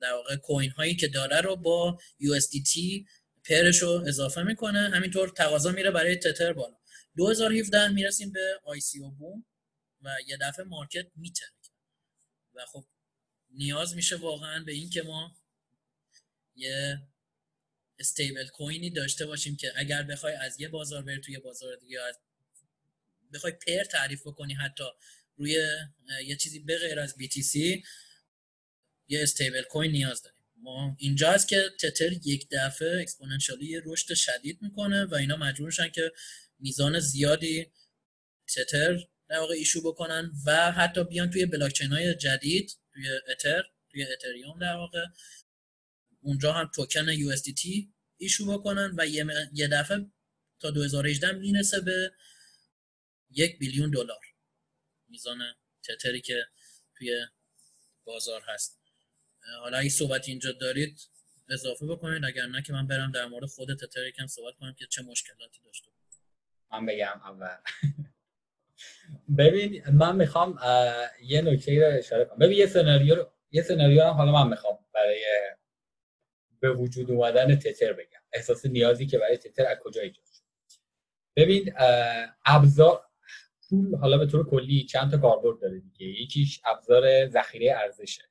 در 0.00 0.12
واقع 0.12 0.36
coin 0.36 0.70
هایی 0.70 0.96
که 0.96 1.08
داره 1.08 1.40
رو 1.40 1.56
با 1.56 1.98
USDT 2.20 2.78
pair 3.48 3.68
ش 3.68 3.78
رو 3.82 4.04
اضافه 4.06 4.42
می‌کنه. 4.42 4.90
همینطور 4.94 5.28
تقاضا 5.28 5.72
میره 5.72 5.90
برای 5.90 6.16
تتر 6.16 6.52
بالا. 6.52 6.76
2017 7.16 7.88
می‌رسیم 7.88 8.32
به 8.32 8.60
ICO 8.66 9.18
boom 9.18 9.44
و 10.02 10.16
یه 10.26 10.36
دفعه 10.40 10.64
market 10.64 11.06
می‌ترکه 11.16 11.48
و 12.54 12.66
خب 12.66 12.86
نیاز 13.50 13.96
میشه 13.96 14.16
واقعا 14.16 14.64
به 14.64 14.72
این 14.72 14.90
که 14.90 15.02
ما 15.02 15.36
یه 16.54 17.02
استیبل 17.98 18.46
کوینی 18.46 18.90
داشته 18.90 19.26
باشیم 19.26 19.56
که 19.56 19.72
اگر 19.76 20.02
بخوای 20.02 20.34
از 20.34 20.60
یه 20.60 20.68
بازار 20.68 21.02
بری 21.02 21.20
توی 21.20 21.38
بازار 21.38 21.76
دیگه 21.76 22.00
از 22.00 22.18
بخوای 23.34 23.52
پر 23.52 23.84
تعریف 23.84 24.22
کنی 24.22 24.54
حتی 24.54 24.84
روی 25.36 25.68
یه 26.26 26.36
چیزی 26.36 26.58
به 26.58 26.78
غیر 26.78 27.00
از 27.00 27.14
BTC 27.18 27.54
یه 29.08 29.22
استیبل 29.22 29.62
کوین 29.62 29.92
نیاز 29.92 30.22
داریم. 30.22 30.42
ما 30.56 30.96
اینجا 30.98 31.32
هست 31.32 31.48
که 31.48 31.70
تتر 31.80 32.12
یک 32.12 32.48
دفعه 32.50 33.00
اکسپوننشیالی 33.00 33.80
رشد 33.84 34.14
شدید 34.14 34.62
می‌کنه 34.62 35.04
و 35.04 35.14
اینا 35.14 35.36
مجبورشن 35.36 35.88
که 35.88 36.12
میزان 36.58 37.00
زیادی 37.00 37.66
تتر 38.56 38.98
در 39.28 39.38
واقع 39.38 39.54
ایشو 39.54 39.82
بکنن 39.82 40.32
و 40.46 40.72
حتی 40.72 41.04
بیان 41.04 41.30
توی 41.30 41.46
بلاکچین 41.46 41.92
های 41.92 42.14
جدید 42.14 42.78
توی 42.92 43.08
اتر 43.30 43.62
توی 43.90 44.04
اتریوم 44.04 44.58
در 44.58 44.74
واقع. 44.76 45.04
اونجا 46.26 46.52
هم 46.52 46.70
توکن 46.74 47.06
USDT 47.16 47.62
ایشو 48.16 48.52
بکنن 48.58 48.94
و 48.98 49.06
یه 49.52 49.68
دفعه 49.68 50.06
تا 50.60 50.70
2018 50.70 51.32
می‌رسه 51.32 51.80
به 51.80 52.12
یک 53.30 53.58
بیلیون 53.58 53.90
دلار. 53.90 54.20
میزان 55.08 55.38
تتری 55.84 56.20
که 56.20 56.46
توی 56.98 57.26
بازار 58.04 58.42
هست. 58.48 58.80
حالا 59.60 59.78
این 59.78 59.90
صحبت 59.90 60.28
اینجا 60.28 60.52
دارید 60.52 61.00
اضافه 61.48 61.86
بکنید. 61.86 62.24
اگر 62.24 62.46
نه 62.46 62.62
که 62.62 62.72
من 62.72 62.86
برم 62.86 63.10
در 63.10 63.26
مورد 63.26 63.46
خود 63.46 63.78
تتر 63.78 64.06
یکم 64.06 64.26
صحبت 64.26 64.54
کنم 64.54 64.74
که 64.74 64.86
چه 64.86 65.02
مشکلاتی 65.02 65.60
داشته. 65.64 65.90
من 66.72 66.86
بگم 66.86 67.20
اول. 67.24 67.56
ببین 69.38 69.90
من 69.90 70.16
می‌خوام 70.16 70.58
یه 71.22 71.42
نکته 71.42 71.80
رو 71.80 71.98
اشاره 71.98 72.24
کنم. 72.24 72.38
ببین 72.38 72.58
یه 72.58 72.66
سناریو 72.66 73.26
یه 73.50 73.62
سناریو 73.62 74.02
هم 74.02 74.14
حالا 74.14 74.32
من 74.32 74.50
می‌خوام 74.50 74.78
برای 74.94 75.24
به 76.60 76.72
وجود 76.72 77.10
اومدن 77.10 77.56
تتر 77.56 77.92
بگم. 77.92 78.20
احساس 78.32 78.66
نیازی 78.66 79.06
که 79.06 79.18
برای 79.18 79.36
تتر 79.36 79.66
از 79.66 79.78
کجا 79.78 80.00
ایجاد 80.00 80.24
شد. 80.24 80.42
ببین 81.36 81.72
ابزار 82.44 83.02
پول 83.68 83.96
حالا 83.96 84.18
به 84.18 84.26
طور 84.26 84.50
کلی 84.50 84.84
چند 84.84 85.10
تا 85.10 85.18
کاربرد 85.18 85.60
داره 85.60 85.80
دیگه. 85.80 86.06
یکیش 86.06 86.60
ابزار 86.64 87.28
ذخیره 87.28 87.72
ارزشه. 87.72 88.22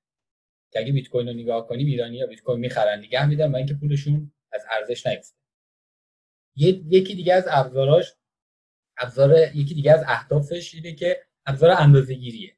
که 0.71 0.79
اگه 0.79 0.91
بیت 0.91 1.07
کوین 1.07 1.27
رو 1.27 1.33
نگاه 1.33 1.67
کنیم 1.67 1.87
ایرانی 1.87 2.17
یا 2.17 2.27
بیت 2.27 2.41
کوین 2.41 2.59
می‌خرن. 2.59 2.99
نگه 2.99 3.25
میدن 3.25 3.51
و 3.51 3.55
اینکه 3.55 3.73
پولشون 3.73 4.33
از 4.51 4.65
ارزش 4.71 5.07
نیفته. 5.07 5.35
یکی 6.55 7.15
دیگه 7.15 7.33
از 7.33 7.45
ابزاراش 7.49 8.13
ابزار 8.97 9.55
یکی 9.55 9.73
دیگه 9.73 9.91
از 9.91 10.03
اهدافش 10.07 10.75
اینه 10.75 10.93
که 10.93 11.25
ابزار 11.45 11.71
اندازه‌گیریه. 11.71 12.57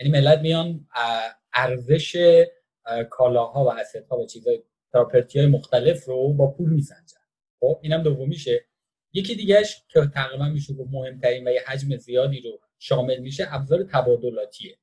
یعنی 0.00 0.12
ملت 0.12 0.38
میان 0.38 0.88
ارزش 1.52 2.16
کالاها 3.10 3.64
و 3.64 3.72
اسست 3.72 4.08
ها 4.08 4.18
و 4.18 4.26
چیزای 4.26 4.62
پراپرتی 4.92 5.38
های 5.38 5.48
مختلف 5.48 6.04
رو 6.04 6.32
با 6.32 6.50
پول 6.50 6.70
میسنجن. 6.70 7.20
خب 7.60 7.80
اینم 7.82 8.02
دومیشه. 8.02 8.64
یکی 9.12 9.34
دیگهش 9.34 9.82
که 9.88 10.00
تقریبا 10.14 10.48
میشه 10.48 10.74
گفت 10.74 10.90
مهمترین 10.92 11.48
و 11.48 11.50
یه 11.50 11.62
حجم 11.66 11.96
زیادی 11.96 12.40
رو 12.40 12.60
شامل 12.78 13.18
میشه 13.18 13.54
ابزار 13.54 13.82
تبادلاتیه 13.82 14.78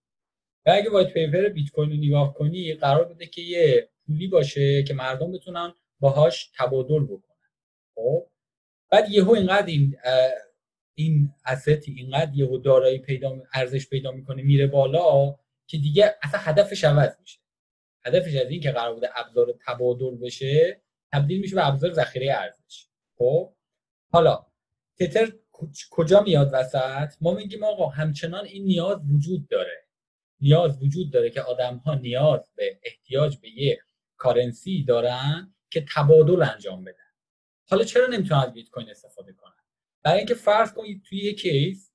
و 0.65 0.71
اگه 0.73 0.89
وایت 0.89 1.13
پیپر 1.13 1.49
بیت 1.49 1.69
کوین 1.69 1.89
رو 1.89 1.95
نگاه 1.95 2.33
کنی 2.33 2.73
قرار 2.73 3.05
بوده 3.07 3.25
که 3.25 3.41
یه 3.41 3.89
پولی 4.07 4.27
باشه 4.27 4.83
که 4.83 4.93
مردم 4.93 5.31
بتونن 5.31 5.73
باهاش 5.99 6.51
تبادل 6.57 7.03
بکنن. 7.03 7.51
خب 7.95 8.27
بعد 8.91 9.09
یهو 9.09 9.31
اینقدر 9.31 9.67
این 9.67 9.97
این 10.97 11.33
استی 11.45 11.91
اینقدر 11.91 12.31
یهو 12.35 12.57
دارایی 12.57 12.99
پیدا 12.99 13.41
ارزش 13.53 13.89
پیدا 13.89 14.11
می‌کنه 14.11 14.43
میره 14.43 14.67
بالا 14.67 15.35
که 15.67 15.77
دیگه 15.77 16.15
اصلا 16.21 16.39
هدفش 16.39 16.83
عوض 16.83 17.19
میشه. 17.21 17.39
هدفش 18.05 18.35
از 18.35 18.49
این 18.49 18.61
که 18.61 18.71
قرار 18.71 18.93
بوده 18.93 19.09
ابزار 19.15 19.47
تبادل 19.67 20.15
بشه 20.15 20.81
تبدیل 21.13 21.41
میشه 21.41 21.55
به 21.55 21.67
ابزار 21.67 21.93
ذخیره 21.93 22.33
ارزش. 22.33 22.87
خب؟ 23.17 23.53
حالا 24.11 24.45
تتر 24.99 25.31
کجا 25.89 26.21
میاد 26.21 26.49
وسط؟ 26.53 27.13
ما 27.21 27.33
میگیم 27.33 27.63
آقا 27.63 27.87
همچنان 27.87 28.45
این 28.45 28.65
نیاز 28.65 28.99
وجود 29.13 29.47
داره. 29.47 29.87
نیاز 30.39 30.83
وجود 30.83 31.11
داره 31.11 31.29
که 31.29 31.41
آدم 31.41 31.77
ها 31.77 31.95
نیاز 31.95 32.51
به 32.55 32.79
احتیاج 32.83 33.37
به 33.37 33.49
یه 33.49 33.79
کارنسی 34.17 34.83
دارن 34.83 35.55
که 35.69 35.85
تبادل 35.95 36.43
انجام 36.43 36.83
بدن. 36.83 36.97
حالا 37.69 37.83
چرا 37.83 38.07
نمی‌تونن 38.07 38.39
از 38.39 38.53
بیت 38.53 38.69
کوین 38.69 38.89
استفاده 38.89 39.33
کنن؟ 39.33 39.53
برای 40.03 40.17
اینکه 40.17 40.33
فرض 40.33 40.73
کنید 40.73 41.03
توی 41.09 41.17
یه 41.17 41.33
کیس 41.33 41.91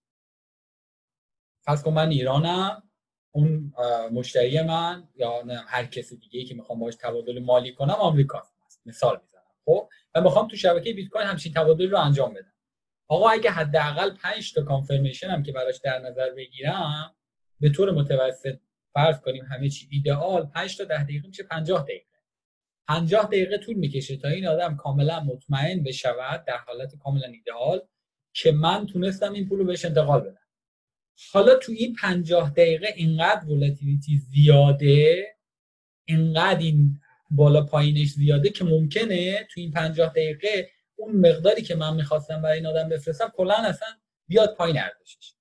فرض 1.65 1.83
کن 1.83 1.93
من 1.93 2.11
ایرانم 2.11 2.90
اون 3.33 3.73
مشتری 4.13 4.63
من 4.63 5.09
یا 5.17 5.43
هر 5.67 5.85
کسی 5.85 6.17
دیگه 6.17 6.45
که 6.45 6.55
می‌خوام 6.55 6.79
باش 6.81 6.95
تبادل 7.01 7.39
مالی 7.39 7.73
کنم 7.73 7.95
آمریکا 7.95 8.43
مثال 8.87 9.21
می‌زنم. 9.23 9.43
خب؟ 9.65 9.89
و 10.15 10.21
می‌خوام 10.21 10.49
تو 10.49 10.57
شبکه 10.57 10.93
بیت 10.93 11.09
کوین 11.09 11.27
همچین 11.27 11.53
تبادل 11.53 11.91
رو 11.91 11.99
انجام 11.99 12.35
بدم. 12.35 12.53
آقا 13.09 13.29
اگه 13.29 13.51
حداقل 13.51 14.11
5 14.17 14.53
تا 14.55 14.63
کانفرمیشن 14.63 15.27
هم 15.27 15.43
که 15.43 15.53
براش 15.53 15.79
در 15.85 15.99
نظر 15.99 16.31
بگیرم 16.31 17.15
به 17.61 17.71
طور 17.71 17.91
متوسط 17.91 18.59
فرض 18.95 19.21
کنیم 19.21 19.45
همه 19.45 19.69
چی 19.69 19.89
ایدئال 19.91 20.47
5 20.47 20.77
تا 20.77 20.85
10 20.85 21.05
دقیقه 21.05 21.29
میشه 21.29 21.43
50 21.43 21.83
دقیقه. 21.83 22.05
50 22.89 23.27
دقیقه 23.27 23.59
طول 23.59 23.75
می‌کشه 23.75 24.17
تا 24.17 24.29
این 24.29 24.47
آدم 24.47 24.77
کاملا 24.77 25.21
مطمئن 25.21 25.83
بشود 25.83 26.45
در 26.45 26.57
حالت 26.57 26.97
کاملا 26.97 27.27
ایدئال 27.27 27.83
که 28.33 28.53
من 28.53 28.87
تونستم 28.87 29.33
این 29.33 29.49
پول 29.49 29.59
رو 29.59 29.65
بهش 29.65 29.85
انتقال 29.85 30.21
بدم. 30.21 30.41
حالا 31.33 31.55
تو 31.55 31.73
این 31.73 31.95
50 31.95 32.51
دقیقه 32.51 32.89
اینقدر 32.97 33.49
ولتیلیتی 33.49 34.19
زیاده 34.19 35.27
اینقدر 36.05 36.59
این 36.59 37.01
بالا 37.31 37.67
پایینش 37.67 38.09
زیاده 38.09 38.51
که 38.51 38.65
ممکنه 38.65 39.47
تو 39.51 39.61
این 39.61 39.71
50 39.71 40.09
دقیقه 40.09 40.71
اون 40.97 41.17
مقداری 41.17 41.63
که 41.63 41.75
من 41.75 41.97
می‌خواستم 41.97 42.43
برای 42.43 42.57
این 42.57 42.67
آدم 42.67 42.89
بفرستم 42.89 43.33
کلا 43.37 43.55
اصلا 43.55 43.89
بیاد 44.29 44.55
پایین 44.57 44.79
ارزشش. 44.79 45.35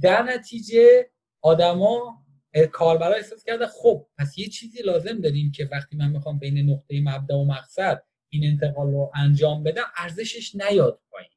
در 0.00 0.22
نتیجه 0.22 1.10
آدما 1.40 2.24
کاربرا 2.72 3.14
احساس 3.14 3.44
کرده 3.44 3.66
خب 3.66 4.06
پس 4.18 4.38
یه 4.38 4.48
چیزی 4.48 4.82
لازم 4.82 5.20
داریم 5.20 5.52
که 5.52 5.68
وقتی 5.72 5.96
من 5.96 6.10
می‌خوام 6.10 6.38
بین 6.38 6.70
نقطه 6.70 7.00
مبدا 7.00 7.38
و 7.38 7.46
مقصد 7.46 8.02
این 8.28 8.44
انتقال 8.44 8.86
رو 8.86 9.12
انجام 9.14 9.62
بدم 9.62 9.86
ارزشش 9.96 10.54
نیاد 10.54 11.00
پایین. 11.10 11.30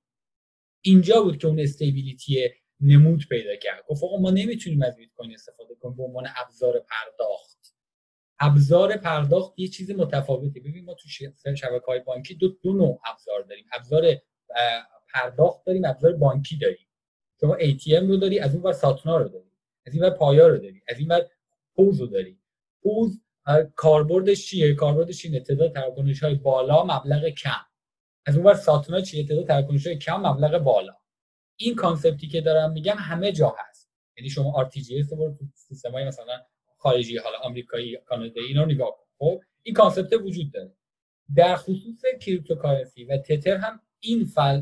اینجا 0.81 1.21
بود 1.21 1.37
که 1.37 1.47
اون 1.47 1.59
استیبیلیتی 1.59 2.49
نمود 2.81 3.27
پیدا 3.29 3.55
کرد. 3.55 3.83
گفت 3.87 4.03
آقا 4.03 4.17
ما 4.17 4.31
نمی‌تونیم 4.31 4.81
از 4.81 4.95
بیت 4.95 5.09
کوین 5.15 5.33
استفاده 5.33 5.75
کنیم. 5.75 5.95
به 5.97 6.03
عنوان 6.03 6.27
ابزار 6.37 6.73
پرداخت. 6.73 7.75
ابزار 8.39 8.97
پرداخت 8.97 9.53
یه 9.57 9.67
چیز 9.67 9.91
متفاوته 9.91 10.59
ببین 10.59 10.85
ما 10.85 10.93
تو 10.93 11.09
شبکه 11.55 11.85
های 11.87 11.99
بانکی 11.99 12.35
دو, 12.35 12.47
دو 12.47 12.73
نوع 12.73 13.01
ابزار 13.05 13.41
داریم. 13.41 13.65
ابزار 13.73 14.15
پرداخت 15.13 15.65
داریم 15.65 15.85
ابزار 15.85 16.13
بانکی 16.13 16.57
داریم. 16.57 16.87
شما 17.41 17.57
ATM 17.57 18.07
رو 18.07 18.17
داری 18.17 18.39
از 18.39 18.53
اون 18.53 18.63
ور 18.63 18.73
ساتنا 18.73 19.17
رو 19.17 19.29
داری. 19.29 19.51
از 19.85 19.93
این 19.93 20.03
ور 20.03 20.09
پایا 20.09 20.47
رو 20.47 20.57
داری. 20.57 20.81
از 20.87 20.99
این 20.99 21.07
ور 21.07 21.25
پوز 21.75 22.01
رو 22.01 22.07
داری. 22.07 22.39
پوز 22.83 23.21
کاربردش 23.75 24.45
چیه؟ 24.47 24.73
کاربردش 24.73 25.25
اینه. 25.25 25.39
تعداد 25.39 25.73
تراکنش 25.73 26.23
های 26.23 26.35
بالا 26.35 26.83
مبلغ 26.83 27.29
کم. 27.29 27.65
از 28.25 28.35
اون 28.37 28.45
ور 28.45 28.53
ساتنا 28.53 29.01
چیه؟ 29.01 29.27
تعداد 29.27 29.47
تراکنش 29.47 29.87
های 29.87 29.97
کم 29.97 30.21
مبلغ 30.21 30.57
بالا. 30.63 31.00
این 31.61 31.75
concept 31.75 32.21
ی 32.21 32.27
که 32.27 32.41
دارم 32.41 32.71
میگم 32.71 32.95
همه 32.97 33.31
جا 33.31 33.55
هست. 33.59 33.91
یعنی 34.17 34.29
شما 34.29 34.69
RTGS 34.69 35.11
رو 35.11 35.35
تو 35.39 35.45
سیستم 35.55 35.91
های 35.91 36.05
مثلا 36.05 36.41
خارجی 36.77 37.17
حالا 37.17 37.37
آمریکایی 37.37 37.97
کانادایی 38.05 38.47
اینا 38.47 38.63
رو 38.63 38.71
نگاه 38.71 38.97
کن. 38.97 39.05
خب 39.17 39.41
این 39.63 39.75
concept 39.75 40.13
وجود 40.13 40.51
داره. 40.53 40.75
در 41.35 41.55
خصوص 41.55 42.01
cryptocurrency 42.21 43.05
و 43.05 43.17
تتر 43.17 43.55
هم 43.55 43.79
این 43.99 44.25
فل... 44.25 44.61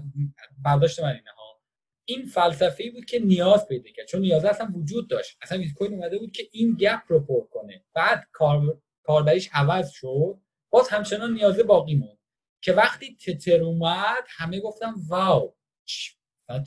برداشت 0.66 1.00
من 1.00 1.10
اینه 1.10 1.32
ها. 1.38 1.62
این 2.06 2.26
فلسفه 2.26 2.92
بود 2.92 3.06
که 3.06 3.20
نیاز 3.20 3.68
پیدا 3.68 3.92
کرد. 3.92 4.08
چون 4.08 4.22
نیاز 4.22 4.46
اصلا 4.46 4.74
وجود 4.76 5.10
داشت. 5.10 5.38
اصلا 5.42 5.58
بیت 5.58 5.74
کوین 5.74 5.94
اومده 5.94 6.20
بود 6.20 6.32
که 6.32 6.44
این 6.52 6.76
gap 6.80 7.02
رو 7.08 7.20
پر 7.20 7.48
کنه. 7.52 7.86
بعد 7.94 8.28
کار 8.32 8.82
کاربریش 9.04 9.50
عوض 9.54 9.90
شد. 9.90 10.40
باز 10.70 10.90
همچنان 10.90 11.34
نیازه 11.34 11.64
باقی 11.64 11.96
موند. 11.96 12.18
که 12.62 12.74
وقتی 12.74 13.18
تتر 13.26 13.64
اومد 13.64 14.24
همه 14.28 14.60
گفتن 14.60 14.96
wow 15.08 15.56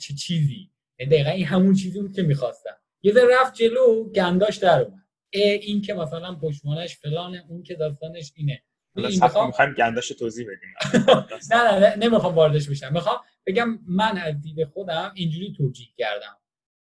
چه 0.01 0.13
چیزی؟ 0.13 0.71
دقیقا 0.99 1.29
این 1.29 1.45
همون 1.45 1.75
چیزی 1.75 2.01
بود 2.01 2.15
که 2.15 2.23
می‌خواستم. 2.23 2.77
یه 3.01 3.13
ذره 3.13 3.41
رفت 3.41 3.53
جلو 3.53 4.09
گنداش 4.09 4.57
در 4.57 4.81
اومد. 4.81 5.03
این 5.33 5.81
که 5.81 5.93
مثلا 5.93 6.35
پشمانش 6.35 6.97
فلانه 6.97 7.45
اون 7.49 7.63
که 7.63 7.75
داستانش 7.75 8.33
اینه. 8.35 8.63
می‌خوام 8.95 9.51
گنداش 9.77 10.07
توضیح 10.07 10.47
بدیم. 10.47 11.03
نه 11.51 11.71
نه 11.71 11.79
نه 11.79 11.95
نمی‌خوام 11.95 12.35
واردش 12.35 12.69
بشم. 12.69 12.93
می‌خوام 12.93 13.17
بگم 13.45 13.79
من 13.87 14.17
از 14.17 14.41
دید 14.41 14.65
خودم 14.65 15.11
اینجوری 15.15 15.53
توجیه 15.57 15.87
کردم 15.97 16.37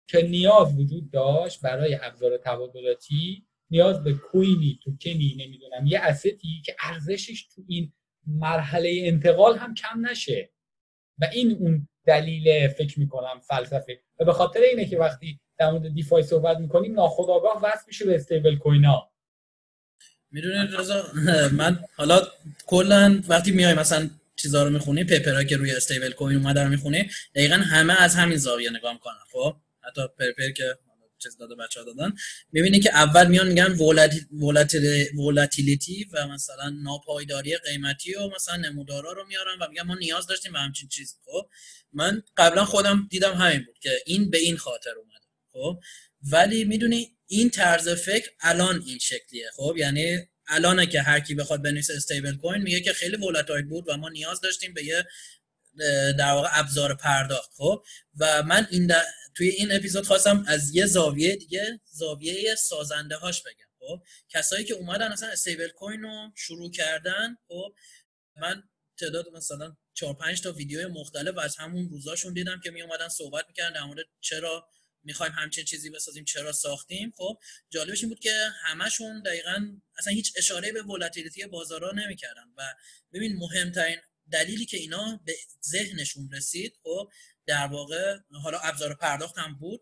که 0.08 0.22
نیاز 0.22 0.80
وجود 0.80 1.12
داشت 1.12 1.62
برای 1.62 1.98
ابزار 2.02 2.38
تبادلاتی 2.38 3.46
نیاز 3.70 4.04
به 4.04 4.14
کوینی 4.14 4.80
توکنی 4.84 5.36
نمی‌دونم 5.40 5.86
یه 5.86 6.00
استی 6.00 6.62
که 6.66 6.76
ارزشش 6.84 7.48
تو 7.56 7.62
این 7.68 7.94
مرحله 8.28 9.02
انتقال 9.04 9.58
هم 9.58 9.74
کم 9.74 10.06
نشه. 10.06 10.52
و 11.20 11.30
این 11.34 11.52
اون 11.52 11.88
دلیل 12.06 12.68
فکر 12.68 13.00
می‌کنم 13.00 13.40
فلسفه. 13.48 14.00
و 14.20 14.26
به 14.26 14.34
خاطر 14.34 14.60
اینه 14.60 14.86
که 14.86 14.98
وقتی 14.98 15.40
در 15.58 15.72
مورد 15.72 15.94
دیفای 15.94 16.24
صحبت 16.24 16.58
می‌کنیم 16.58 16.94
ناخودآگاه 16.94 17.62
وصل 17.64 17.84
میشه 17.88 18.06
به 18.06 18.16
استیبل 18.16 18.58
کوینا 18.58 19.10
می‌دونید 20.32 20.76
رضا 20.76 21.04
من 21.52 21.80
حالا 21.96 22.22
کلا 22.66 23.22
وقتی 23.28 23.52
میای 23.52 23.74
مثلا 23.74 24.10
چیزا 24.36 24.64
رو 24.64 24.70
می‌خونی 24.70 25.04
پیپرها 25.04 25.44
که 25.44 25.58
روی 25.58 25.72
استیبل 25.72 26.12
کوین 26.12 26.38
اومده 26.38 26.64
رو 26.64 26.70
می‌خونی 26.70 27.10
دقیقا 27.36 27.56
همه 27.56 28.02
از 28.02 28.16
همین 28.16 28.38
زاویه 28.38 28.70
نگاه 28.70 28.94
می‌کنن 28.94 29.14
خب؟ 29.32 29.56
حتی 29.82 30.02
پیپر 30.18 30.52
که 30.52 30.64
چیز 31.20 31.38
داده 31.38 31.56
بچه 31.56 31.80
ها 31.80 31.86
دادن. 31.86 32.14
می‌بینی 32.52 32.80
که 32.80 32.96
اول 32.96 33.28
میان 33.28 33.48
میگن 33.48 33.78
ولاتیلیتی 35.28 36.08
و 36.14 36.28
مثلا 36.28 36.70
ناپایداری 36.70 37.58
قیمتی 37.58 38.16
و 38.16 38.30
مثلا 38.36 38.56
نمودارا 38.56 39.12
رو 39.12 39.28
میارن 39.28 39.58
و 39.62 39.68
میگن 39.70 39.82
ما 39.82 39.96
نیاز 39.96 40.28
داشتیم 40.28 40.54
به 40.54 40.60
همچین 40.60 40.90
چیز 40.90 41.16
خب؟ 41.26 41.50
من 41.94 42.24
قبلا 42.38 42.66
خودم 42.66 43.08
دیدم 43.10 43.34
همین 43.34 43.64
بود 43.66 43.80
که 43.80 43.92
این 44.06 44.30
به 44.30 44.38
این 44.38 44.58
خاطر 44.58 44.92
اومده. 44.98 45.26
خب؟ 45.52 45.80
ولی 46.32 46.64
می‌دونی 46.64 47.18
این 47.28 47.50
طرز 47.50 47.90
فکر 47.90 48.30
الان 48.42 48.84
این 48.86 48.98
شکلیه. 48.98 49.50
خب؟ 49.56 49.76
یعنی 49.78 50.18
الانه 50.48 50.86
که 50.86 51.02
هر 51.02 51.20
کی 51.20 51.36
بخواد 51.36 51.64
بنویسه 51.64 51.94
استیبل 51.96 52.36
کوین 52.36 52.62
میگه 52.62 52.82
که 52.82 52.94
خیلی 52.94 53.18
ولاتایل 53.18 53.66
بود 53.66 53.84
و 53.88 53.98
ما 53.98 54.10
نیاز 54.10 54.42
داشتیم 54.42 54.74
به 54.74 54.86
یه 54.86 55.06
در 56.18 56.32
واقع 56.32 56.50
ابزار 56.52 56.96
پرداخت 56.96 57.50
خب؟ 57.58 57.84
و 58.20 58.44
من 58.44 58.68
این 58.72 58.94
توی 59.36 59.50
این 59.50 59.72
اپیزود 59.72 60.06
خواستم 60.08 60.44
از 60.48 60.76
یه 60.76 60.86
زاویه 60.86 61.36
دیگه 61.36 61.82
زاویه 61.86 62.56
سازنده 62.56 63.16
هاش 63.16 63.44
بگم 63.44 63.70
خب؟ 63.80 64.04
کسایی 64.30 64.66
که 64.66 64.74
اومدن 64.74 65.12
اصلا 65.12 65.30
استیبل 65.30 65.70
کوین 65.70 66.02
رو 66.02 66.32
شروع 66.36 66.72
کردن 66.72 67.38
خب؟ 67.48 67.74
من 68.36 68.64
تعداد 69.00 69.30
مثلا 69.30 69.76
4 69.94 70.14
5 70.14 70.42
تا 70.42 70.52
ویدیو 70.52 70.90
مختلف 70.90 71.38
از 71.38 71.56
همون 71.58 71.90
روزاشون 71.90 72.34
دیدم 72.34 72.60
که 72.64 72.72
می 72.72 72.82
اومدن 72.82 73.08
صحبت 73.08 73.46
می‌کردن 73.48 73.74
در 73.74 73.84
مورد 73.84 74.06
چرا 74.20 74.68
می‌خوایم 75.04 75.34
همچین 75.34 75.66
چیزی 75.66 75.90
بسازیم 75.90 76.26
چرا 76.26 76.52
ساختیم 76.52 77.14
خب؟ 77.18 77.40
جالبش 77.70 78.02
این 78.02 78.10
بود 78.10 78.20
که 78.20 78.50
همشون 78.64 79.22
دقیقا 79.22 79.80
اصلا 79.98 80.14
هیچ 80.14 80.34
اشاره 80.38 80.72
به 80.72 80.82
ولاتیلیتی 80.84 81.46
بازارا 81.48 81.92
نمی‌کردن. 81.92 82.54
و 82.58 82.74
ببین 83.14 83.38
مهمترین 83.38 83.98
دلیلی 84.32 84.66
که 84.66 84.78
اینا 84.78 85.20
به 85.26 85.36
ذهنشون 85.64 86.32
رسید 86.32 86.80
خب 86.84 87.12
در 87.46 87.68
واقع 87.68 88.18
حالا 88.44 88.60
ابزار 88.60 88.96
پرداخت 88.96 89.38
هم 89.38 89.58
بود 89.58 89.82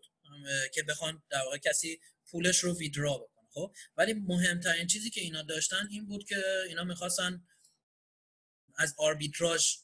که 0.74 0.82
بخوان 0.82 1.22
در 1.30 1.42
واقع 1.44 1.58
کسی 1.58 2.00
پولش 2.30 2.58
رو 2.58 2.78
ویدرا 2.78 3.18
بکنه 3.18 3.48
خب. 3.52 3.74
ولی 3.96 4.12
مهمترین 4.12 4.86
چیزی 4.86 5.10
که 5.10 5.20
اینا 5.20 5.42
داشتن 5.42 5.88
این 5.90 6.06
بود 6.06 6.24
که 6.28 6.42
اینا 6.68 6.84
می‌خواستن 6.84 7.46
از 8.76 8.94
آربیتراژ 8.98 9.76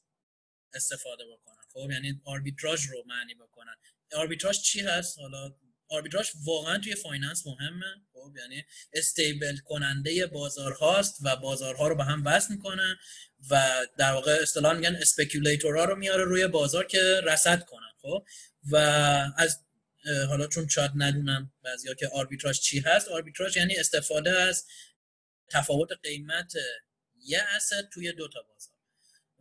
استفاده 0.75 1.25
بکنن 1.33 1.63
خب. 1.73 1.91
یعنی 1.91 2.21
آربیتراژ 2.25 2.87
رو 2.87 3.05
معنی 3.07 3.35
بکنن. 3.35 3.75
آربیتراژ 4.13 4.61
چی 4.61 4.81
هست؟ 4.81 5.19
حالا 5.19 5.55
آربیتراژ 5.95 6.31
واقعا 6.45 6.79
توی 6.79 6.95
finance 6.95 7.47
مهمه. 7.47 7.87
خب 8.13 8.37
یعنی 8.37 8.65
stable 8.93 9.57
کننده 9.57 10.27
بازار 10.27 10.73
هاست 10.73 11.19
و 11.23 11.37
بازارها 11.37 11.89
رو 11.89 11.95
به 11.97 12.05
هم 12.05 12.27
وصل 12.27 12.55
می‌کنه 12.55 12.97
و 13.51 13.87
در 13.99 14.13
واقع 14.13 14.39
اصطلاحا 14.43 14.75
میگن 14.75 14.99
ها 15.65 15.85
رو 15.85 15.97
میاره 15.97 16.25
روی 16.25 16.47
بازار 16.47 16.87
که 16.87 17.21
رصد 17.25 17.65
کنن. 17.65 17.93
خب 18.03 18.25
و 18.71 18.77
از 19.37 19.59
حالا 20.29 20.47
چون 20.47 20.69
شاید 20.69 20.91
ندونم 20.95 21.53
بعضیا 21.63 21.95
که 21.95 22.09
آربیتراژ 22.09 22.61
چی 22.61 22.81
هست 22.81 23.09
آربیتراژ 23.09 23.57
یعنی 23.57 23.77
استفاده 23.77 24.31
از 24.31 24.67
تفاوت 25.51 25.89
قیمت 26.03 26.53
یه 27.25 27.43
اسد 27.57 27.89
توی 27.93 28.13
دو 28.13 28.29
تا 28.29 28.43
بازار. 28.43 28.75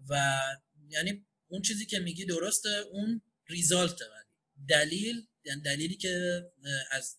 و 0.09 0.41
یعنی 0.89 1.25
اون 1.47 1.61
چیزی 1.61 1.85
که 1.85 1.99
میگی 1.99 2.25
درسته 2.25 2.69
اون 2.69 3.21
ریزالته 3.47 4.05
دلیل 4.69 5.15
یعنی 5.15 5.27
دلیلی 5.65 5.95
که 5.95 6.43
از 6.91 7.17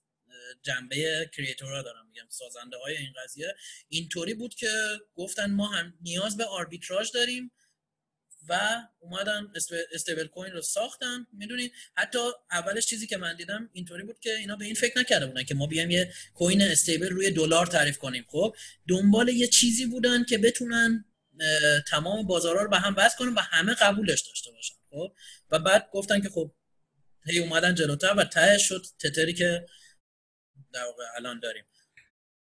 جنبه 0.62 1.30
کریتورها 1.36 1.82
دارم 1.82 2.06
میگم 2.06 2.26
سازنده 2.28 2.76
های 2.76 2.96
این 2.96 3.12
قضیه 3.24 3.54
اینطوری 3.88 4.34
بود 4.34 4.54
که 4.54 4.70
گفتن 5.14 5.50
ما 5.50 5.66
هم 5.66 5.94
نیاز 6.00 6.36
به 6.36 6.44
آربیتراژ 6.44 7.10
داریم 7.10 7.50
و 8.48 8.82
اومدن 8.98 9.52
استیبل 9.92 10.26
کوین 10.26 10.52
رو 10.52 10.62
ساختن. 10.62 11.26
می‌دونید 11.32 11.72
حتی 11.96 12.18
اولش 12.50 12.86
چیزی 12.86 13.06
که 13.06 13.16
من 13.16 13.36
دیدم 13.36 13.70
اینطوری 13.72 14.02
بود 14.02 14.18
که 14.18 14.34
اینا 14.34 14.56
به 14.56 14.64
این 14.64 14.74
فکر 14.74 14.98
نکرده 14.98 15.26
بودن 15.26 15.44
که 15.44 15.54
ما 15.54 15.66
بیایم 15.66 15.90
یه 15.90 16.12
کوین 16.34 16.62
استیبل 16.62 17.08
روی 17.08 17.30
دلار 17.30 17.66
تعریف 17.66 17.98
کنیم. 17.98 18.24
خب 18.28 18.56
دنبال 18.88 19.28
یه 19.28 19.46
چیزی 19.46 19.86
بودن 19.86 20.24
که 20.24 20.38
بتونن 20.38 21.04
تمام 21.86 22.26
بازارها 22.26 22.62
رو 22.62 22.70
به 22.70 22.78
هم 22.78 22.94
وصل 22.96 23.16
کنن 23.18 23.34
و 23.34 23.40
همه 23.40 23.74
قبولش 23.74 24.20
داشته 24.20 24.50
باشن. 24.50 24.74
خب 24.90 25.14
و 25.50 25.58
بعد 25.58 25.88
گفتن 25.92 26.20
که 26.20 26.28
خب 26.28 26.54
هی 27.26 27.38
اومدن 27.38 27.74
جلوتر 27.74 28.14
و 28.18 28.24
ته 28.24 28.58
شد 28.58 28.82
تتری 28.98 29.34
که 29.34 29.66
در 30.72 30.84
واقع 30.84 31.04
الان 31.16 31.40
داریم. 31.40 31.64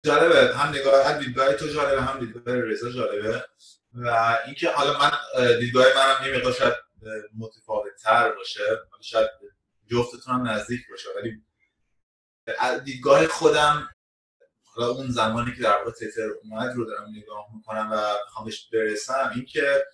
جالبه 0.06 0.56
هم 0.56 0.70
نگاه 0.70 1.08
هم 1.08 1.20
دیدگاه 1.20 1.54
تو 1.54 1.68
جالبه 1.68 2.02
هم 2.02 2.20
دیدگاه 2.20 2.56
رضا 2.56 2.92
جالبه. 2.92 3.46
و 3.94 4.38
اینکه 4.46 4.70
حالا 4.70 5.00
من 5.00 5.12
دیدگاه 5.60 5.86
منم 5.96 6.28
یه 6.28 6.38
مقدار 6.38 6.54
شاید 6.54 6.74
متفاوت 7.38 7.92
تر 8.04 8.32
باشه. 8.32 8.62
شاید 9.02 9.30
جفتتون 9.92 10.36
هم 10.36 10.48
نزدیک 10.48 10.82
باشه 10.90 11.10
ولی 11.16 11.44
دیدگاه 12.84 13.28
خودم 13.28 13.90
حالا 14.64 14.90
اون 14.90 15.12
زمانی 15.12 15.56
که 15.56 15.62
در 15.62 15.78
واقع 15.78 15.92
تتر 15.92 16.30
اومد 16.44 16.76
رو 16.76 16.86
دارم 16.86 17.10
نگاه 17.18 17.48
می‌کنم 17.56 17.90
و 17.92 18.16
می‌خوام 18.26 18.50
برسم 18.74 19.32
اینکه 19.36 19.86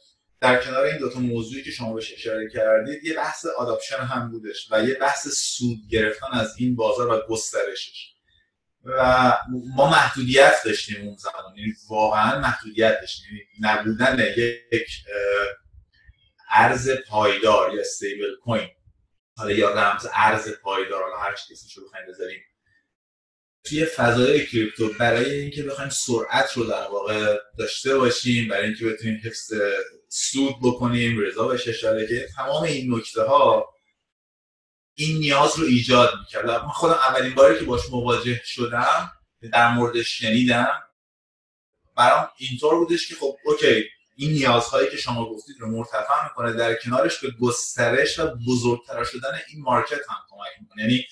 در 0.43 0.63
کنار 0.63 0.85
این 0.85 0.97
دوتا 0.97 1.19
موضوعی 1.19 1.63
که 1.63 1.71
شما 1.71 1.93
بهش 1.93 2.13
اشاره 2.13 2.49
کردید 2.49 3.03
یه 3.03 3.13
بحث 3.13 3.45
آداپشن 3.45 3.97
هم 3.97 4.31
بودش 4.31 4.67
و 4.71 4.83
یه 4.83 4.93
بحث 4.93 5.27
سود 5.27 5.77
گرفتن 5.89 6.27
از 6.31 6.55
این 6.57 6.75
بازار 6.75 7.07
و 7.07 7.21
گسترشش. 7.29 8.13
و 8.83 9.33
ما 9.75 9.89
محدودیت 9.89 10.55
داشتیم 10.65 11.07
اون 11.07 11.15
زمان. 11.15 11.57
یعنی 11.57 11.73
واقعا 11.89 12.39
محدودیت 12.39 12.99
داشتیم. 13.01 13.25
یعنی 13.31 13.45
نبودن 13.59 14.25
یک 14.71 14.87
ارز 16.51 16.89
پایدار 16.89 17.73
یا 17.73 17.81
استیبل 17.81 18.35
کوین 18.43 18.69
حالا 19.37 19.51
یا 19.51 19.73
رمز 19.73 20.07
ارز 20.13 20.49
پایدار 20.49 21.03
حالا 21.03 21.17
هر 21.17 21.35
چیزی 21.35 21.67
رو 21.75 21.85
بخوایم 21.87 22.07
بذاریم. 22.07 22.41
توی 23.63 23.85
فضای 23.85 24.45
crypto 24.45 24.93
برای 24.99 25.33
اینکه 25.33 25.63
بخوایم 25.63 25.89
سرعت 25.89 26.51
رو 26.53 26.65
در 26.65 26.87
واقع 26.87 27.37
داشته 27.57 27.97
باشیم 27.97 28.47
برای 28.47 28.65
اینکه 28.65 28.85
بتونیم 28.85 29.21
حفظ 29.25 29.53
سود 30.15 30.55
بکنیم 30.63 31.19
رضا 31.19 31.47
بهش 31.47 31.67
اشاره 31.67 32.07
که 32.07 32.27
تمام 32.35 32.63
این 32.63 32.95
نکته 32.95 33.23
ها 33.23 33.73
این 34.93 35.17
نیاز 35.17 35.59
رو 35.59 35.65
ایجاد 35.65 36.13
می‌کرد. 36.19 36.45
من 36.45 36.69
خودم 36.69 36.93
اولین 36.93 37.35
باری 37.35 37.59
که 37.59 37.65
باش 37.65 37.81
مواجه 37.91 38.41
شدم 38.45 39.11
در 39.53 39.73
موردش 39.73 40.19
شنیدم 40.19 40.83
برام 41.95 42.29
اینطور 42.37 42.75
بودش 42.75 43.07
که 43.07 43.15
خب 43.15 43.37
OK 43.45 43.83
این 44.15 44.31
نیازهایی 44.31 44.89
که 44.89 44.97
شما 44.97 45.29
گفتید 45.29 45.55
رو 45.59 45.67
مرتفع 45.67 46.23
می‌کنه 46.23 46.53
در 46.53 46.75
کنارش 46.75 47.19
به 47.19 47.31
گسترش 47.41 48.19
و 48.19 48.35
بزرگتر 48.47 49.03
شدن 49.03 49.39
این 49.49 49.61
market 49.61 50.09
هم 50.09 50.17
کمک 50.29 50.61
می‌کنه. 50.61 50.81
یعنی 50.81 51.05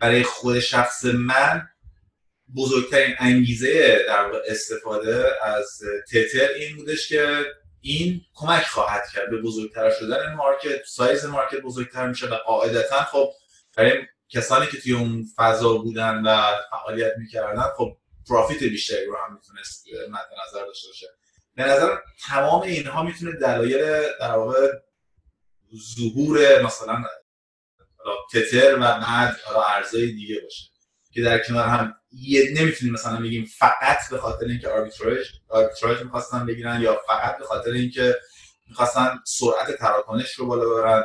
برای 0.00 0.22
خود 0.22 0.60
شخص 0.60 1.04
من 1.04 1.68
بزرگترین 2.56 3.14
انگیزه 3.18 4.04
در 4.08 4.32
استفاده 4.46 5.44
از 5.44 5.80
تتر 6.12 6.48
این 6.48 6.76
بودش 6.76 7.08
که 7.08 7.44
این 7.82 8.24
کمک 8.34 8.62
خواهد 8.62 9.02
کرد 9.14 9.30
به 9.30 9.42
بزرگتر 9.42 9.90
شدن 9.90 10.34
market 10.34 10.84
size 10.86 11.24
market 11.24 11.60
بزرگتر 11.60 12.08
میشه 12.08 12.26
و 12.26 12.34
قاعدتا 12.34 13.04
خب 13.04 13.30
برای 13.76 14.02
کسانی 14.28 14.66
که 14.66 14.80
توی 14.80 14.92
اون 14.92 15.26
فضا 15.36 15.74
بودن 15.74 16.22
و 16.26 16.56
فعالیت 16.70 17.12
می‌کردن 17.18 17.62
خب 17.76 17.96
profit 18.28 18.62
بیشتری 18.62 19.06
رو 19.06 19.16
هم 19.16 19.34
می‌تونست 19.34 19.86
مد 20.10 20.26
نظر 20.48 20.66
داشته 20.66 20.88
باشه. 20.88 21.06
به 21.54 21.64
نظر 21.64 21.96
تمام 22.28 22.62
اینها 22.62 23.02
می‌تونه 23.02 23.32
دلایل 23.32 24.02
در 24.20 24.36
واقع 24.36 24.68
ظهور 25.96 26.62
مثلا 26.62 27.04
تتر 28.32 28.74
و 28.74 28.78
بعد 28.78 29.36
ارزهای 29.74 30.12
دیگه 30.12 30.40
باشه 30.40 30.64
که 31.12 31.22
در 31.22 31.38
کنار 31.38 31.68
هم 31.68 31.94
یه 32.12 32.50
نمی‌تونیم 32.56 32.94
مثلا 32.94 33.20
بگیم 33.20 33.44
فقط 33.58 33.98
به 34.10 34.18
خاطر 34.18 34.46
اینکه 34.46 34.68
آربیتراژ 34.68 35.26
آربیتراژ 35.48 36.02
می‌خواستن 36.02 36.46
بگیرن 36.46 36.80
یا 36.80 37.00
فقط 37.06 37.38
به 37.38 37.44
خاطر 37.44 37.70
اینکه 37.70 38.16
می‌خواستن 38.68 39.20
سرعت 39.26 39.78
تراکنش 39.78 40.34
رو 40.34 40.46
بالا 40.46 40.64
ببرن 40.70 41.04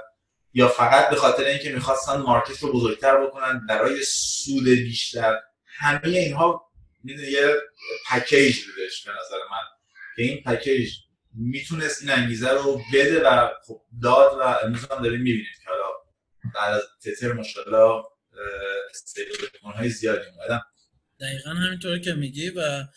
یا 0.53 0.68
فقط 0.68 1.10
به 1.10 1.16
خاطر 1.16 1.43
اینکه 1.43 1.72
می‌خواستن 1.72 2.18
market 2.18 2.64
رو 2.64 2.74
بزرگتر 2.74 3.26
بکنن 3.26 3.66
برای 3.70 4.03
سود 4.03 4.64
بیشتر. 4.64 5.39
همه 5.66 6.08
اینها 6.08 6.72
یه 7.03 7.55
package 8.10 8.56
بودش 8.66 9.03
به 9.05 9.12
نظر 9.12 9.38
من 9.51 9.64
که 10.16 10.24
این 10.24 10.43
پکیج 10.43 10.93
می‌تونست 11.34 12.01
این 12.01 12.12
انگیزه 12.12 12.49
رو 12.49 12.82
بده 12.93 13.30
و 13.30 13.49
خب 13.68 13.82
داد 14.03 14.38
و 14.39 14.41
امروز 14.41 14.86
هم 14.91 15.03
داریم 15.03 15.22
می‌بینیم 15.22 15.45
که 15.64 15.70
حالا 15.70 15.89
بعد 16.55 16.74
از 16.74 16.84
تتر 17.05 17.34
مشکل 17.34 17.74
های 19.64 19.89
زیادی 19.89 20.26
اومدن. 20.36 20.62
دقیقا 21.20 21.49
همینطوره 21.49 21.99
که 21.99 22.13
میگی 22.13 22.49
و 22.49 22.88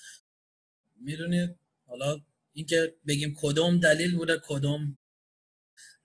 می‌دونید 0.97 1.57
حالا 1.87 2.21
اینکه 2.53 2.95
بگیم 3.07 3.37
کدوم 3.41 3.81
دلیل 3.81 4.17
بوده 4.17 4.41
کدوم 4.45 4.99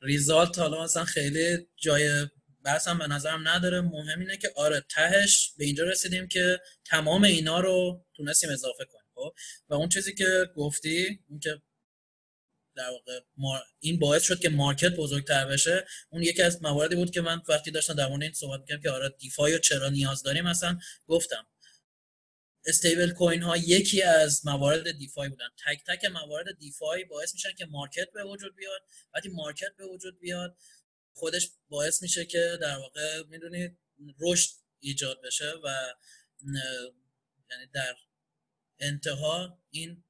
ریزالت 0.02 0.60
حالا 0.60 0.84
مثلا 0.84 1.06
خیلی 1.06 1.68
جای 1.76 2.28
بحثم 2.64 2.98
به 2.98 3.08
نظرم 3.08 3.48
نداره. 3.48 3.82
مهم 3.82 4.20
اینه 4.20 4.38
که 4.38 4.54
آره 4.56 4.86
تهش 4.90 5.54
به 5.58 5.66
اینجا 5.66 5.84
رسیدیم 5.84 6.28
که 6.28 6.60
تمام 6.86 7.24
اینا 7.24 7.60
رو 7.60 8.06
تونستیم 8.16 8.50
اضافه 8.50 8.86
کنیم 8.86 9.06
خب؟ 9.16 9.34
و 9.70 9.74
اون 9.74 9.90
چیزی 9.90 10.14
که 10.16 10.50
گفتی 10.56 11.20
این 11.30 11.40
که 11.40 11.62
در 12.76 12.90
واقع 12.90 13.20
این 13.80 14.00
باعث 14.00 14.24
شد 14.24 14.40
که 14.40 14.50
market 14.50 14.96
بزرگتر 14.96 15.46
بشه 15.46 15.86
اون 16.10 16.24
یکی 16.24 16.42
از 16.42 16.64
مواردی 16.64 16.96
بود 16.96 17.12
که 17.12 17.22
من 17.22 17.42
وقتی 17.50 17.72
داشتم 17.72 17.94
در 17.94 18.08
مورد 18.08 18.24
این 18.24 18.34
صحبت 18.34 18.60
می‌کردم 18.60 18.82
که 18.82 18.90
آره 18.90 19.10
DeFi 19.10 19.54
رو 19.54 19.60
چرا 19.60 19.90
نیاز 19.90 20.24
داریم 20.24 20.44
مثلا 20.46 20.80
گفتم. 21.08 21.48
stablecoin 22.66 23.42
ها 23.42 23.58
یکی 23.58 24.02
از 24.02 24.46
موارد 24.46 24.92
DeFi 24.92 25.30
بودن. 25.30 25.50
تک 25.68 25.84
تک 25.88 26.06
موارد 26.06 26.58
DeFi 26.60 27.06
باعث 27.06 27.34
میشن 27.34 27.54
که 27.58 27.66
market 27.66 28.12
به 28.14 28.24
وجود 28.24 28.56
بیاد. 28.56 28.82
وقتی 29.14 29.30
market 29.30 29.76
به 29.78 29.86
وجود 29.86 30.20
بیاد 30.20 30.58
خودش 31.14 31.50
باعث 31.70 32.02
میشه 32.02 32.26
که 32.26 32.58
در 32.62 32.78
واقع 32.78 33.24
می‌دونید 33.30 33.78
رشد 34.20 34.50
ایجاد 34.80 35.22
بشه 35.22 35.54
و 35.64 35.94
یعنی 37.52 37.68
در 37.74 37.96
انتها 38.80 39.60
این 39.70 40.04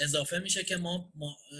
اضافه 0.00 0.38
میشه 0.38 0.64
که 0.64 0.76
ما 0.76 1.12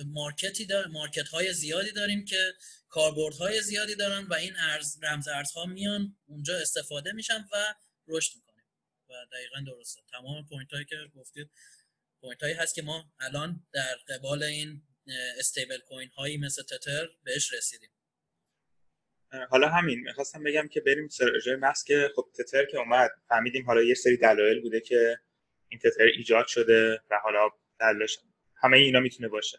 market 0.07 0.58
ی 0.58 0.67
دار 0.67 0.87
market 0.87 1.29
های 1.29 1.53
زیادی 1.53 1.93
داریم 1.93 2.25
که 2.25 2.55
کاربرد 2.89 3.35
های 3.35 3.63
زیادی 3.63 3.95
دارن 3.95 4.27
و 4.27 4.35
این 4.35 4.57
ارز 4.57 4.99
رمز 5.03 5.29
ارزها 5.29 5.67
میان 5.67 6.17
اونجا 6.27 6.59
استفاده 6.59 7.13
میشن 7.13 7.49
و 7.53 7.75
رشد 8.09 8.33
و 9.09 9.13
دقیقا 9.33 9.61
درسته. 9.67 10.03
تمام 10.13 10.47
point 10.47 10.73
هایی 10.73 10.85
که 10.85 10.97
گفتید 11.15 11.51
point 12.21 12.43
هایی 12.43 12.55
هست 12.55 12.75
که 12.75 12.83
ما 12.83 13.05
الان 13.21 13.67
در 13.73 13.97
قبال 14.09 14.43
این 14.43 14.83
stablecoin 15.39 16.09
هایی 16.09 16.39
مثل 16.39 16.63
تتر 16.63 17.09
بهش 17.25 17.53
رسیدیم. 17.53 17.91
حالا 19.51 19.69
همین. 19.69 20.01
می‌خواستم 20.01 20.43
بگم 20.43 20.69
که 20.69 20.81
بریم 20.81 21.09
سر 21.09 21.57
مس 21.61 21.85
که 21.85 22.11
خب 22.17 22.29
تتر 22.39 22.65
که 22.65 22.79
اومد 22.79 23.11
فهمیدیم 23.29 23.67
حالا 23.67 23.83
یه 23.83 23.95
سری 23.95 24.17
دلایل 24.17 24.61
بوده 24.61 24.81
که 24.81 25.19
این 25.69 25.81
تتر 25.81 26.05
ایجاد 26.05 26.47
شده 26.47 27.01
و 27.11 27.19
حالا 27.23 27.49
دلیلش 27.81 28.19
همه 28.63 28.77
اینا 28.77 29.01
می‌تونه 29.01 29.29
باشه. 29.29 29.59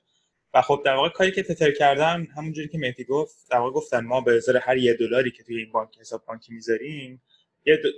و 0.54 0.62
خب 0.62 0.82
در 0.86 0.94
واقع 0.94 1.10
کاری 1.10 1.32
که 1.32 1.44
تتر 1.44 1.72
کردن 1.72 2.28
همونجوری 2.36 2.68
که 2.68 2.78
مهدی 2.78 3.04
گفت 3.04 3.50
در 3.50 3.58
واقع 3.58 3.72
گفتن 3.72 4.00
ما 4.00 4.22
به 4.22 4.36
ازای 4.36 4.60
هر 4.64 4.78
یه 4.78 4.94
دلاری 4.94 5.32
که 5.32 5.44
توی 5.44 5.58
این 5.58 5.72
بانک 5.72 6.00
حساب 6.00 6.26
بانکی 6.26 6.54
می‌ذاریم 6.54 7.24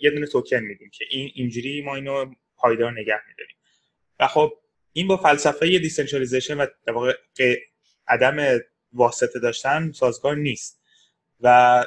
یه, 0.02 0.10
دونه 0.12 0.28
توکن 0.28 0.60
میدیم 0.60 0.90
که 0.90 1.06
این 1.10 1.32
اینجوری 1.36 1.82
ما 1.82 1.96
اینو 1.96 2.34
پایدار 2.56 2.92
نگه 2.92 3.22
میداریم. 3.28 3.56
و 4.20 4.28
خب 4.28 4.54
این 4.94 5.08
با 5.08 5.18
فلسفه 5.18 5.80
decentralization 5.80 6.58
و 6.58 6.66
در 6.86 6.94
واقع 6.94 7.14
عدم 8.08 8.60
واسطه 8.94 9.40
داشتن 9.40 9.92
سازگار 9.92 10.36
نیست. 10.36 10.82
و 11.42 11.84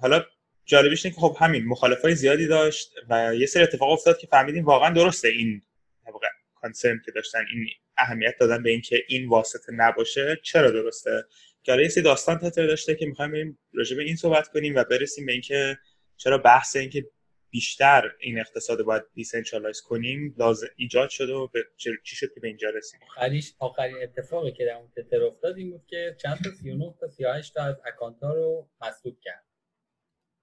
حالا 0.00 0.24
جالبش 0.64 1.04
اینه 1.04 1.14
که 1.14 1.20
خب 1.20 1.36
همین 1.40 1.64
مخالفای 1.64 2.14
زیادی 2.14 2.46
داشت 2.46 2.94
و 3.10 3.34
یه 3.34 3.46
سری 3.46 3.62
اتفاق 3.62 3.90
افتاد 3.90 4.18
که 4.18 4.26
فهمیدیم 4.26 4.64
واقعا 4.64 4.90
درسته 4.90 5.28
این 5.28 5.62
واقع 6.06 6.26
concern 6.54 7.02
که 7.04 7.12
داشتن 7.12 7.44
این 7.52 7.66
اهمیت 7.98 8.34
دادن 8.40 8.62
به 8.62 8.70
اینکه 8.70 9.04
این 9.08 9.28
واسطه 9.28 9.72
نباشه. 9.72 10.40
چرا 10.42 10.70
درسته؟ 10.70 11.24
که 11.62 11.72
یه 11.72 11.88
سری 11.88 12.04
داستان 12.04 12.38
تتر 12.38 12.66
داشته 12.66 12.94
که 12.94 13.06
می‌خوایم 13.06 13.32
بریم 13.32 13.58
راجع 13.72 13.96
به 13.96 14.02
این 14.02 14.16
صحبت 14.16 14.48
کنیم 14.48 14.74
و 14.74 14.84
برسیم 14.84 15.26
به 15.26 15.32
اینکه 15.32 15.78
چرا 16.16 16.38
بحث 16.38 16.76
اینکه 16.76 17.06
بیشتر 17.54 18.12
این 18.20 18.40
اقتصاد 18.40 18.82
باید 18.82 19.02
decentralize 19.14 19.80
کنیم 19.80 20.34
لازم 20.38 20.66
ایجاد 20.76 21.08
شده 21.08 21.32
و 21.32 21.46
به 21.46 21.64
چی 21.76 22.16
شد 22.16 22.34
که 22.34 22.40
به 22.40 22.48
اینجا 22.48 22.68
رسید 22.70 23.00
آخریش 23.16 23.52
آخرین 23.58 23.96
اتفاقی 24.02 24.52
که 24.52 24.64
در 24.64 24.74
اون 24.74 24.92
تتر 24.96 25.22
افتاد 25.22 25.56
این 25.56 25.70
بود 25.70 25.86
که 25.86 26.16
چند 26.22 26.38
تا 26.44 26.50
39 26.62 26.94
تا 27.00 27.08
38 27.08 27.54
تا 27.54 27.62
از 27.62 27.76
اکانت 27.86 28.22
ها 28.22 28.34
رو 28.34 28.68
مسدود 28.80 29.18
کرد. 29.22 29.44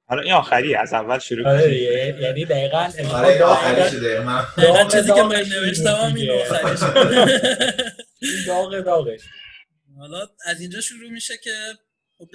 حالا 0.08 0.22
این 0.22 0.34
آخری 0.34 0.76
از 0.76 0.94
اول 0.94 1.20
شروع 1.20 1.48
آره 1.48 1.62
کنیم. 1.62 1.74
دیگه، 1.74 2.18
یعنی 2.22 2.46
دقیقا 2.46 2.90
آره 3.14 3.44
آخری 3.44 3.90
شده 3.92 4.20
من 4.20 4.46
دقیقا 4.58 4.84
چیزی 4.84 5.14
که 5.14 5.22
من 5.22 5.30
داغش 5.30 5.52
نوشتم 5.52 5.96
هم 5.96 6.16
این 6.16 6.32
این 8.22 8.46
داغ 8.48 8.80
داغش. 8.80 9.22
حالا 9.98 10.28
از 10.46 10.62
اینجا 10.62 10.82
شروع 10.82 11.10
میشه 11.10 11.34
که 11.44 11.52
خب 12.18 12.28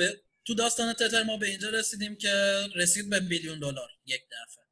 تو 0.47 0.55
داستان 0.55 0.93
تتر 0.93 1.22
ما 1.22 1.37
به 1.37 1.47
اینجا 1.47 1.70
رسیدیم 1.70 2.16
که 2.16 2.33
رسید 2.74 3.11
به 3.11 3.20
بیلیون 3.20 3.59
دلار 3.59 3.89
یک 4.07 4.20
دفعه. 4.27 4.66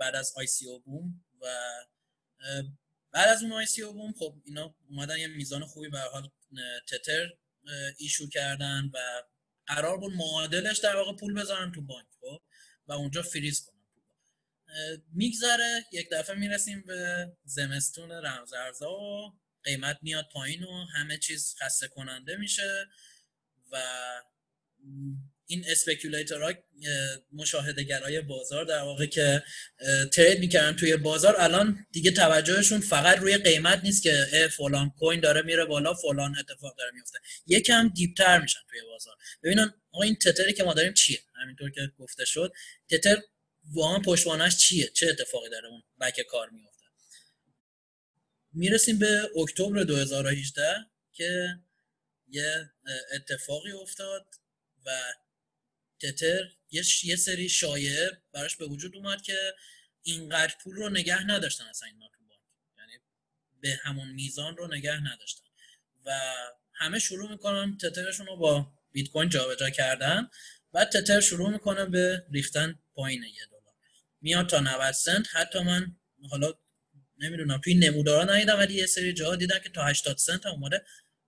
بعد 0.00 0.14
از 0.14 0.32
آی 0.36 0.46
سی 0.46 0.66
او 0.66 0.80
بوم 0.80 1.24
و 1.40 1.46
بعد 3.12 3.28
از 3.28 3.42
اون 3.42 3.52
آی 3.52 3.66
سی 3.66 3.82
او 3.82 3.92
بوم 3.92 4.12
خب 4.12 4.34
اینا 4.44 4.74
اومدن 4.90 5.18
یه 5.18 5.26
میزان 5.26 5.64
خوبی 5.64 5.88
به 5.88 6.00
حال 6.00 6.30
تتر 6.88 7.30
ایشو 7.98 8.28
کردن 8.28 8.90
و 8.94 8.98
قرار 9.66 9.98
بود 9.98 10.12
معادلش 10.12 10.78
در 10.78 10.96
واقع 10.96 11.16
پول 11.16 11.34
بذارن 11.34 11.72
تو 11.72 11.82
بانک 11.82 12.06
خب؟ 12.20 12.42
و 12.86 12.92
اونجا 12.92 13.22
فریز 13.22 13.64
کنن 13.64 13.74
میگذره 15.12 15.86
یک 15.92 16.08
دفعه 16.12 16.36
می‌رسیم 16.36 16.84
به 16.86 17.32
زمستون 17.44 18.12
رمزارزها 18.12 18.92
و 18.92 19.32
قیمت 19.64 19.98
میاد 20.02 20.28
پایین 20.32 20.64
و 20.64 20.84
همه 20.84 21.18
چیز 21.18 21.54
خسته 21.58 21.88
کننده 21.88 22.36
میشه 22.36 22.86
و 23.72 23.82
این 25.54 25.64
اسپکیولیتورها 25.68 26.52
مشاهده 27.32 27.82
گرای 27.82 28.20
بازار 28.20 28.64
در 28.64 28.80
واقع 28.80 29.06
که 29.06 29.42
ترید 30.12 30.38
می‌کردن 30.38 30.76
توی 30.76 30.96
بازار 30.96 31.36
الان 31.38 31.86
دیگه 31.92 32.10
توجهشون 32.10 32.80
فقط 32.80 33.18
روی 33.18 33.36
قیمت 33.36 33.80
نیست 33.84 34.02
که 34.02 34.48
فلان 34.56 34.90
کوین 34.98 35.20
داره 35.20 35.42
میره 35.42 35.64
بالا 35.64 35.94
فلان 35.94 36.38
اتفاق 36.38 36.76
داره 36.78 36.90
میفته 36.94 37.18
یکم 37.46 37.88
دیپتر 37.88 38.40
میشن 38.40 38.60
توی 38.70 38.80
بازار. 38.90 39.14
ببینن 39.42 39.74
آقا 39.92 40.02
این 40.02 40.14
تتری 40.14 40.52
که 40.52 40.64
ما 40.64 40.74
داریم 40.74 40.92
چیه؟ 40.92 41.18
همینطور 41.34 41.70
که 41.70 41.80
گفته 41.98 42.24
شد 42.24 42.52
تتر 42.90 43.16
واقعا 43.72 43.98
پشتوانش 43.98 44.56
چیه؟ 44.56 44.86
چه 44.86 45.08
اتفاقی 45.08 45.50
داره 45.50 45.68
اون 45.68 45.82
بک 46.00 46.20
کار 46.20 46.50
میفته 46.50 46.84
می‌رسیم 48.52 48.98
به 48.98 49.30
اکتبر 49.36 49.82
2018 49.82 50.62
که 51.12 51.48
یه 52.28 52.70
اتفاقی 53.14 53.72
افتاد 53.72 54.26
و 54.86 54.90
تتر 56.00 56.48
یه, 56.70 56.82
یه 57.04 57.16
سری 57.16 57.48
شایعه 57.48 58.10
براش 58.32 58.56
به 58.56 58.66
وجود 58.66 58.96
اومد 58.96 59.22
که 59.22 59.54
اینقدر 60.02 60.54
پول 60.62 60.76
رو 60.76 60.88
نگه 60.88 61.24
نداشتن 61.24 61.64
اصلا 61.64 61.88
اینا 61.88 62.08
تو 62.08 62.24
بانک. 62.28 62.40
یعنی 62.78 62.92
به 63.60 63.80
همون 63.82 64.10
میزان 64.10 64.56
رو 64.56 64.74
نگه 64.74 65.00
نداشتن. 65.00 65.44
و 66.06 66.34
همه 66.72 66.98
شروع 66.98 67.30
می‌کنن 67.30 67.78
تترشون 67.78 68.26
رو 68.26 68.36
با 68.36 68.72
بیت 68.92 69.08
کوین 69.08 69.28
جابجا 69.28 69.70
کردن 69.70 70.30
بعد 70.72 70.88
تتر 70.88 71.20
شروع 71.20 71.50
می‌کنه 71.50 71.84
به 71.84 72.26
ریختن 72.32 72.78
پایین 72.94 73.22
یه 73.22 73.46
دلار. 73.50 73.74
میاد 74.20 74.48
تا 74.48 74.60
90 74.60 74.92
سنت. 74.92 75.26
حتی 75.32 75.58
من 75.58 75.96
حالا 76.30 76.52
نمی‌دونم 77.18 77.60
توی 77.64 77.74
نمودارا 77.74 78.24
ندیدم 78.34 78.58
ولی 78.58 78.74
یه 78.74 78.86
سری 78.86 79.12
جاها 79.12 79.36
دیدم 79.36 79.58
که 79.58 79.68
تا 79.68 79.84
80 79.84 80.16
سنت 80.16 80.46
هم 80.46 80.52
اومده. 80.52 80.84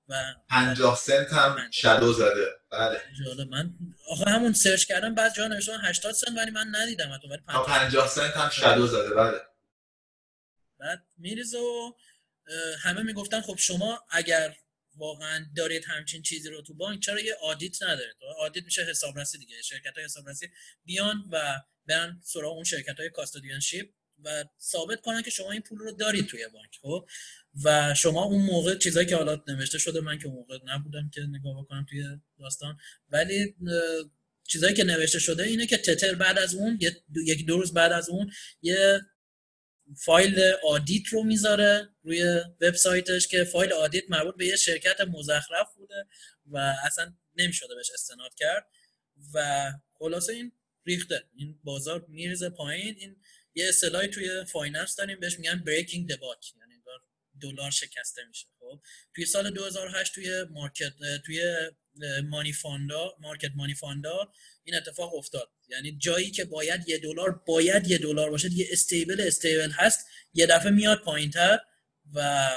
و 0.08 0.34
50 0.48 0.96
سنت 0.96 1.32
هم 1.32 1.70
shadow 1.70 2.12
زده. 2.12 2.60
بله. 2.70 3.02
جالب. 3.24 3.48
من 3.48 3.74
آخه 4.08 4.30
همون 4.30 4.52
سرچ 4.52 4.84
کردم 4.84 5.14
بعد 5.14 5.34
جا 5.34 5.48
نوشتن 5.48 5.80
80 5.84 6.12
سنت 6.12 6.38
ولی 6.38 6.50
من 6.50 6.66
ندیدم 6.74 7.12
حتی 7.12 7.28
ولی 7.28 7.42
تا 7.46 7.62
50 7.62 7.78
50 7.78 8.08
سنت 8.08 8.36
هم 8.36 8.50
shadow 8.50 8.86
زده. 8.86 9.14
بله. 9.14 9.40
بعد 10.78 11.06
میریزه 11.16 11.58
و 11.58 11.92
همه 12.82 13.02
می‌گفتن 13.02 13.40
خب 13.40 13.56
شما 13.58 14.04
اگر 14.10 14.56
واقعا 14.96 15.46
دارید 15.56 15.84
همچین 15.84 16.22
چیزی 16.22 16.50
رو 16.50 16.62
تو 16.62 16.74
بانک 16.74 17.00
چرا 17.00 17.20
یه 17.20 17.36
audit 17.42 17.82
ندارید؟ 17.82 18.16
audit 18.38 18.64
میشه 18.64 18.82
حسابرسی 18.82 19.38
دیگه. 19.38 19.62
شرکت 19.62 19.94
های 19.94 20.04
حسابرسی 20.04 20.50
بیان 20.84 21.24
و 21.30 21.60
برن 21.86 22.20
سراغ 22.24 22.52
اون 22.52 22.64
شرکت 22.64 23.00
های 23.00 23.10
کاستودیانشیپ 23.10 23.90
و 24.24 24.44
ثابت 24.60 25.00
کنن 25.00 25.22
که 25.22 25.30
شما 25.30 25.52
این 25.52 25.60
پول 25.60 25.78
رو 25.78 25.92
دارید 25.92 26.26
توی 26.26 26.48
بانک 26.52 26.78
خب؟ 26.82 27.08
و 27.64 27.94
شما 27.94 28.24
اون 28.24 28.42
موقع 28.42 28.78
چیزایی 28.78 29.06
که 29.06 29.16
حالا 29.16 29.42
نوشته 29.48 29.78
شده 29.78 30.00
من 30.00 30.18
که 30.18 30.26
اون 30.26 30.36
موقع 30.36 30.58
نبودم 30.64 31.10
که 31.14 31.20
نگاه 31.20 31.62
بکنم 31.62 31.86
توی 31.90 32.04
داستان 32.38 32.78
ولی 33.08 33.54
چیزایی 34.48 34.74
که 34.74 34.84
نوشته 34.84 35.18
شده 35.18 35.42
اینه 35.42 35.66
که 35.66 35.76
تتر 35.76 36.14
بعد 36.14 36.38
از 36.38 36.54
اون 36.54 36.78
یک 37.26 37.46
دو 37.46 37.58
روز 37.58 37.74
بعد 37.74 37.92
از 37.92 38.08
اون 38.08 38.30
یه 38.62 39.00
فایل 40.04 40.52
آدیت 40.64 41.06
رو 41.06 41.22
می‌ذاره 41.22 41.88
روی 42.02 42.40
وبسایتش 42.60 43.28
که 43.28 43.44
فایل 43.44 43.72
آدیت 43.72 44.04
مربوط 44.08 44.36
به 44.36 44.46
یه 44.46 44.56
شرکت 44.56 45.00
مزخرف 45.00 45.74
بوده 45.76 46.06
و 46.46 46.74
اصلا 46.84 47.14
نمی‌شده 47.36 47.74
بهش 47.74 47.90
استناد 47.94 48.34
کرد 48.34 48.66
و 49.34 49.70
خلاصه 49.98 50.32
این 50.32 50.52
ریخته. 50.86 51.24
این 51.36 51.58
بازار 51.64 52.06
میریزه 52.08 52.50
پایین. 52.50 52.96
این 52.98 53.16
یه 53.56 53.68
اصطلاحی 53.68 54.08
توی 54.08 54.44
finance 54.44 54.96
داریم 54.96 55.20
بهش 55.20 55.38
میگن 55.38 55.62
breaking 55.66 56.08
the 56.08 56.18
buck 56.20 56.54
یعنی 56.56 56.76
دلار 57.40 57.70
شکسته 57.70 58.24
میشه 58.24 58.46
خب؟ 58.58 58.80
توی 59.14 59.26
سال 59.26 59.50
2008 59.50 60.14
توی 60.14 60.44
market 60.50 60.92
توی 61.26 61.56
money 62.24 62.52
fund 62.52 63.16
ا 63.20 63.24
market 63.24 63.50
money 63.54 63.74
fund 63.74 64.21
ا 64.21 64.32
این 64.64 64.76
اتفاق 64.76 65.14
افتاد. 65.14 65.50
یعنی 65.68 65.98
جایی 65.98 66.30
که 66.30 66.44
باید 66.44 66.88
یه 66.88 66.98
دلار 66.98 67.42
باید 67.46 67.86
یه 67.86 67.98
دلار 67.98 68.30
باشه 68.30 68.52
یه 68.52 68.68
stable 68.70 69.20
stable 69.20 69.70
هست 69.70 70.06
یه 70.34 70.46
دفعه 70.46 70.70
میاد 70.70 71.00
پایینتر 71.02 71.58
و 72.14 72.48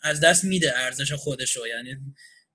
از 0.00 0.20
دست 0.20 0.44
میده 0.44 0.78
ارزش 0.78 1.12
خودشو. 1.12 1.66
یعنی 1.66 1.96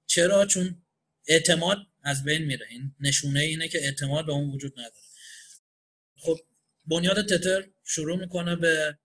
چرا؟ 0.05 0.45
چون 0.45 0.81
اعتماد 1.27 1.77
از 2.03 2.23
بین 2.23 2.45
میره. 2.45 2.65
این 2.69 2.95
نشونه 2.99 3.39
اینه 3.39 3.67
که 3.67 3.77
اعتماد 3.83 4.25
به 4.25 4.31
اون 4.31 4.49
وجود 4.49 4.79
نداره. 4.79 5.03
خب 6.17 6.39
بنیاد 6.89 7.25
تتر 7.25 7.67
شروع 7.83 8.17
می‌کنه 8.17 8.55
به 8.55 8.97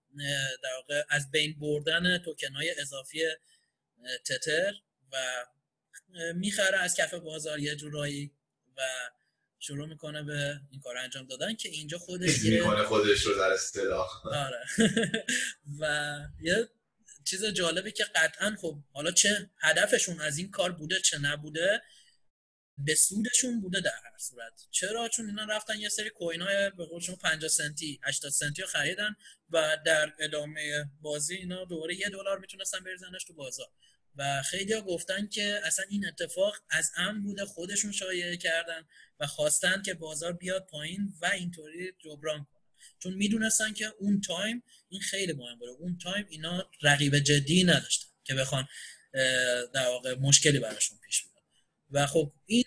در 0.63 0.75
واقع 0.77 1.03
از 1.09 1.31
بین 1.31 1.59
بردن 1.61 2.19
توکن 2.19 2.53
های 2.53 2.75
اضافی 2.81 3.23
تتر 4.27 4.73
و 5.13 5.17
می‌خره 6.35 6.79
از 6.79 6.97
کف 6.97 7.15
بازار 7.15 7.59
یه 7.59 7.77
جورایی 7.77 8.33
و 8.77 8.83
شروع 9.59 9.89
می‌کنه 9.89 10.23
به 10.23 10.61
این 10.71 10.81
کار 10.81 10.97
انجام 10.99 11.27
دادن 11.27 11.55
که 11.55 11.69
اینجا 11.69 11.99
خودش 11.99 12.43
می‌کنه 12.43 12.83
خودش 12.83 13.23
رو 13.23 13.35
در 13.35 13.53
اصطلاح. 13.53 14.09
آره. 14.27 14.65
و 15.81 16.19
یه 16.41 16.69
چیز 17.25 17.45
جالبی 17.45 17.93
که 17.93 18.05
قطعا 18.05 18.57
خب 18.61 18.79
حالا 18.93 19.11
چه 19.11 19.51
هدفشون 19.59 20.21
از 20.21 20.39
این 20.39 20.51
کار 20.51 20.73
بوده 20.73 21.01
چه 21.01 21.19
نبوده 21.19 21.83
به 22.79 22.95
سودشون 22.95 23.61
بوده 23.61 23.81
در 23.81 24.01
هر 24.05 24.19
صورت. 24.19 24.67
چرا؟ 24.71 25.09
چون 25.09 25.27
اینا 25.27 25.45
رفتن 25.45 25.79
یه 25.79 25.89
سری 25.89 26.11
کوین 26.11 26.43
های 26.43 26.71
به 26.71 26.85
قول 26.85 27.01
شما 27.01 27.17
50 27.17 27.49
سنتی 27.49 28.01
80 28.03 28.33
سنتی 28.33 28.63
رو 28.63 28.69
خریدن 28.69 29.17
و 29.51 29.79
در 29.85 30.13
ادامه 30.19 30.91
بازی 31.01 31.35
اینا 31.35 31.65
دوباره 31.65 31.95
یه 31.95 32.09
دلار 32.09 32.39
می‌تونستن 32.39 32.85
بریزنش 32.85 33.25
تو 33.25 33.35
بازار. 33.35 33.69
و 34.17 34.43
خیلی 34.43 34.73
ها 34.73 34.81
گفتن 34.81 35.27
که 35.27 35.61
اصلا 35.65 35.85
این 35.89 36.07
اتفاق 36.07 36.55
از 36.71 36.91
امن 36.97 37.23
بوده 37.23 37.45
خودشون 37.45 37.93
شایعه 37.93 38.37
کردن 38.37 38.89
و 39.21 39.27
خواستن 39.27 39.83
که 39.83 39.95
بازار 39.95 40.33
بیاد 40.33 40.67
پایین 40.67 41.15
و 41.23 41.27
اینطوری 41.27 41.93
جبران 41.99 42.45
کنن 42.45 42.63
چون 42.99 43.15
می‌دونستن 43.15 43.73
که 43.73 43.87
اون 43.99 44.21
time 44.21 44.63
این 44.89 45.01
خیلی 45.01 45.33
مهم 45.33 45.59
بوده 45.59 45.73
اون 45.73 45.99
time 45.99 46.27
اینا 46.29 46.71
رقیب 46.83 47.19
جدی 47.19 47.65
نداشتن 47.65 48.09
که 48.25 48.35
بخوان 48.35 48.69
در 49.75 49.87
واقع 49.89 50.15
مشکلی 50.15 50.59
براشون 50.59 50.99
پیش 50.99 51.23
بیاد. 51.23 51.34
و 51.95 52.07
خب 52.07 52.33
این 52.47 52.65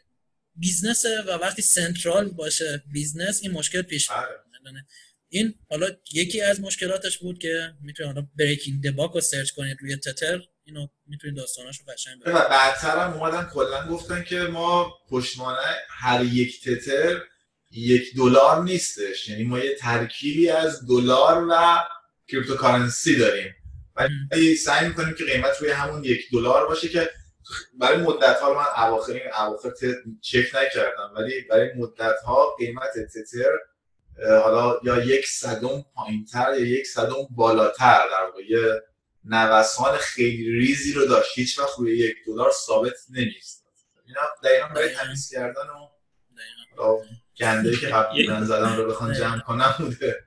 business 0.55 1.14
ه 1.14 1.21
و 1.21 1.31
وقتی 1.31 1.61
central 1.61 2.29
باشه 2.29 2.83
business 2.93 3.39
این 3.43 3.51
مشکل 3.51 3.81
پیش. 3.81 4.09
میاد. 4.09 4.85
این 5.29 5.53
حالا 5.69 5.89
یکی 6.13 6.41
از 6.41 6.61
مشکلاتش 6.61 7.17
بود 7.17 7.39
که 7.39 7.73
می‌تونید 7.81 8.13
حالا 8.13 8.27
breaking 8.39 8.83
the 8.83 8.95
buck 8.95 9.11
رو 9.11 9.21
سرچ 9.21 9.51
کنید 9.51 9.77
روی 9.81 9.95
تتر 9.95 10.41
اینو 10.63 10.87
می‌تونید 11.05 11.37
داستاناشو 11.37 11.83
قشنگ 11.85 12.17
و 12.17 12.23
ببینید 12.23 12.49
بعدتر 12.49 12.97
هم 12.97 13.13
اومدن 13.13 13.49
کلا 13.53 13.87
گفتن 13.87 14.23
که 14.23 14.39
ما 14.39 14.93
پشتوانه 15.09 15.75
هر 15.89 16.23
یک 16.23 16.63
تتر 16.63 17.21
یک 17.71 18.15
دلار 18.15 18.63
نیستش. 18.63 19.27
یعنی 19.27 19.43
ما 19.43 19.59
یه 19.59 19.75
ترکیبی 19.75 20.49
از 20.49 20.87
دلار 20.87 21.47
و 21.49 21.77
cryptocurrency 22.27 23.15
داریم. 23.15 23.55
ولی 24.31 24.55
سعی 24.55 24.87
می‌کنیم 24.87 25.15
که 25.15 25.25
قیمت 25.25 25.57
روی 25.61 25.71
همون 25.71 26.03
یک 26.03 26.21
دلار 26.31 26.67
باشه 26.67 26.89
که 26.89 27.09
برای 27.79 27.97
مدت 27.97 28.39
ها 28.39 28.53
من 28.53 28.83
اواخر 28.85 29.13
این 29.13 29.33
اواخر 29.39 29.71
چک 30.21 30.55
نکردم 30.55 31.13
ولی 31.15 31.41
برای 31.41 31.73
مدت 31.73 32.19
ها 32.25 32.55
قیمت 32.57 32.93
تتر 33.15 33.51
حالا 34.43 34.79
یا 34.83 35.03
یک 35.03 35.27
صدم 35.27 35.85
پایینتر 35.95 36.53
یا 36.59 36.65
یک 36.65 36.87
صدم 36.87 37.27
بالاتر 37.29 38.07
در 38.11 38.23
واقع. 38.23 38.79
نوسان 39.29 39.97
خیلی 39.97 40.51
ریزی 40.51 40.93
رو 40.93 41.05
داشت. 41.05 41.31
هیچ 41.35 41.59
وقت 41.59 41.79
روی 41.79 41.97
یک 41.97 42.15
دلار 42.27 42.51
ثابت 42.51 42.93
نمی‌ایست 43.09 43.67
اینا 44.07 44.21
دقیقا 44.43 44.67
برای. 44.67 44.89
تمیز 44.89 45.29
کردن 45.31 45.61
و 46.77 46.97
گنده 47.39 47.77
که 47.77 47.87
قبلا 47.87 48.43
زدم 48.43 48.75
رو 48.75 48.85
بخوان 48.85 49.13
جمع 49.13 49.39
کنم 49.39 49.75
بوده. 49.79 50.23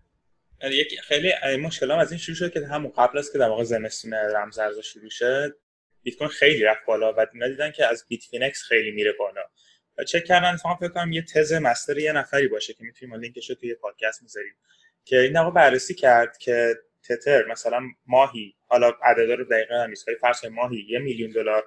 آره، 0.62 0.77
یک 0.77 1.01
خیلی 1.01 1.33
مشکل 1.57 1.91
از 1.91 2.11
این 2.11 2.18
شروع 2.18 2.37
شد 2.37 2.53
که 2.53 2.66
همون 2.66 2.93
قبل 2.97 3.18
است 3.18 3.33
که 3.33 3.39
در 3.39 3.49
واقع 3.49 3.64
زمستون 3.64 4.14
رمزارزها 4.14 4.83
شروع 4.83 5.11
شد 5.11 5.57
بیت 6.03 6.14
کوین 6.14 6.30
خیلی 6.30 6.62
رفت 6.62 6.80
بالا 6.86 7.12
و 7.12 7.26
اینا 7.32 7.48
دیدن 7.48 7.70
که 7.70 7.86
از 7.86 8.05
بیت 8.09 8.22
فینکس 8.30 8.62
خیلی 8.62 8.90
میره 8.90 9.12
بالا. 9.12 9.42
و 9.98 10.05
چک 10.05 10.24
کردن 10.24 10.57
فهم 10.57 10.76
فکر 10.76 10.88
کنم 10.88 11.12
یه 11.12 11.24
تز 11.34 11.53
مستر 11.53 11.98
یه 11.98 12.12
نفری 12.12 12.48
باشه 12.48 12.72
که 12.74 12.84
می‌تونیم 12.84 13.14
لینکش 13.14 13.51
رو 13.51 13.57
توی 13.57 13.74
پادکست 13.74 14.22
می‌ذاریم. 14.22 14.55
که 15.05 15.20
این 15.20 15.36
آقا 15.36 15.51
بررسی 15.51 15.94
کرد 15.94 16.38
که 16.38 16.74
تتر 17.09 17.46
مثلا 17.46 17.82
ماهی 18.07 18.55
حالا 18.66 18.92
عددا 19.03 19.34
رو 19.34 19.44
دقیقا 19.44 19.86
نیست 19.86 20.07
فرض 20.20 20.44
ماهی 20.44 20.86
یه 20.88 20.98
میلیون 20.98 21.30
دلار 21.30 21.64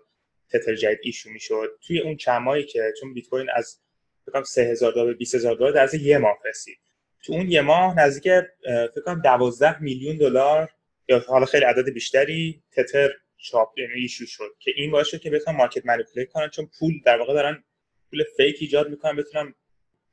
تتر 0.49 0.75
جدید 0.75 0.99
issue 1.01 1.29
می‌شد. 1.29 1.79
توی 1.87 1.99
اون 1.99 2.17
چند 2.17 2.41
ماهی 2.41 2.63
که 2.63 2.93
چون 2.99 3.13
بیت 3.13 3.27
کوین 3.27 3.49
از 3.55 3.79
فکر 4.25 4.43
3000 4.43 4.91
دلار 4.91 5.05
به 5.05 5.13
20000 5.13 5.55
دلار 5.55 5.71
در 5.71 5.95
یه 5.95 6.17
ماه 6.17 6.37
رسید. 6.45 6.77
تو 7.23 7.33
اون 7.33 7.51
یه 7.51 7.61
ماه 7.61 7.99
نزدیک 7.99 8.33
فکر 8.63 9.01
کنم 9.05 9.21
12 9.21 9.81
میلیون 9.81 10.17
دلار 10.17 10.71
یا 11.07 11.19
حالا 11.19 11.45
خیلی 11.45 11.65
عدد 11.65 11.89
بیشتری 11.89 12.63
تتر 12.71 13.09
چاپ 13.43 13.79
یعنی 13.79 13.93
issue 13.93 14.25
شد 14.25 14.55
که 14.59 14.71
این 14.75 14.91
باشه 14.91 15.19
که 15.19 15.29
بتونن 15.29 15.57
market 15.57 15.85
manipulate 15.85 16.29
کنن 16.29 16.49
چون 16.49 16.69
پول 16.79 16.93
در 17.05 17.19
واقع 17.19 17.33
دارن 17.33 17.63
پول 18.09 18.23
fake 18.37 18.57
ایجاد 18.59 18.89
می‌کنن 18.89 19.15
بتونن 19.15 19.53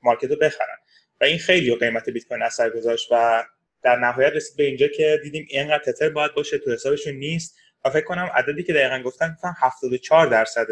market 0.03 0.30
رو 0.31 0.37
بخرن. 0.37 0.76
و 1.20 1.24
این 1.24 1.39
خیلی 1.39 1.74
قیمت 1.76 2.11
بیت 2.11 2.28
کوین 2.28 2.43
اثر 2.43 2.70
گذاشت 2.70 3.09
و 3.12 3.45
در 3.83 3.97
نهایت 3.97 4.33
رسید 4.33 4.57
به 4.57 4.64
اینجا 4.64 4.89
که 4.89 5.20
دیدیم 5.22 5.47
اینقدر 5.51 5.93
تتر 5.93 6.09
باید 6.09 6.35
باشه 6.35 6.59
تو 6.59 6.72
حسابشون 6.72 7.14
نیست. 7.14 7.57
و 7.85 7.91
فکر 7.91 8.05
کنم 8.05 8.31
عددی 8.35 8.62
که 8.62 8.72
دقیقا 8.72 9.03
گفتن 9.03 9.35
گفتن 9.35 9.53
74 9.57 10.26
درصد 10.26 10.66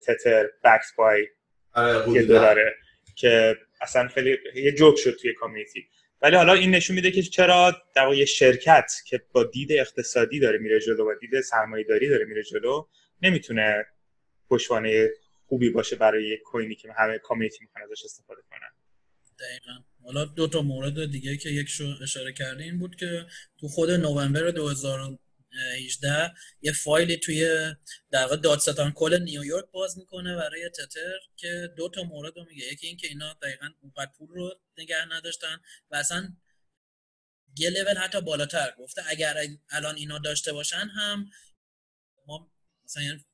تتر 0.00 0.48
بکس 0.64 0.92
بای 0.96 1.26
یه 2.08 2.22
دلاره 2.22 2.74
که 3.16 3.56
اصلا 3.80 4.08
خیلی 4.08 4.38
یه 4.54 4.72
جوک 4.72 4.96
شد 4.96 5.16
توی 5.22 5.34
کامیونیتی 5.34 5.88
ولی 6.22 6.36
حالا 6.36 6.52
این 6.52 6.70
نشون 6.70 6.96
میده 6.96 7.10
که 7.10 7.22
چرا 7.22 7.82
در 7.96 8.14
یه 8.14 8.24
شرکت 8.24 8.92
که 9.06 9.22
با 9.32 9.44
دید 9.44 9.72
اقتصادی 9.72 10.40
داره 10.40 10.58
میره 10.58 10.80
جلو 10.80 11.10
و 11.10 11.14
دید 11.20 11.40
سرمایه 11.40 11.84
داری 11.84 12.08
داره 12.08 12.24
میره 12.24 12.42
جلو 12.42 12.86
نمی‌تونه 13.22 13.86
پشتوانه 14.50 15.10
خوبی 15.46 15.70
باشه 15.70 15.96
برای 15.96 16.24
یک 16.24 16.40
کوینی 16.42 16.74
که 16.74 16.92
همه 16.98 17.18
کامیونیتی 17.18 17.58
می‌خوان 17.60 17.84
ازش 17.84 18.04
استفاده 18.04 18.42
کنن. 18.50 18.70
دقیقا. 19.40 19.72
حالا 20.04 20.24
دو 20.24 20.48
تا 20.48 20.62
مورد 20.62 21.10
دیگه 21.10 21.36
که 21.36 21.48
یک 21.48 21.68
شو 21.68 21.84
اشاره 22.02 22.32
کرده 22.32 22.64
این 22.64 22.78
بود 22.78 22.96
که 22.96 23.26
تو 23.60 23.68
خود 23.68 23.90
نوامبر 23.90 24.50
2018 25.54 26.34
یه 26.62 26.72
file 26.72 27.18
توی 27.22 27.72
در 28.10 28.26
دادستان 28.26 28.92
کل 28.92 29.22
نیویورک 29.22 29.64
باز 29.70 29.98
می‌کنه 29.98 30.36
برای 30.36 30.68
تتر 30.68 31.18
که 31.36 31.74
دو 31.76 31.88
تا 31.88 32.02
مورد 32.02 32.36
رو 32.36 32.44
میگه. 32.44 32.72
یکی 32.72 32.86
اینکه 32.86 33.06
اینا 33.06 33.34
دقیقا 33.42 33.70
اونقدر 33.80 34.10
پول 34.18 34.28
رو 34.28 34.60
نگه 34.78 35.04
نداشتن 35.04 35.60
و 35.90 35.96
اصلا 35.96 36.36
یه 37.58 37.70
لول 37.70 37.96
حتی 37.96 38.20
بالاتر. 38.20 38.74
گفته 38.78 39.02
اگر 39.06 39.46
الان 39.70 39.96
اینا 39.96 40.18
داشته 40.18 40.52
باشن 40.52 40.88
هم 40.88 41.30
ما 42.26 42.52
مثلا 42.84 43.02
یعنی 43.02 43.24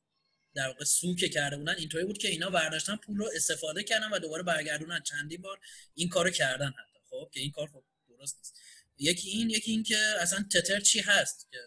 در 0.55 0.66
واقع 0.68 0.85
سو 0.85 1.16
که 1.16 1.29
کرده 1.29 1.57
بودن 1.57 1.75
اینطوری 1.75 2.05
بود 2.05 2.18
که 2.18 2.29
اینا 2.29 2.51
برداشتن 2.51 2.97
پول 2.97 3.16
رو 3.16 3.31
استفاده 3.35 3.83
کردن 3.83 4.11
و 4.11 4.18
دوباره 4.18 4.43
برگردونن 4.43 5.03
چندی 5.03 5.37
بار 5.37 5.61
این 5.95 6.09
کارو 6.09 6.31
کردن 6.31 6.68
حتی. 6.68 6.99
خب 7.11 7.31
که 7.35 7.41
این 7.41 7.51
کار 7.51 7.68
خب 7.68 7.85
درست 8.09 8.37
نیست. 8.37 8.61
یکی 8.99 9.31
این 9.31 9.51
یکی 9.51 9.71
این 9.71 9.83
که 9.83 9.99
اصلا 10.21 10.45
تتر 10.53 10.81
چی 10.81 11.01
هست 11.01 11.49
که 11.51 11.59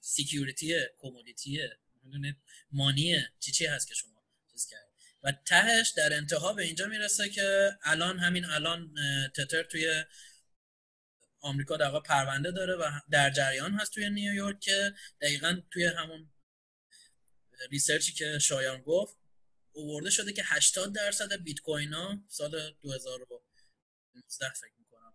سکیوریتیه 0.00 0.94
کمودیتیه 0.98 1.78
مانیه 2.72 3.32
چی 3.40 3.52
چی 3.52 3.66
هست 3.66 3.88
که 3.88 3.94
شما 3.94 4.24
چیز 4.52 4.66
کرد 4.66 4.90
و 5.22 5.32
تهش 5.32 5.90
در 5.96 6.12
انتها 6.12 6.52
به 6.52 6.62
اینجا 6.62 6.86
می‌رسه 6.86 7.28
که 7.28 7.78
الان 7.82 8.18
همین 8.18 8.44
الان 8.44 8.94
تتر 9.36 9.62
توی 9.62 10.04
آمریکا 11.40 11.76
در 11.76 12.00
پرونده 12.00 12.50
داره 12.50 12.74
و 12.74 12.90
در 13.10 13.30
جریان 13.30 13.74
هست 13.74 13.92
توی 13.92 14.10
نیویورک 14.10 14.60
که 14.60 14.94
دقیقا 15.20 15.60
توی 15.70 15.84
همون 15.84 16.32
ریسرچی 17.70 18.12
که 18.12 18.38
شایان 18.38 18.82
گفت 18.82 19.16
آورده 19.72 20.10
شده 20.10 20.32
که 20.32 20.42
80 20.44 20.94
درصد 20.94 21.32
بیت 21.32 21.60
کوین 21.60 21.92
ها 21.92 22.18
سال 22.28 22.70
2019 22.82 24.52
فکر 24.60 24.72
می‌کنم 24.78 25.14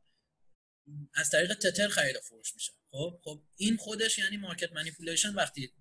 از 1.13 1.29
طریق 1.29 1.53
تتر 1.53 1.87
خرید 1.87 2.19
فروش 2.19 2.55
میشه. 2.55 2.71
خب 2.91 3.19
خب 3.23 3.41
این 3.55 3.77
خودش 3.77 4.17
یعنی 4.17 4.37
market 4.37 4.73
manipulation 4.73 5.33
وقتی 5.33 5.71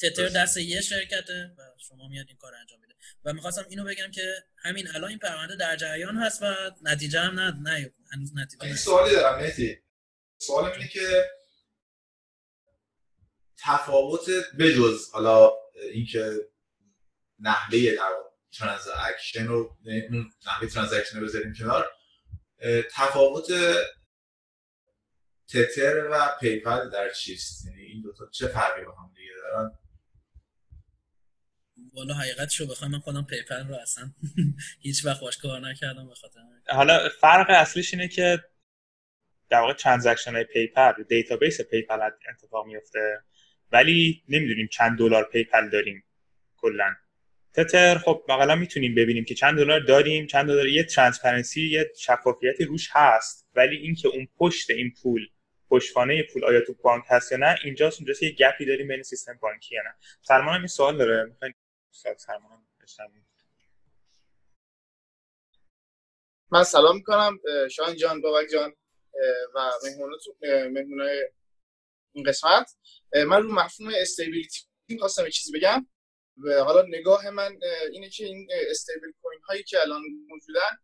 تتر 0.00 0.28
دست 0.28 0.56
یه 0.56 0.80
شرکته 0.80 1.54
و 1.58 1.62
شما 1.78 2.08
میاد 2.08 2.26
این 2.28 2.36
کار 2.36 2.54
انجام 2.54 2.80
میده. 2.80 2.94
و 3.24 3.32
می‌خواستم 3.32 3.66
اینو 3.68 3.84
بگم 3.84 4.10
که 4.10 4.34
همین 4.58 4.88
الان 4.94 5.10
این 5.10 5.18
پرونده 5.18 5.56
در 5.56 5.76
جریان 5.76 6.16
هست 6.16 6.42
و 6.42 6.54
نتیجه 6.82 7.20
هم 7.20 7.40
نه 7.40 7.60
نه 7.60 7.94
هنوز 8.12 8.36
نتیجه 8.36 8.64
این 8.64 8.76
سوالی 8.76 9.14
دارم 9.14 9.42
مهدی. 9.42 9.78
سوال 10.38 10.72
اینه 10.72 10.88
که 10.88 11.30
تفاوت 13.58 14.30
بجز 14.58 15.10
حالا 15.12 15.52
اینکه 15.92 16.32
نحوه 17.38 17.96
در 17.96 18.12
transaction 18.58 19.46
رو 19.46 19.76
نحوه 20.46 20.68
transaction 20.68 21.18
رو 21.18 21.26
بذاریم 21.26 21.54
کنار 21.58 21.92
تفاوت 22.90 23.52
تتر 25.52 26.08
و 26.10 26.28
PayPal 26.40 26.90
در 26.90 27.10
چیست 27.10 27.66
یعنی 27.66 27.82
این 27.82 28.02
دوتا 28.02 28.28
چه 28.30 28.46
فرقی 28.46 28.84
با 28.84 28.92
هم 28.92 29.12
دیگه 29.16 29.32
دارن؟ 29.42 29.70
والا 31.94 32.14
حقیقتشو 32.14 32.66
بخوام 32.66 32.90
من 32.90 32.98
خودم 32.98 33.26
PayPal 33.30 33.68
رو 33.68 33.74
اصلا 33.74 34.10
هیچ 34.86 35.06
وقت 35.06 35.20
باش 35.20 35.38
کار 35.38 35.60
نکردم 35.60 36.08
بخاطر 36.08 36.40
حالا 36.66 37.08
فرق 37.20 37.46
اصلیش 37.50 37.94
اینه 37.94 38.08
که 38.08 38.44
در 39.48 39.60
واقع 39.60 39.72
transaction 39.72 40.34
های 40.34 40.44
PayPal 40.44 40.92
database 41.08 41.60
PayPal 41.60 42.00
اتفاق 42.30 42.66
میفته 42.66 43.20
ولی 43.72 44.22
نمی‌دونیم 44.28 44.68
چند 44.68 44.98
دلار 44.98 45.24
PayPal 45.32 45.70
داریم 45.70 46.04
کلا. 46.56 46.94
تتر 47.54 47.98
خب 47.98 48.24
مثلا 48.28 48.54
می‌تونیم 48.54 48.94
ببینیم 48.94 49.24
که 49.24 49.34
چند 49.34 49.58
دلار 49.58 49.80
داریم 49.80 50.26
چند 50.26 50.46
دلار 50.46 50.68
یه 50.68 50.84
transparency 50.84 51.70
یه 51.70 51.92
شفافیتی 51.98 52.64
روش 52.64 52.88
هست 52.92 53.48
ولی 53.54 53.76
اینکه 53.76 54.08
اون 54.08 54.28
پشت 54.36 54.70
این 54.70 54.92
پول 55.02 55.26
پشتوانه 55.70 56.22
پول 56.22 56.44
آیا 56.44 56.60
تو 56.66 56.74
بانک 56.74 57.04
هست 57.08 57.32
یا 57.32 57.38
نه 57.38 57.56
اینجاست 57.64 57.98
اونجاست 58.00 58.22
یه 58.22 58.30
gap 58.30 58.57
ی 58.57 58.66
داریم 58.66 58.88
بین 58.88 59.02
سیستم 59.02 59.38
بانکی 59.42 59.74
یا 59.74 59.82
نه. 59.82 59.94
سلمان 60.22 60.54
هم 60.54 60.60
این 60.60 60.66
سوال 60.66 60.98
داره. 60.98 61.24
می‌خواین 61.24 61.54
سلمان 62.16 62.66
من 66.52 66.64
سلام 66.64 66.96
می‌کنم 66.96 67.38
شان 67.70 67.96
جان 67.96 68.20
بابک 68.20 68.48
جان 68.52 68.74
و 69.54 69.70
مهمونای 70.70 71.28
این 72.12 72.24
قسمت. 72.24 72.76
من 73.14 73.42
رو 73.42 73.52
مفهوم 73.52 73.92
استیبیلیتی 73.94 74.60
خواستم 74.98 75.24
یه 75.24 75.30
چیزی 75.30 75.52
بگم. 75.52 75.86
و 76.44 76.64
حالا 76.64 76.82
نگاه 76.82 77.30
من 77.30 77.58
اینه 77.92 78.08
که 78.08 78.24
این 78.24 78.48
استیبل 78.70 79.12
کوین 79.22 79.40
هایی 79.48 79.62
که 79.62 79.80
الان 79.80 80.02
موجودن 80.28 80.78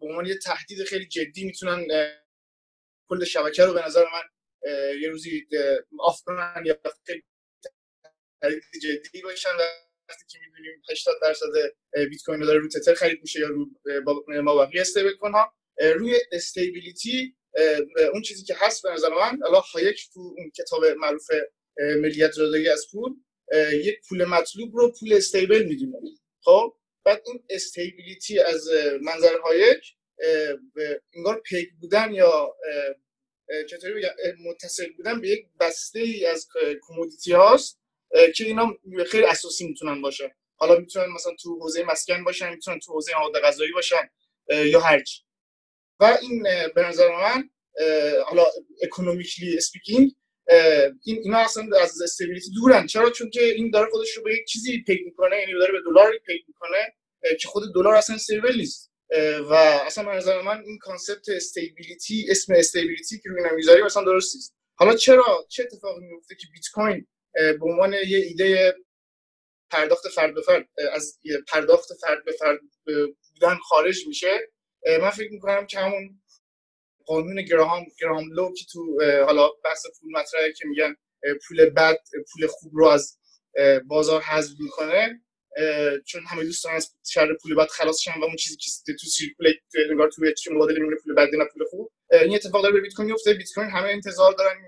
به 0.00 0.06
عنوان 0.06 0.26
یه 0.26 0.38
تهدید 0.38 0.84
خیلی 0.84 1.06
جدی 1.06 1.44
می‌تونن 1.44 1.86
کل 3.08 3.24
شبکه 3.24 3.64
رو 3.64 3.72
به 3.72 3.86
نظر 3.86 4.04
من 4.04 4.22
یه 5.00 5.08
روزی 5.08 5.46
آف 6.00 6.22
کنن 6.22 6.62
یا 6.66 6.78
خیلی 7.06 7.22
جدی 8.82 9.22
باشن. 9.22 9.50
وقتی 10.08 10.24
که 10.28 10.38
می‌بینیم 10.38 10.82
80 10.90 11.14
درصد 11.22 11.46
بیت 12.10 12.22
کوین 12.22 12.40
داره 12.40 12.58
رو 12.58 12.68
تتر 12.68 12.94
خرید 12.94 13.20
میشه 13.20 13.40
یا 13.40 13.48
رو 13.48 13.66
ما 14.42 14.56
بقیه 14.56 14.80
stable 14.80 15.12
ها. 15.22 15.54
روی 15.94 16.20
stability 16.32 17.36
اون 18.12 18.22
چیزی 18.22 18.44
که 18.44 18.54
هست 18.58 18.82
به 18.82 18.90
نظر 18.90 19.08
من 19.08 19.42
الان 19.44 19.62
هایک 19.74 20.08
تو 20.14 20.20
اون 20.20 20.50
کتاب 20.50 20.84
معروف 20.84 21.30
ملیت 21.76 22.32
زدایی 22.32 22.68
از 22.68 22.86
پول 22.92 23.14
یک 23.72 24.00
پول 24.08 24.24
مطلوب 24.24 24.76
رو 24.76 24.92
پول 25.00 25.12
stable 25.14 25.62
می‌دونه. 25.62 25.98
خب؟ 26.44 26.76
بعد 27.04 27.22
این 27.26 27.44
stability 27.50 28.38
از 28.38 28.68
منظر 29.02 29.38
هایک 29.38 29.95
انگار 31.14 31.40
peg 31.40 31.68
بودن 31.80 32.12
یا 32.12 32.56
چطوری 33.70 33.94
بگم 33.94 34.10
متصل 34.44 34.92
بودن 34.96 35.20
به 35.20 35.28
یک 35.28 35.46
بسته 35.60 35.98
ای 35.98 36.26
از 36.26 36.48
commodity 36.82 37.32
هاست 37.32 37.80
که 38.36 38.44
اینا 38.44 38.78
خیلی 39.06 39.24
اساسی 39.24 39.68
می‌تونن 39.68 40.02
باشن. 40.02 40.28
حالا 40.56 40.78
می‌تونن 40.78 41.06
مثلا 41.12 41.34
تو 41.42 41.58
حوزه 41.60 41.84
مسکن 41.84 42.24
باشن 42.24 42.50
می‌تونن 42.50 42.78
تو 42.78 42.92
حوزه 42.92 43.12
مواد 43.18 43.42
غذایی 43.42 43.72
باشن 43.72 44.10
یا 44.48 44.80
هرچی 44.80 45.22
و 46.00 46.18
این 46.22 46.42
به 46.74 46.82
نظر 46.82 47.08
من 47.08 47.50
حالا 48.24 48.44
economically 48.82 49.56
speaking 49.56 50.12
این 51.04 51.18
اینا 51.24 51.38
اصلا 51.38 51.68
از 51.80 52.02
stability 52.02 52.50
دورن. 52.54 52.86
چرا؟ 52.86 53.10
چون 53.10 53.30
که 53.30 53.44
این 53.44 53.70
داره 53.70 53.90
خودش 53.90 54.16
رو 54.16 54.22
به 54.22 54.34
یک 54.34 54.46
چیزی 54.46 54.82
peg 54.86 55.00
می‌کنه 55.04 55.40
یعنی 55.40 55.52
داره 55.52 55.72
به 55.72 55.78
دلار 55.86 56.12
peg 56.26 56.42
می‌کنه 56.48 56.94
که 57.40 57.48
خود 57.48 57.74
دلار 57.74 57.94
اصلا 57.94 58.16
stable 58.16 58.56
نیست. 58.56 58.92
و 59.50 59.54
اصلا 59.86 60.04
به 60.04 60.16
نظر 60.16 60.42
من 60.42 60.62
این 60.64 60.78
concept 60.78 61.28
stability 61.28 62.26
اسم 62.30 62.54
stability 62.56 63.18
که 63.18 63.28
روش 63.28 63.42
می‌ذاری 63.50 63.82
اصلا 63.82 64.02
درست 64.02 64.34
نیست. 64.36 64.54
حالا 64.78 64.96
چرا؟ 64.96 65.46
چه 65.48 65.62
اتفاقی 65.62 66.00
میفته 66.00 66.34
که 66.34 66.46
بیت 66.52 66.64
کوین 66.74 67.06
به 67.34 67.58
عنوان 67.62 67.92
یه 67.92 68.18
ایده 68.18 68.76
پرداخت 69.70 70.08
فرد 70.08 70.34
به 70.34 70.42
فرد 70.42 70.68
از 70.92 71.18
پرداخت 71.48 71.88
فرد 72.00 72.24
به 72.24 72.32
فرد 72.32 72.60
بودن 73.34 73.56
خارج 73.56 74.06
میشه؟ 74.06 74.52
من 75.00 75.10
فکر 75.10 75.30
می‌کنم 75.30 75.66
که 75.66 75.78
همون 75.78 76.22
قانون 77.06 77.42
گرشام 77.42 77.86
گرشام 78.00 78.32
law 78.32 78.52
که 78.54 78.64
تو 78.72 78.98
حالا 79.26 79.48
بحث 79.64 79.86
پول 80.00 80.12
مطرحه 80.12 80.52
که 80.52 80.68
میگن 80.68 80.96
پول 81.48 81.70
بد 81.70 81.98
پول 82.32 82.46
خوب 82.46 82.72
رو 82.74 82.86
از 82.86 83.18
بازار 83.86 84.20
حذف 84.20 84.52
می‌کنه. 84.60 85.25
چون 86.06 86.22
همه 86.26 86.44
دوست 86.44 86.64
دارن 86.64 86.76
از 86.76 86.94
شر 87.04 87.34
پول 87.42 87.54
بد 87.54 87.68
خلاص 87.68 88.00
شن 88.00 88.20
و 88.20 88.24
اون 88.24 88.36
چیزی 88.36 88.56
که 88.56 88.92
تو 89.00 89.06
circulate 89.06 89.56
می‌کنه 89.90 90.10
تو 90.10 90.32
چرخه 90.32 90.54
مبادله 90.54 90.78
میمونه 90.78 90.96
پول 91.04 91.14
بد 91.14 91.34
نه 91.34 91.44
پول 91.44 91.64
خوب. 91.70 91.92
این 92.12 92.34
اتفاق 92.34 92.62
داره 92.62 92.74
به 92.74 92.80
بیت 92.80 92.94
کوین 92.94 93.08
میفته 93.08 93.34
بیت 93.34 93.52
کوین 93.54 93.70
همه 93.70 93.88
انتظار 93.88 94.32
دارن 94.32 94.62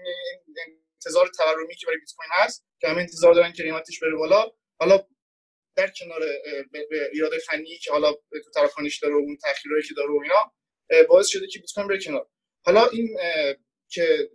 انتظار 0.95 1.29
تورمی 1.29 1.75
که 1.75 1.87
برای 1.87 1.99
بیت 1.99 2.13
کوین 2.17 2.31
هست 2.33 2.67
که 2.81 2.89
همه 2.89 3.01
انتظار 3.01 3.35
دارن 3.35 3.53
که 3.53 3.63
قیمتش 3.63 4.01
بره 4.01 4.17
بالا. 4.17 4.53
حالا 4.81 5.07
در 5.77 5.91
کنار 5.99 6.23
ایراد 7.13 7.39
فنی 7.39 7.79
که 7.79 7.93
حالا 7.93 8.13
تو 8.13 8.51
تراکنش 8.55 8.99
داره 8.99 9.15
و 9.15 9.19
اون 9.19 9.37
تاخیرایی 9.37 9.83
که 9.83 9.95
داره 9.95 10.11
و 10.11 10.21
اینا 10.23 10.53
باعث 11.09 11.27
شده 11.27 11.47
که 11.47 11.59
بیت 11.59 11.73
کوین 11.75 11.89
بره 11.89 11.99
کنار. 11.99 12.29
حالا 12.65 12.87
این 12.87 13.19
که 13.89 14.31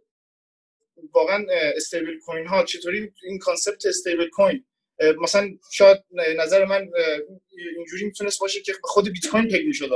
واقعا 1.13 1.45
stablecoin 1.49 2.47
ها 2.47 2.63
چطوری 2.63 3.13
این 3.23 3.39
concept 3.39 3.85
stablecoin 3.85 4.65
مثلا 5.21 5.49
شاید 5.71 5.97
نظر 6.37 6.65
من 6.65 6.89
اینجوری 7.77 8.05
می‌تونست 8.05 8.39
باشه 8.39 8.61
که 8.61 8.73
خود 8.83 9.09
بیت 9.09 9.27
کوین 9.27 9.47
peg 9.47 9.65
می‌شد 9.65 9.89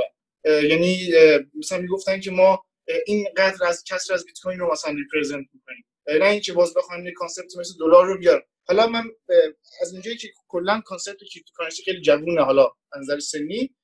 یعنی 0.44 1.10
مثلا 1.54 1.78
می‌گفتن 1.78 2.20
که 2.20 2.30
ما 2.30 2.64
اینقدر 3.06 3.66
از 3.66 3.84
کسر 3.84 4.14
از 4.14 4.24
بیت 4.24 4.38
کوین 4.42 4.58
رو 4.58 4.72
مثلا 4.72 4.94
represent 4.94 5.46
می‌کنیم. 5.52 5.84
نه 6.08 6.26
اینکه 6.26 6.52
باز 6.52 6.74
بخوایم 6.74 7.12
concept 7.16 7.56
مثل 7.56 7.74
دلار 7.80 8.06
رو 8.06 8.18
بیار 8.18 8.46
حالا 8.64 8.86
من 8.86 9.04
از 9.82 9.92
اونجایی 9.92 10.16
که 10.16 10.28
کلا 10.48 10.80
concept 10.80 11.16
cryptocurrency 11.32 11.82
خیلی 11.82 12.00
جوونه 12.00 12.42
حالا 12.42 12.70
از 12.92 13.02
نظر 13.02 13.18
سنی 13.18 13.74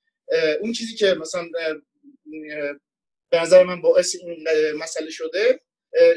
اون 0.61 0.73
چیزی 0.73 0.95
که 0.95 1.15
مثلا 1.15 1.49
به 3.31 3.41
نظر 3.41 3.65
من 3.65 3.81
باعث 3.81 4.17
این 4.21 4.49
مسئله 4.79 5.11
شده 5.11 5.61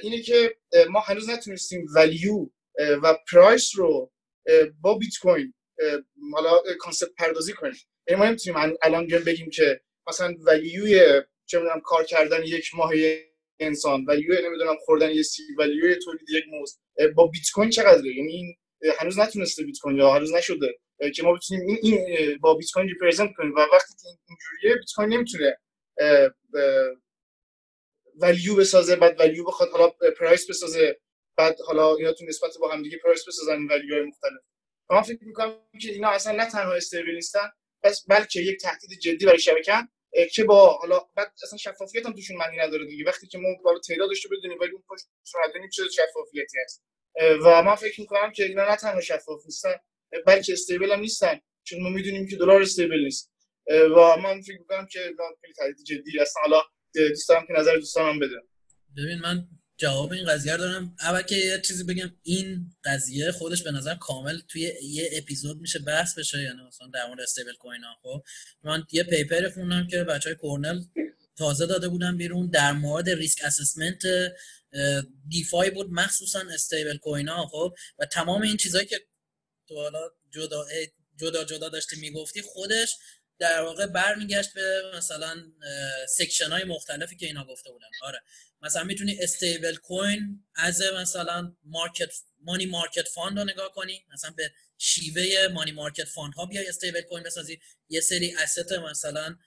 اینه 0.01 0.21
که 0.21 0.57
ما 0.89 0.99
هنوز 0.99 1.29
نتونستیم 1.29 1.85
value 1.95 2.49
و 3.03 3.17
price 3.31 3.71
رو 3.75 4.11
با 4.81 4.97
بیت 4.97 5.17
کوین 5.21 5.53
حالا 6.33 6.61
concept 6.79 7.11
پردازی 7.17 7.53
کنیم. 7.53 7.73
یعنی 8.07 8.21
ما 8.21 8.27
نمی‌تونیم 8.27 8.77
الان 8.81 9.07
بگیم 9.07 9.49
که 9.49 9.81
مثلا 10.07 10.35
value 10.45 11.09
ی 11.09 11.21
چه 11.45 11.59
می‌دونم 11.59 11.81
کار 11.81 12.03
کردن 12.03 12.43
یک 12.43 12.75
ماه 12.75 12.91
انسان 13.59 14.05
value 14.05 14.41
نمی‌دونم 14.45 14.75
خوردن 14.85 15.11
یه 15.11 15.23
سیب 15.23 15.43
value 15.57 15.95
تولید 15.95 16.29
یک 16.29 16.43
موز. 16.47 16.79
با 17.15 17.27
بیت 17.27 17.49
کوین 17.53 17.69
چقدره؟ 17.69 18.15
یعنی 18.15 18.31
این 18.31 18.55
هنوز 18.99 19.19
نتونسته 19.19 19.63
بیت 19.63 19.77
کوین 19.81 19.97
یا 19.97 20.13
هنوز 20.13 20.33
نشده. 20.33 20.79
که 21.15 21.23
ما 21.23 21.33
بتونیم 21.33 21.77
این, 21.81 22.37
با 22.37 22.53
بیت 22.53 22.71
کوین 22.71 22.87
represent 22.87 23.33
کنیم 23.37 23.53
و 23.55 23.59
وقتی 23.73 23.93
که 23.93 24.07
اینجوریه 24.27 24.75
بیت 24.75 24.91
کوین 24.95 25.09
نمی‌تونه 25.09 25.57
value 28.15 28.55
بسازه 28.55 28.95
بعد 28.95 29.19
value 29.19 29.43
بخواد 29.43 29.69
حالا 29.69 29.89
price 30.19 30.49
بسازه. 30.49 30.99
بعد 31.37 31.59
حالا 31.61 31.95
اینا 31.95 32.13
تو 32.13 32.25
نسبت 32.25 32.57
با 32.61 32.71
هم 32.71 32.83
دیگه 32.83 32.97
price 32.97 33.27
بسازن 33.27 33.51
این 33.51 33.67
value 33.67 34.05
مختلف. 34.05 34.41
من 34.89 35.01
فکر 35.01 35.23
می‌کنم 35.23 35.59
که 35.81 35.91
اینا 35.91 36.09
اصلا 36.09 36.33
نه 36.33 36.49
تنها 36.49 36.73
استیبل 36.73 37.15
نیستن 37.15 37.49
بس 37.83 38.05
بلکه 38.07 38.41
یک 38.41 38.61
تهدید 38.61 38.99
جدی 38.99 39.25
برای 39.25 39.39
شبکه 39.39 39.73
که 40.33 40.43
با 40.43 40.77
حالا 40.77 40.99
بعد 41.15 41.33
اصلا 41.43 41.57
شفافیت 41.57 42.05
هم 42.05 42.13
توشون 42.13 42.37
معنی 42.37 42.57
نداره 42.57 42.85
دیگه. 42.85 43.05
وقتی 43.05 43.27
که 43.27 43.37
ما 43.37 43.47
بالا 43.63 43.79
تعدادش 43.79 44.25
رو 44.25 44.37
بدونیم 44.37 44.59
ولی 44.59 44.71
اون 44.71 44.83
پشت 44.89 45.05
ندونیم 45.47 45.69
چه 45.69 45.83
شفافیتی 45.95 46.57
هست. 46.65 46.83
و 47.45 47.63
من 47.63 47.75
فکر 47.75 48.01
می‌کنم 48.01 48.31
که 48.31 48.45
اینا 48.45 48.69
نه 48.69 48.75
تنها 48.75 49.01
شفاف 49.01 49.45
نیستن 49.45 49.75
بلکه 50.25 50.53
استیبل 50.53 50.91
هم 50.91 50.99
نیستن. 50.99 51.39
چون 51.63 51.81
ما 51.81 51.89
می‌دونیم 51.89 52.27
که 52.27 52.35
دلار 52.35 52.61
استیبل 52.61 53.03
نیست. 53.03 53.31
و 53.95 54.17
من 54.17 54.41
فکر 54.41 54.59
می‌کنم 54.59 54.87
که 54.91 54.99
خیلی 55.41 55.53
تهدید 55.53 55.85
جدی 55.85 56.19
اصلا 56.19 56.41
حالا 56.41 56.61
دوست 56.93 57.27
که 57.27 57.53
نظر 57.53 57.75
دوستانم 57.75 58.19
بده 58.19 58.35
ببین 58.97 59.19
من 59.19 59.47
جواب 59.77 60.11
این 60.11 60.25
قضیه 60.25 60.57
دارم. 60.57 60.95
اول 60.99 61.21
که 61.21 61.35
یه 61.35 61.61
چیزی 61.61 61.83
بگم 61.83 62.15
این 62.23 62.75
قضیه 62.83 63.31
خودش 63.31 63.63
به 63.63 63.71
نظر 63.71 63.95
کامل 63.95 64.39
توی 64.47 64.73
یه 64.83 65.09
اپیزود 65.13 65.61
میشه 65.61 65.79
بحث 65.79 66.17
بشه 66.19 66.41
یعنی 66.41 66.61
مثلا 66.67 66.87
در 66.87 67.07
مورد 67.07 67.21
استیبل 67.21 67.53
کوین 67.53 67.83
ها. 67.83 67.95
خب 68.01 68.23
من 68.63 68.83
یه 68.91 69.03
paper 69.03 69.49
خوندم 69.49 69.87
که 69.87 70.03
بچه 70.03 70.29
های 70.29 70.35
کورنل 70.35 70.83
تازه 71.35 71.65
داده 71.65 71.89
بودن 71.89 72.17
بیرون 72.17 72.49
در 72.49 72.71
مورد 72.71 73.09
risk 73.09 73.41
assessment 73.43 74.01
DeFi 75.27 75.69
بود 75.69 75.87
مخصوصا 75.91 76.43
stablecoin 76.53 77.27
ها. 77.27 77.47
خب 77.47 77.75
و 77.99 78.05
تمام 78.05 78.41
این 78.41 78.57
چیزهایی 78.57 78.87
که 78.87 78.99
تو 79.67 79.75
حالا 79.75 80.09
جدا 80.31 80.65
جدا 81.17 81.43
جدا 81.43 81.69
داشتی 81.69 81.99
می‌گفتی 81.99 82.41
خودش 82.41 82.97
در 83.39 83.61
واقع 83.61 83.85
برمیگشت 83.85 84.53
به 84.53 84.81
مثلا 84.97 85.43
section 86.09 86.49
های 86.49 86.63
مختلفی 86.63 87.15
که 87.15 87.25
اینا 87.25 87.45
گفته 87.45 87.71
بودن. 87.71 87.87
آره. 88.01 88.21
مثلا 88.61 88.83
می‌تونی 88.83 89.17
stablecoin 89.21 90.45
از 90.55 90.81
مثلا 90.81 91.55
market 91.63 92.13
money 92.39 92.65
market 92.65 93.07
fund 93.07 93.39
رو 93.39 93.45
نگاه 93.45 93.73
کنی 93.73 94.05
مثلا 94.13 94.31
به 94.31 94.51
شیوه 94.77 95.47
money 95.53 95.71
market 95.71 96.03
fund 96.03 96.33
ها 96.33 96.45
بیای 96.45 96.67
stablecoin 96.67 97.23
بسازی 97.23 97.59
یه 97.89 98.01
سری 98.01 98.35
asset 98.35 98.73
مثلا 98.73 99.37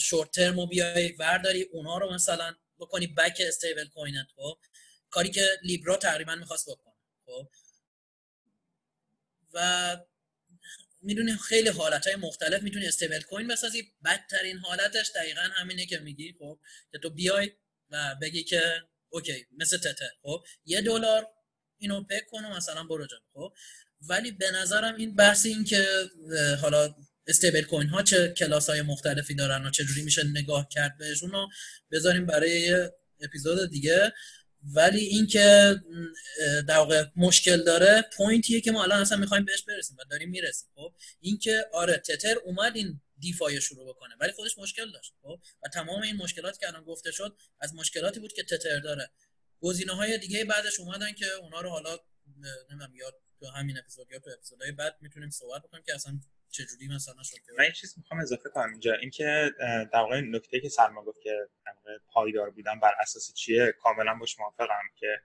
short 0.00 0.30
term 0.30 0.60
رو 0.60 0.66
بیای 0.66 1.12
ورداری 1.12 1.62
اونها 1.62 1.98
رو 1.98 2.14
مثلا 2.14 2.54
بکنی 2.78 3.06
back 3.06 3.42
stablecoin 3.46 3.88
ت 3.88 4.26
خب؟ 4.36 4.58
کاری 5.10 5.30
که 5.30 5.48
لیبرا 5.62 5.96
تقریبا 5.96 6.34
می‌خواست 6.34 6.70
بکنه 6.70 6.94
خب؟ 7.26 7.48
و 9.52 9.96
می‌دونی 11.02 11.36
خیلی 11.36 11.68
حالت 11.68 12.06
های 12.06 12.16
مختلف 12.16 12.62
می‌تونی 12.62 12.86
stablecoin 12.86 13.48
بسازی 13.48 13.92
بدترین 14.04 14.58
حالتش 14.58 15.10
دقیقا 15.14 15.40
همینه 15.40 15.86
که 15.86 15.98
میگی 15.98 16.36
خب؟ 16.38 16.58
که 16.92 16.98
تو 16.98 17.10
بیای 17.10 17.52
و 17.92 18.16
بگی 18.22 18.44
که 18.44 18.62
okay 19.08 19.46
مثل 19.58 19.78
تتر 19.78 20.10
خب؟ 20.22 20.44
یه 20.64 20.80
دلار 20.80 21.26
اینو 21.78 22.04
پک 22.04 22.26
کنم 22.30 22.56
مثلا 22.56 22.84
برو 22.84 23.06
جان 23.06 23.20
خب؟ 23.34 23.52
ولی 24.08 24.30
به 24.30 24.50
نظرم 24.50 24.96
این 24.96 25.16
بحث 25.16 25.46
این 25.46 25.64
که 25.64 25.86
حالا 26.60 26.94
استیبل 27.26 27.62
کوین 27.62 27.88
ها 27.88 28.02
چه 28.02 28.34
کلاس 28.36 28.70
های 28.70 28.82
مختلفی 28.82 29.34
دارن 29.34 29.66
و 29.66 29.70
چه 29.70 29.84
جوری 29.84 30.02
میشه 30.02 30.24
نگاه 30.24 30.68
کرد 30.68 30.96
بهشون 30.98 31.30
رو 31.30 31.48
بذاریم 31.90 32.26
برای 32.26 32.60
یه 32.60 32.92
اپیزود 33.20 33.70
دیگه. 33.70 34.12
ولی 34.74 35.00
اینکه 35.00 35.76
در 36.68 36.76
واقع 36.76 37.04
مشکل 37.16 37.64
داره 37.64 38.04
پوینتیه 38.16 38.60
که 38.60 38.72
ما 38.72 38.82
الان 38.82 39.00
اصلا 39.00 39.18
می‌خوایم 39.18 39.44
بهش 39.44 39.62
برسیم 39.62 39.96
و 39.96 40.04
داریم 40.10 40.30
می‌رسیم 40.30 40.68
خب؟ 40.74 40.94
اینکه 41.20 41.64
آره 41.72 41.96
تتر 41.96 42.36
اومد 42.44 42.76
این 42.76 43.00
دیفای 43.22 43.60
شروع 43.60 43.88
بکنه. 43.94 44.14
ولی 44.20 44.32
خودش 44.32 44.58
مشکل 44.58 44.92
داشت 44.92 45.14
خب؟ 45.22 45.40
و 45.62 45.68
تمام 45.68 46.02
این 46.02 46.16
مشکلات 46.16 46.58
که 46.58 46.68
الان 46.68 46.84
گفته 46.84 47.12
شد 47.12 47.36
از 47.60 47.74
مشکلاتی 47.74 48.20
بود 48.20 48.32
که 48.32 48.42
تتر 48.42 48.80
داره. 48.80 49.10
گزینه 49.60 49.92
های 49.92 50.18
دیگه 50.18 50.44
بعدش 50.44 50.80
اومدن 50.80 51.12
که 51.12 51.26
اونا 51.40 51.60
رو 51.60 51.68
حالا 51.68 51.98
نمی‌دونم 52.70 52.94
یا 52.94 53.12
تو 53.38 53.46
همین 53.46 53.78
اپیزود 53.78 54.10
یا 54.10 54.18
تو 54.18 54.30
اپیزودهای 54.30 54.72
بعد 54.72 54.96
می‌تونیم 55.00 55.30
صحبت 55.30 55.62
بکنیم 55.62 55.82
که 55.86 55.94
اصلا 55.94 56.20
چجوری 56.50 56.88
مثلا 56.88 57.22
شد 57.22 57.36
من 57.58 57.64
این 57.64 57.72
چیز 57.72 57.94
می‌خوام 57.98 58.20
اضافه 58.20 58.48
کنم 58.48 58.70
اینجا. 58.70 58.94
اینکه 58.94 59.50
در 59.92 59.98
واقع 60.00 60.20
نکته 60.20 60.60
که 60.60 60.68
سلما 60.68 61.04
گفت 61.04 61.20
که 61.22 61.48
پایدار 62.06 62.50
بودن 62.50 62.80
بر 62.80 62.94
اساس 63.00 63.34
چیه 63.34 63.72
کاملا 63.82 64.14
باش 64.14 64.38
موافقم 64.38 64.82
که 64.96 65.20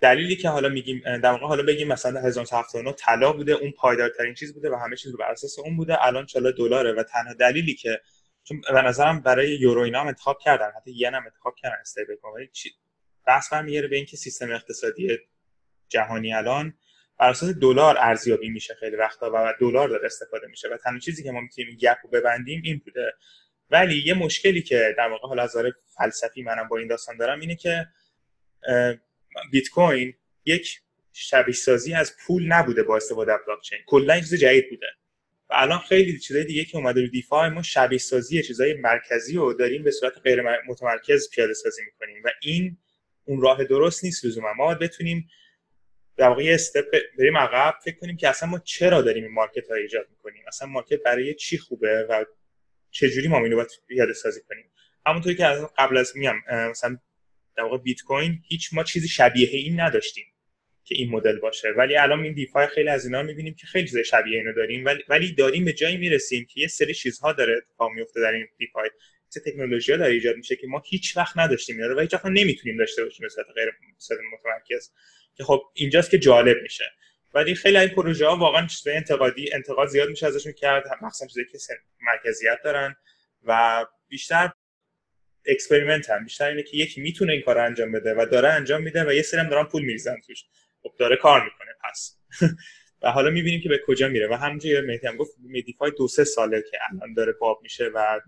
دلیلی 0.00 0.36
که 0.36 0.48
حالا 0.48 0.68
میگیم 0.68 1.02
در 1.04 1.30
واقع 1.30 1.46
حالا 1.46 1.62
بگیم 1.62 1.88
مثلا 1.88 2.20
1979 2.20 2.92
طلا 2.92 3.32
بوده 3.32 3.52
اون 3.52 3.70
پایدارترین 3.70 4.34
چیز 4.34 4.54
بوده 4.54 4.70
و 4.70 4.74
همه 4.74 4.96
چیز 4.96 5.12
رو 5.12 5.18
بر 5.18 5.30
اساس 5.30 5.58
اون 5.58 5.76
بوده 5.76 6.06
الان 6.06 6.26
چالا 6.26 6.50
دلاره 6.50 6.92
و 6.92 7.02
تنها 7.02 7.34
دلیلی 7.34 7.74
که 7.74 8.00
چون 8.44 8.60
به 8.72 8.82
نظرم 8.82 9.20
برای 9.20 9.58
یورو 9.60 9.80
اینا 9.80 10.00
هم 10.00 10.06
انتخاب 10.06 10.38
کردن 10.38 10.70
حتی 10.76 10.90
ین 10.90 11.14
هم 11.14 11.24
انتخاب 11.24 11.54
کردن 11.56 11.76
استیبل 11.80 12.14
کوین 12.14 12.48
چی؟ 12.52 12.70
بحث 13.26 13.52
برمیگره 13.52 13.88
به 13.88 13.96
اینکه 13.96 14.16
سیستم 14.16 14.52
اقتصادی 14.52 15.18
جهانی 15.88 16.34
الان 16.34 16.74
بر 17.18 17.30
اساس 17.30 17.48
دلار 17.48 17.96
ارزیابی 17.98 18.48
میشه 18.48 18.74
خیلی 18.74 18.96
وقتا 18.96 19.30
و 19.34 19.54
دلار 19.60 19.88
داره 19.88 20.06
استفاده 20.06 20.46
میشه 20.46 20.68
و 20.68 20.76
تنها 20.76 20.98
چیزی 20.98 21.22
که 21.22 21.30
ما 21.30 21.40
می‌تونیم 21.40 21.76
گپ 21.76 21.96
رو 22.02 22.10
ببندیم 22.10 22.62
این 22.64 22.82
بوده. 22.84 23.12
ولی 23.70 24.02
یه 24.06 24.14
مشکلی 24.14 24.62
که 24.62 24.94
در 24.98 25.08
واقع 25.08 25.28
حالا 25.28 25.42
از 25.42 25.56
فلسفی 25.96 26.42
منم 26.42 26.68
با 26.68 26.78
این 26.78 26.88
داستان 26.88 27.16
دارم 27.16 27.40
اینه 27.40 27.56
که 27.56 27.86
بیت 29.50 29.68
کوین 29.68 30.14
یک 30.44 30.80
شبیه 31.12 31.54
سازی 31.54 31.94
از 31.94 32.16
پول 32.26 32.46
نبوده 32.46 32.82
با 32.82 32.96
استفاده 32.96 33.32
از 33.32 33.40
بلاک 33.46 33.62
چین 33.62 33.78
کلا 33.86 34.20
چیز 34.20 34.34
جدید 34.34 34.70
بوده. 34.70 34.86
و 35.50 35.54
الان 35.56 35.78
خیلی 35.78 36.18
چیزای 36.18 36.44
دیگه 36.44 36.64
که 36.64 36.76
اومده 36.76 37.00
رو 37.00 37.06
دیفای 37.06 37.50
ما 37.50 37.62
شبیه 37.62 37.98
سازی 37.98 38.42
چیزای 38.42 38.74
مرکزی 38.74 39.36
رو 39.36 39.52
داریم 39.52 39.84
به 39.84 39.90
صورت 39.90 40.18
غیر 40.18 40.42
متمرکز 40.68 41.30
پیاده 41.30 41.54
سازی 41.54 41.82
می‌کنیم. 41.84 42.22
و 42.24 42.28
این 42.42 42.78
اون 43.24 43.40
راه 43.40 43.64
درست 43.64 44.04
نیست 44.04 44.24
لزوما. 44.24 44.52
ما 44.52 44.66
باید 44.66 44.78
بتونیم 44.78 45.28
در 46.16 46.28
واقع 46.28 46.42
استپ 46.46 46.96
بریم 47.18 47.36
عقب 47.36 47.74
فکر 47.84 47.96
کنیم 47.96 48.16
که 48.16 48.28
اصلا 48.28 48.48
ما 48.48 48.58
چرا 48.58 49.02
داریم 49.02 49.24
این 49.24 49.32
مارکت 49.32 49.68
ها 49.68 49.74
ایجاد 49.74 50.06
می‌کنیم؟ 50.10 50.42
اصلا 50.48 50.68
مارکت 50.68 51.02
برای 51.04 51.34
چی 51.34 51.58
خوبه 51.58 52.06
و 52.10 52.24
چه 52.90 53.10
جوری 53.10 53.28
ما 53.28 53.38
اینو 53.38 53.56
باید 53.56 53.68
پیاده 53.88 54.12
سازی 54.12 54.40
کنیم؟ 54.48 54.70
همونطوری 55.06 55.34
که 55.34 55.46
از 55.46 55.66
قبل 55.78 55.96
از 55.96 56.16
میام 56.16 56.42
مثلا 56.70 56.98
در 57.56 57.62
واقع 57.62 57.78
بیت 57.78 58.00
کوین 58.00 58.42
هیچ 58.48 58.70
ما 58.72 58.84
چیزی 58.84 59.08
شبیه 59.08 59.48
این 59.48 59.80
نداشتیم 59.80 60.24
که 60.84 60.94
این 60.94 61.10
مدل 61.10 61.38
باشه. 61.38 61.68
ولی 61.68 61.96
الان 61.96 62.24
این 62.24 62.34
DeFi 62.34 62.66
خیلی 62.66 62.88
از 62.88 63.04
اینا 63.04 63.22
می‌بینیم 63.22 63.54
که 63.54 63.66
خیلی 63.66 63.88
چیز 63.88 63.98
شبیه 63.98 64.38
اینو 64.38 64.52
داریم. 64.52 64.84
ولی 64.84 65.04
ولی 65.08 65.32
داریم 65.32 65.64
به 65.64 65.72
جایی 65.72 65.96
می‌رسیم 65.96 66.44
که 66.44 66.60
یه 66.60 66.68
سری 66.68 66.94
چیزها 66.94 67.32
داره 67.32 67.56
اتفاق 67.56 67.90
میفته 67.90 68.20
در 68.20 68.32
این 68.32 68.46
DeFi. 68.58 68.90
چه 69.34 69.40
تکنولوژی 69.40 69.92
ها 69.92 69.98
داره 69.98 70.12
ایجاد 70.12 70.36
میشه 70.36 70.56
که 70.56 70.66
ما 70.66 70.82
هیچ 70.86 71.16
وقت 71.16 71.38
نداشتیم 71.38 71.76
اینا 71.76 71.88
رو 71.88 71.98
و 71.98 72.00
هیچ 72.00 72.14
وقت 72.14 72.26
نمی‌تونیم 72.26 72.78
داشته 72.78 73.04
باشیم 73.04 73.26
مثلا 73.26 73.44
غیر 73.54 73.72
مثلا 73.96 74.18
متمرکز. 74.32 74.92
که 75.36 75.44
خب 75.44 75.62
اینجاست 75.74 76.10
که 76.10 76.18
جالب 76.18 76.62
میشه. 76.62 76.84
ولی 77.34 77.54
خیلی 77.54 77.76
این 77.76 77.88
پروژه 77.88 78.26
ها 78.26 78.36
واقعا 78.36 78.66
چیزای 78.66 78.96
انتقادی 78.96 79.54
انتقاد 79.54 79.88
زیاد 79.88 80.08
میشه 80.08 80.26
ازشون 80.26 80.52
کرد. 80.52 80.84
مخصوصا 81.02 81.26
چیزایی 81.26 81.46
که 81.46 81.58
مرکزیت 82.00 82.58
دارن 82.64 82.96
و 83.42 83.84
بیشتر 84.08 84.50
experiment 85.46 86.10
ان. 86.10 86.24
بیشتر 86.24 86.48
اینه 86.48 86.62
که 86.62 86.76
یکی 86.76 87.00
می‌تونه 87.00 87.32
این 87.32 87.42
کار 87.42 87.58
انجام 87.58 87.92
بده 87.92 88.14
و 88.14 88.26
داره 88.32 88.48
انجام 88.48 88.82
میده 88.82 89.04
و 89.04 89.12
یه 89.12 89.22
سری 89.22 89.40
هم 89.40 89.48
دارن 89.48 89.64
پول 89.64 89.82
میریزن 89.82 90.16
توش. 90.26 90.44
خب 90.82 90.92
داره 90.98 91.16
کار 91.16 91.44
می‌کنه 91.44 91.70
پس. 91.84 92.18
و 93.02 93.10
حالا 93.10 93.30
می‌بینیم 93.30 93.60
که 93.60 93.68
به 93.68 93.80
کجا 93.86 94.08
میره. 94.08 94.28
و 94.28 94.34
همونجوری 94.34 94.80
مهدی 94.80 95.06
هم 95.06 95.16
گفت 95.16 95.32
میدیفای 95.38 95.92
دو 95.98 96.08
سه 96.08 96.24
ساله 96.24 96.62
که 96.70 96.78
الان 96.90 97.14
داره 97.14 97.32
باب 97.32 97.60
میشه 97.62 97.90
و 97.94 98.20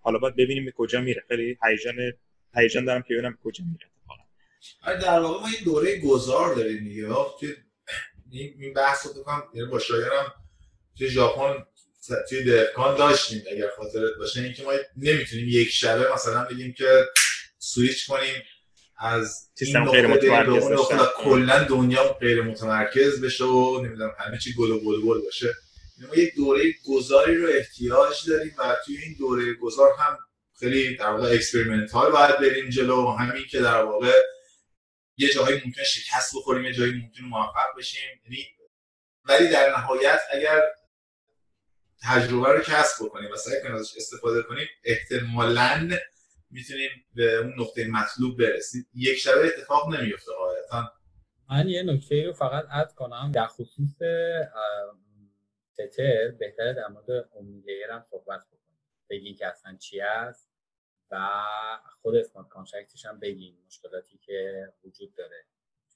حالا 0.00 0.18
باید 0.18 0.36
ببینیم 0.36 0.64
به 0.64 0.72
کجا 0.76 1.00
میره. 1.00 1.24
خیلی 1.28 1.58
هیجان 1.64 2.12
هیجان 2.54 2.84
دارم 2.84 3.02
که 3.02 3.14
ببینم 3.14 3.30
به 3.30 3.38
کجا 3.44 3.64
میره. 3.72 3.86
آره 4.82 5.00
در 5.00 5.20
واقع 5.20 5.40
ما 5.40 5.46
این 5.46 5.64
دوره 5.64 6.00
گذار 6.00 6.54
داریم 6.54 6.84
دیگه. 6.84 7.08
که 7.40 7.56
این 8.30 8.72
بحث 8.72 9.06
رو 9.06 9.22
بکنم 9.22 9.42
یعنی 9.54 9.70
با 9.70 9.78
شایرم 9.78 10.32
توی 10.98 11.08
ژاپن 11.08 11.64
توی 12.28 12.44
دهکان 12.44 12.96
داشتیم 12.96 13.42
اگر 13.52 13.68
خاطرت 13.76 14.14
باشه 14.18 14.40
اینکه 14.40 14.62
ما 14.62 14.72
نمی‌تونیم 14.96 15.48
یک 15.48 15.68
شبه 15.68 16.12
مثلا 16.12 16.44
بگیم 16.44 16.72
که 16.72 17.04
سویچ 17.58 18.06
کنیم 18.06 18.42
از 18.98 19.50
سیستم 19.54 19.84
غیر 19.84 20.06
متمرکز 20.06 20.64
کلا 21.16 21.64
دنیا 21.64 22.12
غیر 22.12 22.42
متمرکز 22.42 23.20
بشه 23.20 23.44
و 23.44 23.80
نمی‌دونم 23.84 24.14
همه 24.18 24.38
چی 24.38 24.54
گل 24.54 24.70
و 24.70 24.80
گل 24.80 25.00
و 25.00 25.04
بلبل 25.04 25.20
باشه. 25.20 25.54
یعنی 25.98 26.10
ما 26.10 26.22
یک 26.22 26.34
دوره 26.34 26.74
گذاری 26.88 27.36
رو 27.36 27.48
احتیاج 27.48 28.30
داریم 28.30 28.54
و 28.58 28.76
توی 28.86 28.96
این 28.96 29.16
دوره 29.18 29.54
گذار 29.54 29.90
هم 29.98 30.18
خیلی 30.60 30.96
در 30.96 31.10
واقع 31.10 31.34
experimental 31.34 32.12
باید 32.12 32.38
بریم 32.38 32.70
جلو 32.70 33.10
همین 33.10 33.44
که 33.50 33.60
در 33.60 33.82
واقع 33.82 34.12
یه 35.16 35.32
جایی 35.32 35.62
ممکن 35.64 35.82
شکست 35.82 36.36
بخوریم 36.36 36.64
یه 36.64 36.72
جایی 36.72 36.92
ممکن 36.92 37.24
موفق 37.24 37.78
بشیم. 37.78 38.00
یعنی 38.24 38.46
ولی 39.24 39.48
در 39.48 39.70
نهایت 39.70 40.20
اگر 40.32 40.62
تجربه 42.02 42.52
رو 42.52 42.60
کسب 42.60 43.04
بکنیم 43.04 43.30
و 43.32 43.36
سعی 43.36 43.62
کنیم 43.62 43.74
ازش 43.74 43.96
استفاده 43.96 44.42
کنیم 44.42 44.66
احتمالاً 44.84 45.88
می‌تونیم 46.50 46.90
به 47.14 47.36
اون 47.36 47.54
نقطه 47.58 47.88
مطلوب 47.88 48.38
برسیم. 48.38 48.86
یک 48.94 49.18
شبه 49.18 49.46
اتفاق 49.46 49.94
نمیفته 49.94 50.32
قاعدتا. 50.32 50.92
من 51.50 51.68
یه 51.68 51.82
نکته 51.82 52.26
رو 52.26 52.32
فقط 52.32 52.64
add 52.70 52.94
کنم. 52.94 53.32
در 53.34 53.46
خصوص 53.46 53.94
تتر 55.78 56.30
بهتره 56.38 56.72
در 56.72 56.88
مورد 56.88 57.10
Omni 57.32 57.58
Layer 57.58 57.90
هم 57.90 58.04
صحبت 58.10 58.46
بکنیم. 58.46 58.80
بگی 59.10 59.34
که 59.34 59.46
اصلا 59.46 59.76
چی 59.76 60.00
است 60.00 60.50
و 61.10 61.28
خود 62.02 62.16
smart 62.16 62.48
contract 62.48 62.94
ش 62.94 63.06
هم 63.06 63.20
بگیم 63.20 63.62
مشکلاتی 63.66 64.18
که 64.18 64.68
وجود 64.84 65.14
داره 65.14 65.44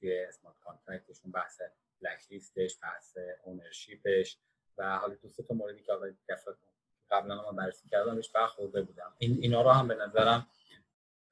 توی 0.01 0.19
smart 0.19 0.57
contract 0.61 1.09
شون 1.09 1.33
بحث 1.33 1.61
blacklist 2.03 2.21
ش 2.31 2.79
بحث 2.83 3.17
ownership 3.45 4.22
ش 4.22 4.39
و 4.79 4.99
حالا 4.99 5.15
دو 5.37 5.43
تا 5.43 5.55
موردی 5.55 5.83
که 5.83 5.93
دفعه 6.29 6.55
قبلا 7.11 7.51
من 7.51 7.57
بررسی 7.57 7.89
کردم 7.89 8.15
بهش 8.15 8.31
برخورده 8.31 8.83
بودم. 8.83 9.15
این 9.19 9.39
اینا 9.41 9.63
رو 9.63 9.71
هم 9.71 9.89
به 9.89 9.95
نظرم 9.95 10.47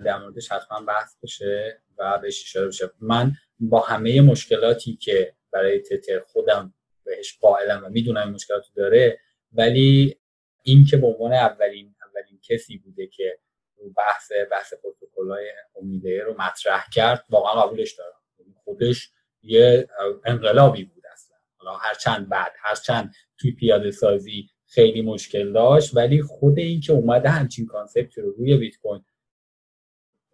در 0.04 0.18
موردش 0.18 0.52
حتما 0.52 0.80
بحث 0.80 1.16
بشه 1.22 1.82
و 1.98 2.18
بهش 2.18 2.42
اشاره 2.42 2.66
بشه. 2.66 2.90
من 3.00 3.32
با 3.60 3.80
همه 3.80 4.20
مشکلاتی 4.20 4.96
که 4.96 5.34
برای 5.50 5.78
تتر 5.78 6.20
خودم 6.20 6.74
بهش 7.04 7.38
قائلم 7.40 7.84
و 7.84 7.88
می‌دونم 7.88 8.22
این 8.22 8.34
مشکلات 8.34 8.66
داره 8.76 9.20
ولی 9.52 10.20
این 10.62 10.84
که 10.90 10.96
به 10.96 11.06
عنوان 11.06 11.32
اولین 11.32 11.94
اولین 12.08 12.40
کسی 12.42 12.78
بوده 12.78 13.06
که 13.06 13.38
رو 13.76 13.90
بحث 13.90 14.32
بحث 14.50 14.74
پروتکل‌های 14.74 15.52
امیده 15.76 16.22
رو 16.24 16.34
مطرح 16.38 16.86
کرد 16.92 17.24
واقعا 17.30 17.62
قبولش 17.62 17.92
دارم. 17.92 18.12
خودش 18.64 19.10
یه 19.42 19.88
انقلابی 20.24 20.84
بود 20.84 21.02
اصلا. 21.12 21.36
حالا 21.56 21.76
هر 21.76 21.94
چند 21.94 22.28
بعد 22.28 22.52
هر 22.58 22.74
چند 22.74 23.14
توی 23.38 23.52
پیاده 23.52 23.90
سازی 23.90 24.50
خیلی 24.66 25.02
مشکل 25.02 25.52
داشت 25.52 25.96
ولی 25.96 26.22
خود 26.22 26.58
این 26.58 26.80
که 26.80 26.92
اومده 26.92 27.28
همچین 27.28 27.66
concept 27.66 28.18
رو 28.18 28.30
روی 28.30 28.56
بیت 28.56 28.76
کوین 28.76 29.04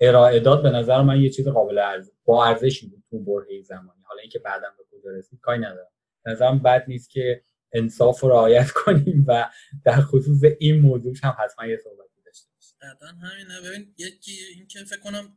ارائه 0.00 0.40
داد 0.40 0.62
به 0.62 0.70
نظر 0.70 1.02
من 1.02 1.20
یه 1.20 1.30
چیز 1.30 1.48
قابل 1.48 1.78
ارز 1.78 2.10
با 2.24 2.46
ارزشی 2.46 2.86
بود 2.86 3.02
تو 3.10 3.18
برهه 3.18 3.62
زمانی. 3.62 4.02
حالا 4.04 4.20
اینکه 4.20 4.38
بعدا 4.38 4.66
به 4.78 4.84
کجا 4.90 5.10
رسید 5.10 5.40
کاری 5.40 5.58
ندارم. 5.58 5.90
نظرم 6.26 6.58
بد 6.58 6.84
نیست 6.88 7.10
که 7.10 7.42
انصاف 7.72 8.20
رو 8.20 8.28
رعایت 8.28 8.70
کنیم 8.84 9.24
و 9.28 9.50
در 9.84 10.00
خصوص 10.00 10.40
این 10.58 10.80
موضوع 10.80 11.14
هم 11.22 11.36
حتما 11.38 11.66
یه 11.66 11.76
صحبتی 11.76 12.22
داشته 12.26 12.48
باشیم. 12.54 13.18
همینه. 13.20 13.68
ببین 13.68 13.94
یکی 13.98 14.32
این 14.56 14.66
که 14.66 14.78
فکر 14.84 15.00
کنم 15.00 15.36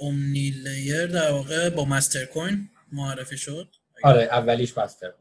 اومنی 0.00 0.50
لیر 0.50 1.06
در 1.06 1.30
واقع 1.30 1.70
با 1.70 1.84
مستر 1.84 2.24
کوین 2.24 2.68
معرفی 2.92 3.36
شد. 3.36 3.68
آره 4.02 4.22
اولیش 4.22 4.78
مستر 4.78 5.12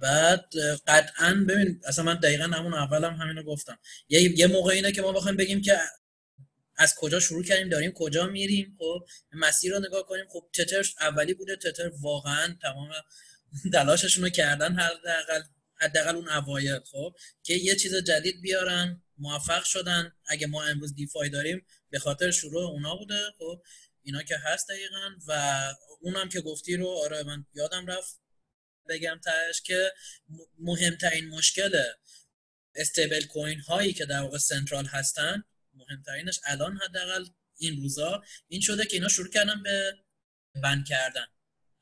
بعد 0.00 0.44
قطعا 0.86 1.44
ببین 1.48 1.80
اصلا 1.84 2.04
من 2.04 2.14
دقیقا 2.14 2.44
همون 2.44 2.74
اولم 2.74 3.14
هم 3.14 3.20
همینو 3.20 3.42
گفتم. 3.42 3.78
یه, 4.08 4.38
یه 4.38 4.46
موقع 4.46 4.72
اینه 4.72 4.92
که 4.92 5.02
ما 5.02 5.12
بخوایم 5.12 5.36
بگیم 5.36 5.62
که 5.62 5.78
از 6.76 6.94
کجا 6.94 7.20
شروع 7.20 7.44
کردیم 7.44 7.68
داریم 7.68 7.92
کجا 7.92 8.26
میریم 8.26 8.76
خب 8.78 9.06
مسیر 9.32 9.72
رو 9.72 9.80
نگاه 9.80 10.06
کنیم. 10.06 10.24
خب 10.28 10.48
تتر 10.52 10.84
اولی 11.00 11.34
بوده 11.34 11.56
تتر 11.56 11.90
واقعا 12.00 12.56
تمام 12.62 12.90
دلاششون 13.72 14.24
رو 14.24 14.30
کردن 14.30 14.74
حداقل 14.74 15.42
حداقل 15.80 16.16
اون 16.16 16.28
اوایل 16.28 16.80
خب 16.80 17.14
که 17.42 17.54
یه 17.54 17.76
چیز 17.76 17.94
جدید 17.94 18.40
بیارن 18.40 19.02
موفق 19.18 19.64
شدن. 19.64 20.12
اگه 20.26 20.46
ما 20.46 20.64
امروز 20.64 20.94
دیفای 20.94 21.28
داریم 21.28 21.66
به 21.90 21.98
خاطر 21.98 22.30
شروع 22.30 22.70
اونا 22.70 22.96
بوده 22.96 23.20
خب 23.38 23.62
اینا 24.02 24.22
که 24.22 24.36
هست 24.38 24.68
دقیقا. 24.68 25.10
و 25.26 25.62
اونم 26.00 26.28
که 26.28 26.40
گفتی 26.40 26.76
رو 26.76 26.88
آره 26.88 27.22
من 27.22 27.46
یادم 27.54 27.86
رفت. 27.86 28.20
بگم 28.88 29.20
تاش 29.24 29.62
که 29.62 29.92
مهمترین 30.58 31.28
مشکل 31.28 31.82
استیبل 32.74 33.24
کوین 33.26 33.60
هایی 33.60 33.92
که 33.92 34.06
در 34.06 34.20
واقع 34.20 34.38
سنترال 34.38 34.86
هستن 34.86 35.44
مهمترینش 35.74 36.40
الان 36.44 36.76
حداقل 36.76 37.26
این 37.58 37.76
روزا 37.82 38.22
این 38.48 38.60
شده 38.60 38.86
که 38.86 38.96
اینا 38.96 39.08
شروع 39.08 39.30
کردن 39.30 39.62
به 39.62 39.92
بند 40.62 40.86
کردن. 40.86 41.26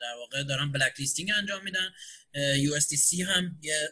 در 0.00 0.14
واقع 0.14 0.42
دارن 0.42 0.72
بلک 0.72 0.94
لیستینگ 0.98 1.30
انجام 1.34 1.64
میدن. 1.64 1.92
یو 2.34 2.78
هم 3.26 3.58
یه 3.62 3.88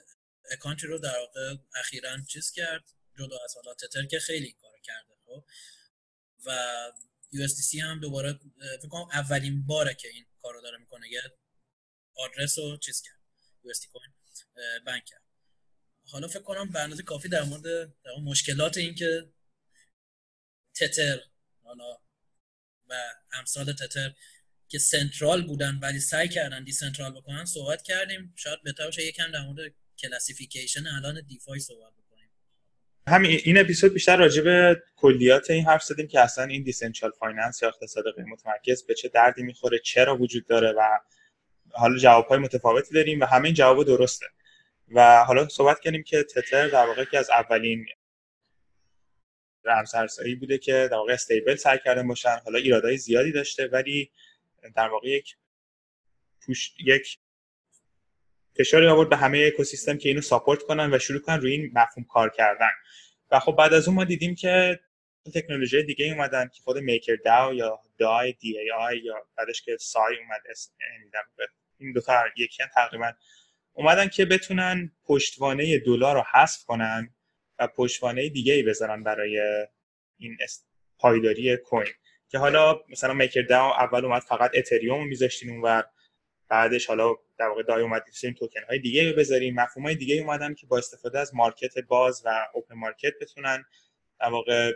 اکانتی 0.51 0.87
رو 0.87 0.99
در 0.99 1.19
واقع 1.19 1.57
اخیرا 1.75 2.19
چیز 2.29 2.53
کرد 2.53 2.85
جدا 3.19 3.39
از 3.45 3.55
حالا 3.55 3.75
تتر 3.75 4.07
که 4.07 4.19
خیلی 4.19 4.53
کار 4.53 4.81
کرده 4.83 5.15
خب. 5.27 5.45
و 6.47 6.93
یو 7.33 7.47
هم 7.83 8.01
دوباره 8.01 8.41
فکر 8.79 8.89
کنم 8.89 9.09
اولین 9.13 9.67
باره 9.67 9.95
که 9.95 10.09
این 10.09 10.27
کارو 10.43 10.61
داره 10.61 10.79
می‌کنه. 10.79 11.09
یه 11.09 11.23
آدرس 12.17 12.59
رو 12.59 12.77
چیز 12.77 13.03
کرد. 13.03 13.19
یو 13.65 13.73
کوین 13.93 14.13
بنک 14.87 15.05
کرد. 15.05 15.23
حالا 16.07 16.29
فکر 16.29 16.43
کنم 16.43 16.71
برنامه 16.71 17.03
کافی 17.03 17.29
در 17.29 17.43
مورد 17.43 17.63
در 18.03 18.11
مشکلات 18.25 18.77
این 18.77 18.95
که 18.95 19.33
تتر 20.75 21.21
حالا 21.63 21.99
و 22.89 22.95
امثال 23.33 23.73
تتر 23.73 24.13
که 24.69 24.79
سنترال 24.79 25.47
بودن 25.47 25.79
ولی 25.83 26.01
سعی 26.01 26.29
کردن 26.29 26.65
دی 26.65 26.73
سنترال 26.73 27.13
بکنن 27.13 27.45
صحبت 27.45 27.83
کردیم. 27.83 28.35
شاید 28.37 28.63
بهتر 28.63 28.85
باشه 28.85 29.03
یکم 29.03 29.33
در 29.33 29.41
مورد 29.41 29.75
کلاسیفیکیشن 29.99 30.87
الان 30.87 31.21
دیفای 31.27 31.61
صحبت 31.61 31.93
بکنیم. 31.93 32.31
همین 33.09 33.41
این 33.45 33.59
اپیزود 33.59 33.93
بیشتر 33.93 34.17
راجع 34.17 34.43
به 34.43 34.83
کلیات 34.97 35.51
این 35.51 35.67
حرف 35.67 35.83
زدیم 35.83 36.09
که 36.09 36.21
اصلا 36.21 36.45
این 36.45 36.63
decentralized 36.63 37.11
finance 37.11 37.63
یا 37.63 37.69
اقتصاد 37.69 38.05
غیر 38.17 38.25
متمرکز 38.25 38.87
به 38.87 38.95
چه 38.95 39.09
دردی 39.09 39.43
می‌خوره 39.43 39.79
چرا 39.79 40.17
وجود 40.17 40.47
داره 40.47 40.73
و 40.73 40.99
حالا 41.75 41.99
جواب 41.99 42.27
های 42.27 42.39
متفاوتی 42.39 42.95
داریم 42.95 43.21
و 43.21 43.25
همه 43.25 43.45
این 43.45 43.55
جواب 43.55 43.85
درسته. 43.85 44.27
و 44.89 45.25
حالا 45.25 45.49
صحبت 45.49 45.81
کردیم 45.81 46.03
که 46.03 46.23
تتر 46.23 46.69
در 46.69 46.87
واقع 46.87 47.05
که 47.05 47.19
از 47.19 47.31
اولین 47.31 47.87
رمزارزهایی 49.65 50.35
بوده 50.35 50.59
که 50.59 50.73
در 50.73 50.97
واقع 50.97 51.13
stable 51.13 51.57
سعی 51.57 51.79
کرده 51.85 52.03
باشن. 52.03 52.41
حالا 52.45 52.59
ایرادهای 52.59 52.97
زیادی 52.97 53.33
داشته 53.33 53.67
ولی 53.67 54.11
در 54.77 54.89
واقع 54.89 55.09
یک 55.09 55.37
push 56.47 56.75
یک 56.85 57.19
فشاری 58.59 58.87
آورد 58.87 59.09
به 59.09 59.17
همه 59.17 59.51
اکوسیستم 59.55 59.99
که 59.99 60.09
اینو 60.09 60.21
ساپورت 60.21 60.63
کنن 60.63 60.95
و 60.95 60.99
شروع 60.99 61.21
کنن 61.21 61.41
روی 61.41 61.53
این 61.53 61.71
مفهوم 61.75 62.05
کار 62.05 62.31
کردن. 62.31 62.71
و 63.31 63.41
خب 63.41 63.57
بعد 63.57 63.75
از 63.75 63.89
اون 63.89 63.97
ما 63.97 64.05
دیدیم 64.05 64.35
که 64.35 64.81
تکنولوژی 65.35 65.83
دیگه 65.83 66.07
اومدن 66.07 66.49
که 66.49 66.63
خود 66.63 66.79
میکر 66.79 67.17
داو 67.25 67.55
یا 67.55 67.81
دای 67.99 68.33
دی 68.33 68.59
ای 68.59 68.71
آی 68.71 68.99
یا 68.99 69.27
بعدش 69.37 69.63
که 69.63 69.77
سای 69.81 70.17
اومد 70.19 70.43
این 71.85 71.93
دو 71.93 72.01
تا 72.01 72.25
یکی 72.37 72.63
تقریبا 72.75 73.13
اومدن 73.73 74.09
که 74.09 74.25
بتونن 74.25 74.93
پشتوانه 75.05 75.79
دلار 75.79 76.15
رو 76.15 76.25
حذف 76.33 76.65
کنن 76.65 77.15
و 77.59 77.67
پشتوانه 77.67 78.29
دیگه 78.29 78.55
ای 78.55 78.63
بذارن 78.63 79.03
برای 79.03 79.67
این 80.19 80.37
پایداری 80.99 81.57
کوین. 81.57 81.93
که 82.29 82.39
حالا 82.39 82.81
مثلا 82.89 83.15
میکر 83.15 83.43
داو 83.43 83.73
اول 83.73 84.05
اومد 84.05 84.23
فقط 84.23 84.51
اتریوم 84.55 84.99
رو 84.99 85.05
میذاشتین 85.05 85.51
اونور. 85.51 85.85
بعدش 86.49 86.87
حالا 86.87 87.15
در 87.39 87.47
واقع 87.47 87.63
DAI 87.63 87.83
اومد 87.83 88.05
این 88.23 88.35
توکن 88.35 88.61
های 88.69 88.79
دیگه 88.79 89.13
بذاریم 89.13 89.55
مفهوم 89.55 89.87
های 89.87 89.95
دیگه 89.95 90.15
اومدن 90.15 90.55
که 90.55 90.67
با 90.67 90.79
استفاده 90.79 91.19
از 91.19 91.35
market 91.35 91.79
base 91.79 92.23
و 92.25 92.47
open 92.55 92.75
market 92.75 93.13
بتونن 93.21 93.65
در 94.21 94.29
واقع 94.29 94.73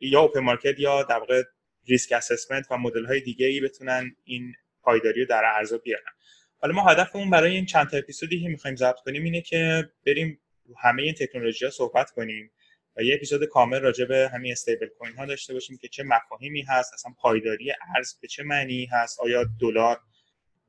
یا 0.00 0.20
open 0.20 0.40
market 0.40 0.78
یا 0.78 1.02
در 1.02 1.18
واقع 1.18 1.42
risk 1.88 2.12
assessment 2.12 2.66
و 2.70 2.76
مدل 2.76 3.06
های 3.06 3.20
دیگه 3.20 3.46
ای 3.46 3.60
بتونن 3.60 4.16
این 4.24 4.54
پایداری 4.82 5.20
رو 5.20 5.26
در 5.26 5.42
ارزا 5.44 5.78
بیارن. 5.78 6.12
حالا 6.60 6.74
ما 6.74 6.82
هدفمون 6.82 7.30
برای 7.30 7.54
این 7.54 7.66
چند 7.66 7.88
تا 7.88 7.96
اپیزودی 7.96 8.42
که 8.42 8.48
می‌خوایم 8.48 8.76
ضبط 8.76 9.00
کنیم 9.04 9.24
اینه 9.24 9.40
که 9.40 9.90
بریم 10.06 10.40
همه 10.82 11.02
این 11.02 11.14
تکنولوژی 11.14 11.64
ها 11.64 11.70
صحبت 11.70 12.10
کنیم 12.10 12.50
و 12.96 13.02
یه 13.02 13.14
اپیزود 13.14 13.44
کامل 13.44 13.80
راجع 13.80 14.04
به 14.04 14.30
همین 14.32 14.52
stablecoin 14.52 15.14
ها 15.14 15.26
داشته 15.26 15.54
باشیم 15.54 15.78
که 15.78 15.88
چه 15.88 16.02
مفاهیمی 16.02 16.62
هست 16.62 16.94
اصلا 16.94 17.12
پایداری 17.18 17.72
ارز 17.96 18.14
به 18.20 18.28
چه 18.28 18.42
معنی 18.42 18.88
هست 18.92 19.20
آیا 19.20 19.44
دلار 19.60 20.00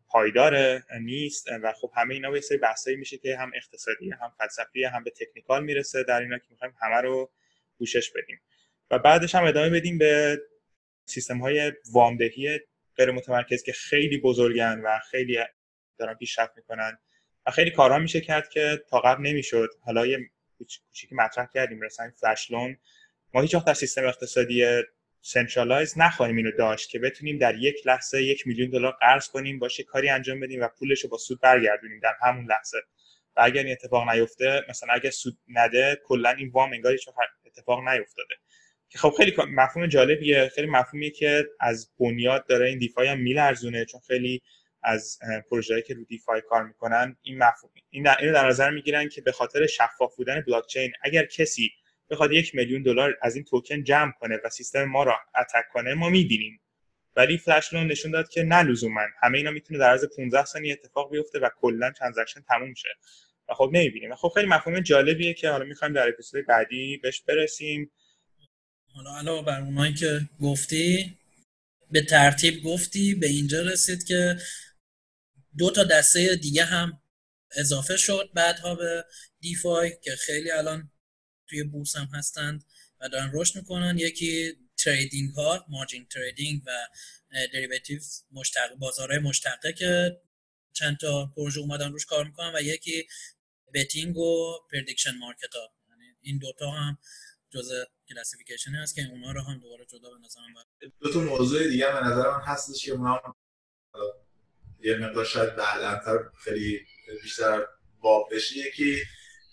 پایدار 0.09 0.83
نیست؟ 0.99 1.47
و 1.63 1.73
خب 1.73 1.91
همه 1.95 2.13
اینا 2.13 2.31
به 2.31 2.41
سری 2.41 2.57
بحثایی 2.57 2.97
میشه 2.97 3.17
که 3.17 3.37
هم 3.37 3.51
اقتصادی 3.55 4.09
هم 4.09 4.33
فلسفی 4.37 4.83
هم 4.83 5.03
به 5.03 5.11
تکنیکال 5.11 5.63
می‌رسه 5.63 6.03
در 6.03 6.21
اینا 6.21 6.37
که 6.37 6.45
می‌خوایم 6.49 6.73
همه 6.81 7.01
رو 7.01 7.31
پوشش 7.77 8.11
بدیم. 8.11 8.41
و 8.91 8.99
بعدش 8.99 9.35
هم 9.35 9.43
ادامه 9.43 9.69
بدیم 9.69 9.97
به 9.97 10.41
سیستم 11.05 11.37
های 11.37 11.73
وامدهی 11.91 12.59
غیر 12.95 13.11
متمرکز 13.11 13.63
که 13.63 13.71
خیلی 13.71 14.17
بزرگن 14.17 14.81
و 14.83 14.99
خیلی 15.11 15.37
دارن 15.97 16.13
پیشرفت 16.13 16.51
می‌کنن. 16.57 16.97
و 17.45 17.51
خیلی 17.51 17.71
کارها 17.71 17.99
میشه 17.99 18.21
کرد 18.21 18.49
که 18.49 18.83
تا 18.89 18.99
قبل 18.99 19.27
نمی‌شد. 19.27 19.69
حالا 19.85 20.05
یه 20.05 20.19
کوچیکی 20.57 21.15
مطرح 21.15 21.47
کردیم 21.53 21.79
مثلا 21.79 22.11
فلش 22.21 22.51
لون 22.51 22.77
ما 23.33 23.41
هیچ 23.41 23.55
در 23.55 23.73
سیستم 23.73 24.05
اقتصادی 24.05 24.83
centralize 25.21 25.97
نخواهیم 25.97 26.37
اینو 26.37 26.51
داشت 26.51 26.89
که 26.89 26.99
بتونیم 26.99 27.37
در 27.37 27.55
یک 27.55 27.87
لحظه 27.87 28.23
یک 28.23 28.47
میلیون 28.47 28.69
دلار 28.69 28.91
قرض 28.91 29.27
کنیم 29.27 29.59
باشه 29.59 29.83
کاری 29.83 30.09
انجام 30.09 30.39
بدیم 30.39 30.61
و 30.61 30.67
پولش 30.67 31.01
رو 31.01 31.09
با 31.09 31.17
سود 31.17 31.41
برگردونیم 31.41 31.99
در 31.99 32.15
همون 32.21 32.45
لحظه. 32.45 32.77
و 33.35 33.41
اگر 33.43 33.63
این 33.63 33.71
اتفاق 33.71 34.09
نیفته 34.09 34.65
مثلا 34.69 34.93
اگر 34.93 35.09
سود 35.09 35.37
نده 35.47 36.01
کلا 36.03 36.29
این 36.29 36.49
وام 36.49 36.73
انگار 36.73 36.91
هیچ 36.91 37.09
اتفاق 37.45 37.87
نیفتاده. 37.87 38.35
که 38.89 38.97
خب 38.97 39.13
خیلی 39.17 39.35
مفهوم 39.47 39.87
جالبیه. 39.87 40.49
خیلی 40.55 40.67
مفهومیه 40.67 41.09
که 41.09 41.45
از 41.59 41.91
بنیاد 41.99 42.47
داره 42.47 42.67
این 42.67 42.79
DeFi 42.79 43.07
هم 43.07 43.19
میلرزونه 43.19 43.85
چون 43.85 44.01
خیلی 44.07 44.41
از 44.83 45.19
پروژه‌ای 45.49 45.81
که 45.81 45.93
رو 45.93 46.03
DeFi 46.03 46.41
کار 46.41 46.67
می‌کنن 46.67 47.17
این 47.21 47.37
مفهوم 47.37 47.71
این 47.89 48.07
اینو 48.07 48.33
در 48.33 48.47
نظر 48.47 48.69
می‌گیرن 48.69 49.09
که 49.09 49.21
به 49.21 49.31
خاطر 49.31 49.67
شفاف 49.67 50.15
بودن 50.15 50.41
بلاک 50.41 50.67
چین 50.67 50.91
اگر 51.01 51.25
کسی 51.25 51.71
بخواد 52.09 52.31
یک 52.31 52.55
میلیون 52.55 52.81
دلار 52.83 53.17
از 53.21 53.35
این 53.35 53.43
توکن 53.43 53.83
جمع 53.83 54.11
کنه 54.19 54.39
و 54.43 54.49
سیستم 54.49 54.83
ما 54.83 55.03
را 55.03 55.19
اتک 55.35 55.65
کنه 55.73 55.93
ما 55.93 56.09
می‌بینیم. 56.09 56.61
ولی 57.15 57.37
فلش 57.37 57.73
لون 57.73 57.87
نشون 57.87 58.11
داد 58.11 58.29
که 58.29 58.43
نه 58.43 58.63
لزوما. 58.63 59.01
همه 59.21 59.37
اینا 59.37 59.51
می‌تونه 59.51 59.79
در 59.79 59.89
عرض 59.89 60.05
15 60.17 60.45
ثانیه 60.45 60.73
اتفاق 60.73 61.11
بیفته 61.11 61.39
و 61.39 61.49
کلا 61.61 61.91
ترانزکشن 61.91 62.41
تموم 62.41 62.73
شه. 62.73 62.89
و 63.49 63.53
خب 63.53 63.69
نمی‌بینیم. 63.73 64.15
خب 64.15 64.31
خیلی 64.35 64.47
مفهوم 64.47 64.79
جالبیه 64.79 65.33
که 65.33 65.49
حالا 65.49 65.65
می‌خوایم 65.65 65.93
در 65.93 66.09
اپیزود 66.09 66.45
بعدی 66.45 66.97
بهش 66.97 67.21
برسیم. 67.21 67.91
حالا 68.93 69.17
علاوه 69.17 69.45
بر 69.45 69.61
اونایی 69.61 69.93
که 69.93 70.19
گفتی 70.41 71.17
به 71.91 72.01
ترتیب 72.01 72.63
گفتی 72.63 73.15
به 73.15 73.27
اینجا 73.27 73.61
رسید 73.61 74.03
که 74.03 74.35
دو 75.57 75.71
تا 75.71 75.83
دسته 75.83 76.35
دیگه 76.35 76.65
هم 76.65 77.01
اضافه 77.51 77.97
شد 77.97 78.29
بعدها 78.33 78.75
به 78.75 79.05
DeFi 79.39 79.97
که 80.03 80.15
خیلی 80.15 80.51
الان 80.51 80.91
توی 81.49 81.63
بورس 81.63 81.95
هم 81.95 82.09
هستند 82.13 82.65
و 83.01 83.09
دارن 83.09 83.31
رشد 83.33 83.55
می‌کنن. 83.55 83.97
یکی 83.97 84.53
trading 84.77 85.31
ها 85.31 85.65
margin 85.69 86.07
trading 86.07 86.61
و 86.65 86.71
derivative 87.53 87.99
مشتق 88.31 88.75
بازارهای 88.75 89.19
مشتقه 89.19 89.73
که 89.73 90.21
چند 90.73 90.97
تا 90.97 91.33
پروژه 91.35 91.59
اومدن 91.59 91.91
روش 91.91 92.05
کار 92.05 92.25
می‌کنن 92.25 92.51
و 92.55 92.61
یکی 92.61 93.07
betting 93.73 94.17
و 94.17 94.59
prediction 94.71 95.17
market 95.17 95.55
ها. 95.55 95.73
یعنی 95.89 96.15
این 96.21 96.37
دوتا 96.37 96.71
هم 96.71 96.97
جزء 97.49 97.83
classification 98.09 98.71
هست 98.71 98.95
که 98.95 99.01
اونا 99.11 99.31
رو 99.31 99.41
هم 99.41 99.59
دوباره 99.59 99.85
جدا 99.85 100.09
به 100.09 100.25
نظرم 100.25 100.43
دو 100.99 101.13
تا 101.13 101.19
موضوع 101.19 101.67
دیگه 101.67 101.85
به 101.85 101.99
نظر 101.99 102.29
من 102.31 102.41
هستش 102.41 102.85
که 102.85 102.91
اونا 102.91 103.21
یه 104.81 104.97
مقدار 104.97 105.25
شاید 105.25 105.55
بعدانتر 105.55 106.17
خیلی 106.43 106.79
بیشتر 107.23 107.61
باب 108.01 108.29
بشه. 108.31 108.57
یکی 108.57 108.97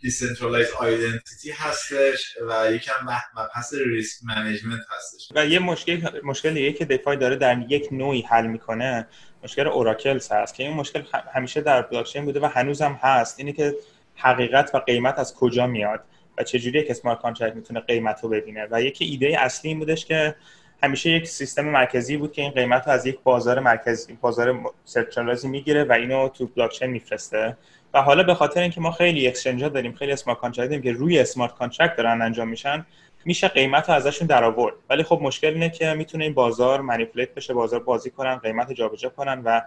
decentralize 0.02 0.70
identity 0.70 1.50
هستش 1.50 2.36
و 2.48 2.72
یکم 2.72 2.92
مبحث 3.36 3.74
risk 3.74 4.18
management 4.24 4.80
هستش. 4.96 5.28
و 5.34 5.46
یه 5.46 5.58
مشکل 5.58 6.20
مشکل 6.24 6.54
دیگه 6.54 6.72
که 6.72 6.84
DeFi 6.84 7.16
داره 7.16 7.36
در 7.36 7.66
یک 7.68 7.88
نوعی 7.92 8.22
حل 8.22 8.46
می‌کنه 8.46 9.08
مشکل 9.44 9.66
oracles 9.66 10.32
هست 10.32 10.54
که 10.54 10.62
این 10.62 10.72
مشکل 10.72 11.02
همیشه 11.34 11.60
در 11.60 11.82
بلاکچین 11.82 12.24
بوده 12.24 12.40
و 12.40 12.44
هنوزم 12.46 12.98
هست. 13.02 13.38
اینه 13.38 13.52
که 13.52 13.74
حقیقت 14.16 14.74
و 14.74 14.78
قیمت 14.78 15.18
از 15.18 15.34
کجا 15.34 15.66
میاد 15.66 16.00
و 16.38 16.42
چجوری 16.42 16.78
یک 16.78 16.90
smart 16.90 17.18
contract 17.18 17.56
می‌تونه 17.56 17.80
قیمت 17.80 18.20
رو 18.22 18.28
ببینه. 18.28 18.68
و 18.70 18.82
یکی 18.82 19.04
ایده 19.04 19.40
اصلی 19.40 19.70
این 19.70 19.78
بودش 19.78 20.04
که 20.04 20.36
همیشه 20.84 21.10
یک 21.10 21.28
سیستم 21.28 21.64
مرکزی 21.64 22.16
بود 22.16 22.32
که 22.32 22.42
این 22.42 22.50
قیمت 22.50 22.86
رو 22.86 22.92
از 22.92 23.06
یک 23.06 23.18
بازار 23.22 23.60
مرکزی 23.60 24.18
بازار 24.20 24.60
centralize 24.84 25.42
ی 25.42 25.48
می‌گیره 25.48 25.84
و 25.84 25.92
اینو 25.92 26.28
تو 26.28 26.46
بلاکچین 26.46 26.90
میفرسته. 26.90 27.56
و 27.94 28.02
حالا 28.02 28.22
به 28.22 28.34
خاطر 28.34 28.60
اینکه 28.60 28.80
ما 28.80 28.90
خیلی 28.90 29.28
exchange 29.28 29.62
ها 29.62 29.68
داریم 29.68 29.92
خیلی 29.92 30.12
smart 30.12 30.38
contract 30.38 30.68
داریم 30.68 30.82
که 30.82 30.92
روی 30.92 31.18
smart 31.18 31.54
contract 31.54 31.96
دارن 31.96 32.22
انجام 32.22 32.48
میشن 32.48 32.86
میشه 33.24 33.48
قیمت 33.48 33.88
رو 33.88 33.94
ازشون 33.94 34.26
در 34.26 34.44
آورد. 34.44 34.74
ولی 34.90 35.02
خب 35.02 35.18
مشکل 35.22 35.48
اینه 35.48 35.70
که 35.70 35.94
می‌تونه 35.94 36.24
این 36.24 36.34
بازار 36.34 36.80
manipulate 36.80 37.34
بشه 37.34 37.54
بازار 37.54 37.80
بازی 37.80 38.10
کنن 38.10 38.36
قیمت 38.36 38.72
جابجا 38.72 39.08
کنن 39.08 39.42
و 39.44 39.60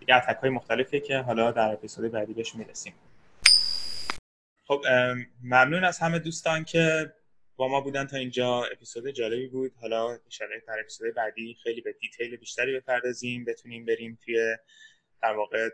دیگه 0.00 0.14
attack 0.14 0.38
های 0.42 0.50
مختلفی 0.50 1.00
که 1.00 1.18
حالا 1.18 1.50
در 1.50 1.72
اپیزود 1.72 2.12
بعدی 2.12 2.34
بهش 2.34 2.54
می‌رسیم. 2.54 2.92
خب 4.68 4.80
ممنون 5.44 5.84
از 5.84 5.98
همه 5.98 6.18
دوستان 6.18 6.64
که 6.64 7.12
با 7.56 7.68
ما 7.68 7.80
بودن 7.80 8.06
تا 8.06 8.16
اینجا. 8.16 8.64
اپیزود 8.64 9.10
جالبی 9.10 9.46
بود. 9.46 9.74
حالا 9.80 10.10
ان 10.10 10.18
در 10.66 10.80
اپیزود 10.80 11.14
بعدی 11.14 11.56
خیلی 11.62 11.80
به 11.80 11.92
دیتیل 11.92 12.36
بیشتری 12.36 12.76
بپردازیم. 12.76 13.44
بتونیم 13.44 13.84
بریم 13.84 14.18
توی 14.24 14.56
در 15.22 15.32
واقع 15.32 15.70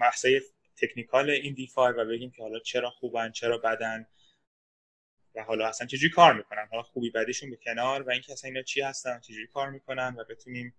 بحثای 0.00 0.42
تکنیکال 0.82 1.30
این 1.30 1.54
دیفای 1.54 1.92
و 1.92 2.04
بگیم 2.04 2.30
که 2.30 2.42
حالا 2.42 2.58
چرا 2.58 2.90
خوبن 2.90 3.30
چرا 3.32 3.58
بدن 3.58 4.06
و 5.34 5.42
حالا 5.42 5.68
اصلا 5.68 5.86
چجوری 5.86 6.12
کار 6.12 6.32
می‌کنن. 6.32 6.68
حالا 6.70 6.82
خوبی 6.82 7.10
بدیشون 7.10 7.50
به 7.50 7.56
کنار 7.56 8.02
و 8.02 8.10
اینکه 8.10 8.32
اصلا 8.32 8.48
اینا 8.48 8.62
چی 8.62 8.80
هستن 8.80 9.20
چجوری 9.20 9.46
کار 9.46 9.70
می‌کنن 9.70 10.14
و 10.18 10.24
بتونیم 10.24 10.74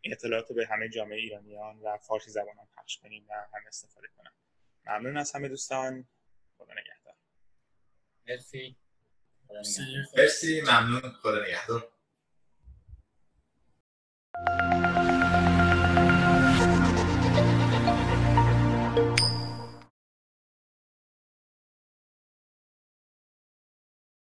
این 0.00 0.12
اطلاعات 0.12 0.52
به 0.52 0.66
همه 0.66 0.88
جامعه 0.88 1.18
ایرانیان 1.18 1.78
و 1.78 1.98
فارسی 1.98 2.30
زبان 2.30 2.58
هم 2.58 2.68
پخش 2.76 2.98
کنیم 2.98 3.26
و 3.28 3.32
هم 3.32 3.66
استفاده 3.68 4.08
کنن. 4.16 4.32
ممنون 4.86 5.16
از 5.16 5.32
همه 5.32 5.48
دوستان. 5.48 6.08
خدا 6.58 6.72
نگهدار. 6.72 7.03
مرسی. 8.28 8.76
مرسی 10.16 10.60
ممنون. 10.62 11.00
خدا 11.00 11.42
نگهدار. 11.44 11.88